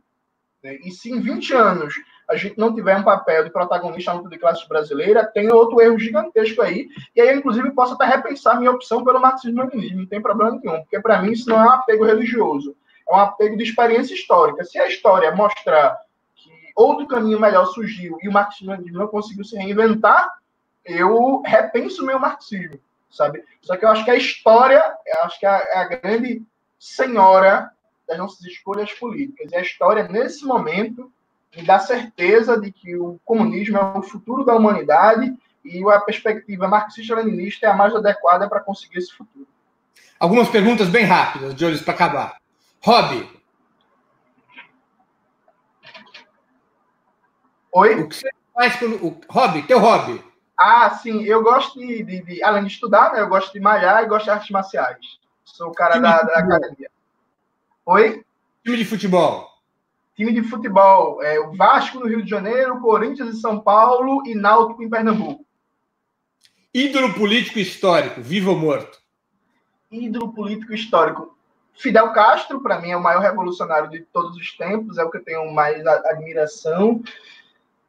Né? 0.63 0.79
E 0.85 0.91
se 0.91 1.11
em 1.11 1.21
20 1.21 1.55
anos 1.55 1.95
a 2.29 2.37
gente 2.37 2.57
não 2.57 2.73
tiver 2.73 2.97
um 2.97 3.03
papel 3.03 3.45
de 3.45 3.51
protagonista 3.51 4.13
luta 4.13 4.29
de 4.29 4.39
classes 4.39 4.67
brasileira, 4.69 5.27
tem 5.27 5.53
outro 5.53 5.81
erro 5.81 5.99
gigantesco 5.99 6.63
aí. 6.63 6.89
E 7.15 7.21
aí, 7.21 7.37
inclusive, 7.37 7.73
posso 7.73 7.95
até 7.95 8.05
repensar 8.05 8.57
minha 8.57 8.71
opção 8.71 9.05
pelo 9.05 9.21
marxismo-leninismo, 9.21 10.01
não 10.01 10.07
tem 10.07 10.23
problema 10.23 10.53
nenhum, 10.53 10.81
porque 10.81 11.01
para 11.01 11.21
mim 11.21 11.33
isso 11.33 11.49
não 11.49 11.61
é 11.61 11.65
um 11.65 11.71
apego 11.71 12.05
religioso, 12.05 12.77
é 13.09 13.13
um 13.13 13.19
apego 13.19 13.57
de 13.57 13.65
experiência 13.65 14.15
histórica. 14.15 14.65
Se 14.65 14.79
a 14.79 14.87
história 14.87 15.35
mostrar 15.35 15.99
outro 16.75 17.07
caminho 17.07 17.41
melhor 17.41 17.67
surgiu 17.67 18.19
e 18.23 18.29
o 18.29 18.33
marxismo-leninismo 18.33 18.99
não 18.99 19.09
conseguiu 19.09 19.45
se 19.45 19.57
reinventar, 19.57 20.31
eu 20.85 21.43
repenso 21.43 22.03
o 22.03 22.07
meu 22.07 22.19
marxismo, 22.19 22.79
sabe? 23.11 23.45
Só 23.63 23.77
que 23.77 23.85
eu 23.85 23.89
acho 23.89 24.05
que 24.05 24.11
a 24.11 24.17
história, 24.17 24.83
acho 25.23 25.39
que 25.39 25.47
é 25.47 25.79
a, 25.79 25.85
grande 25.85 26.43
senhora 26.79 27.71
das 28.09 28.19
nossas 28.19 28.45
escolhas 28.47 28.93
políticas. 28.93 29.53
E 29.53 29.57
a 29.57 29.61
história, 29.61 30.09
nesse 30.09 30.45
momento, 30.45 31.13
me 31.55 31.63
dá 31.63 31.79
certeza 31.79 32.59
de 32.59 32.73
que 32.73 32.97
o 32.97 33.21
comunismo 33.25 33.77
é 33.77 33.99
o 33.99 34.03
futuro 34.03 34.45
da 34.45 34.55
humanidade 34.55 35.37
e 35.65 35.83
a 35.91 36.01
perspectiva 36.01 36.69
marxista-leninista 36.69 37.67
é 37.67 37.71
a 37.71 37.75
mais 37.75 37.95
adequada 37.95 38.49
para 38.49 38.61
conseguir 38.61 38.99
esse 38.99 39.13
futuro. 39.13 39.47
Algumas 40.19 40.49
perguntas 40.49 40.89
bem 40.89 41.05
rápidas, 41.05 41.61
olhos 41.63 41.83
para 41.83 41.95
acabar. 41.95 42.37
Hobby. 42.83 43.40
Oi? 47.73 48.01
O 48.01 48.09
que 48.09 48.17
você 48.17 48.31
faz 48.55 48.77
pelo. 48.77 48.97
O 49.07 49.21
hobby, 49.29 49.63
teu 49.63 49.79
hobby. 49.79 50.23
Ah, 50.59 50.91
sim, 50.91 51.23
eu 51.25 51.43
gosto 51.43 51.79
de, 51.79 52.03
de, 52.03 52.23
de, 52.23 52.43
além 52.43 52.65
de 52.65 52.73
estudar, 52.73 53.13
né, 53.13 53.21
eu 53.21 53.29
gosto 53.29 53.53
de 53.53 53.61
malhar 53.61 54.03
e 54.03 54.07
gosto 54.07 54.25
de 54.25 54.31
artes 54.31 54.51
marciais. 54.51 55.19
Sou 55.43 55.69
o 55.69 55.73
cara 55.73 55.99
da, 55.99 56.21
da 56.21 56.35
academia. 56.35 56.91
Oi? 57.87 58.23
Time 58.63 58.77
de 58.77 58.85
futebol. 58.85 59.49
Time 60.15 60.33
de 60.35 60.43
futebol, 60.43 61.23
é, 61.23 61.41
o 61.41 61.57
Vasco 61.57 61.99
no 61.99 62.07
Rio 62.07 62.23
de 62.23 62.29
Janeiro, 62.29 62.79
Corinthians 62.81 63.35
em 63.35 63.41
São 63.41 63.59
Paulo 63.59 64.23
e 64.27 64.35
Náutico 64.35 64.83
em 64.83 64.91
Pernambuco. 64.91 65.47
Ídolo 66.75 67.15
político 67.15 67.59
histórico, 67.59 68.21
vivo 68.21 68.51
ou 68.51 68.57
morto? 68.57 68.99
Ídolo 69.91 70.33
político 70.35 70.75
histórico. 70.75 71.37
Fidel 71.75 72.13
Castro, 72.13 72.61
para 72.61 72.79
mim, 72.81 72.91
é 72.91 72.97
o 72.97 73.03
maior 73.03 73.23
revolucionário 73.23 73.89
de 73.89 74.01
todos 74.13 74.37
os 74.37 74.55
tempos, 74.57 74.99
é 74.99 75.05
o 75.05 75.11
que 75.11 75.17
eu 75.17 75.25
tenho 75.25 75.51
mais 75.53 75.87
admiração. 75.87 77.03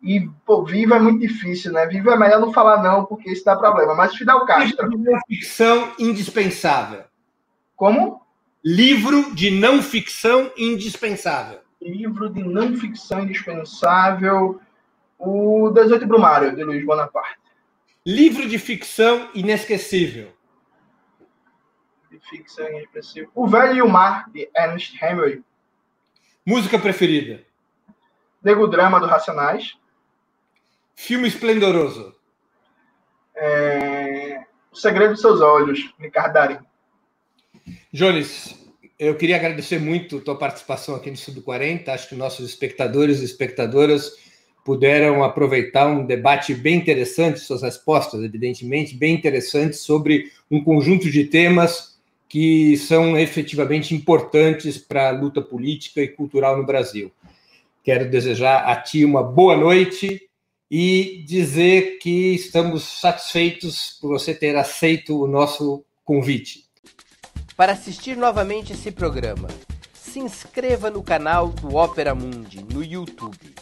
E, 0.04 0.28
pô, 0.46 0.64
vivo 0.64 0.94
é 0.94 1.00
muito 1.00 1.20
difícil, 1.20 1.72
né? 1.72 1.86
Vivo 1.86 2.10
é 2.10 2.18
melhor 2.18 2.40
não 2.40 2.52
falar 2.52 2.82
não, 2.82 3.06
porque 3.06 3.32
isso 3.32 3.46
dá 3.46 3.56
problema. 3.56 3.94
Mas 3.94 4.16
Fidel 4.16 4.46
Castro. 4.46 4.90
Ficção 5.28 5.94
indispensável. 6.00 7.04
Como? 7.76 8.22
Livro 8.64 9.34
de 9.34 9.52
não 9.52 9.82
ficção 9.82 10.52
indispensável 10.58 11.60
livro 11.82 12.30
de 12.30 12.44
não 12.44 12.78
ficção 12.78 13.22
indispensável, 13.22 14.62
o 15.18 15.70
18 15.72 16.06
Brumário, 16.06 16.56
de 16.56 16.64
Luiz 16.64 16.86
Bonaparte. 16.86 17.40
Livro 18.06 18.48
de 18.48 18.58
ficção 18.58 19.30
inesquecível. 19.34 20.32
De 22.10 22.20
ficção 22.20 22.68
inesquecível. 22.70 23.30
O 23.34 23.48
Velho 23.48 23.76
e 23.76 23.82
o 23.82 23.90
Mar, 23.90 24.30
de 24.32 24.50
Ernest 24.56 24.98
Hemingway. 25.04 25.44
Música 26.46 26.80
preferida? 26.80 27.44
Nego 28.44 28.68
Drama, 28.68 29.00
do 29.00 29.06
Racionais. 29.06 29.78
Filme 30.96 31.28
esplendoroso? 31.28 32.14
É... 33.36 34.42
O 34.72 34.76
Segredo 34.76 35.12
dos 35.12 35.22
Seus 35.22 35.42
Olhos, 35.42 35.94
Ricardo 36.00 36.34
Darim. 36.34 36.58
Jones, 37.92 38.56
eu 38.98 39.16
queria 39.16 39.36
agradecer 39.36 39.80
muito 39.80 40.18
a 40.18 40.22
tua 40.22 40.38
participação 40.38 40.96
aqui 40.96 41.10
no 41.10 41.18
Sub 41.18 41.42
40. 41.42 41.92
Acho 41.92 42.08
que 42.08 42.16
nossos 42.16 42.48
espectadores 42.48 43.20
e 43.20 43.26
espectadoras 43.26 44.14
puderam 44.64 45.24
aproveitar 45.24 45.88
um 45.88 46.06
debate 46.06 46.54
bem 46.54 46.76
interessante, 46.76 47.40
suas 47.40 47.64
respostas, 47.64 48.22
evidentemente, 48.22 48.96
bem 48.96 49.16
interessantes 49.16 49.80
sobre 49.80 50.32
um 50.50 50.64
conjunto 50.64 51.10
de 51.10 51.26
temas 51.26 52.00
que 52.30 52.78
são 52.78 53.18
efetivamente 53.18 53.94
importantes 53.94 54.78
para 54.78 55.10
a 55.10 55.12
luta 55.12 55.42
política 55.42 56.02
e 56.02 56.08
cultural 56.08 56.56
no 56.56 56.66
Brasil. 56.66 57.12
Quero 57.84 58.10
desejar 58.10 58.70
a 58.70 58.76
ti 58.76 59.04
uma 59.04 59.22
boa 59.22 59.58
noite 59.58 60.30
e 60.74 61.26
dizer 61.28 61.98
que 61.98 62.34
estamos 62.34 63.02
satisfeitos 63.02 63.98
por 64.00 64.18
você 64.18 64.34
ter 64.34 64.56
aceito 64.56 65.22
o 65.22 65.28
nosso 65.28 65.84
convite. 66.06 66.64
Para 67.58 67.74
assistir 67.74 68.16
novamente 68.16 68.72
esse 68.72 68.90
programa, 68.90 69.50
se 69.94 70.20
inscreva 70.20 70.90
no 70.90 71.04
canal 71.04 71.50
do 71.50 71.76
Opera 71.76 72.16
Mundi 72.16 72.64
no 72.74 72.82
YouTube. 72.82 73.54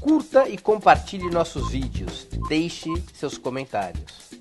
Curta 0.00 0.48
e 0.48 0.58
compartilhe 0.58 1.30
nossos 1.30 1.70
vídeos, 1.70 2.26
deixe 2.48 2.88
seus 3.14 3.38
comentários. 3.38 4.32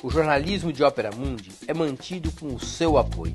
O 0.00 0.08
jornalismo 0.10 0.72
de 0.72 0.84
Opera 0.84 1.10
Mundi 1.10 1.50
é 1.66 1.74
mantido 1.74 2.30
com 2.30 2.54
o 2.54 2.60
seu 2.60 2.96
apoio. 2.96 3.34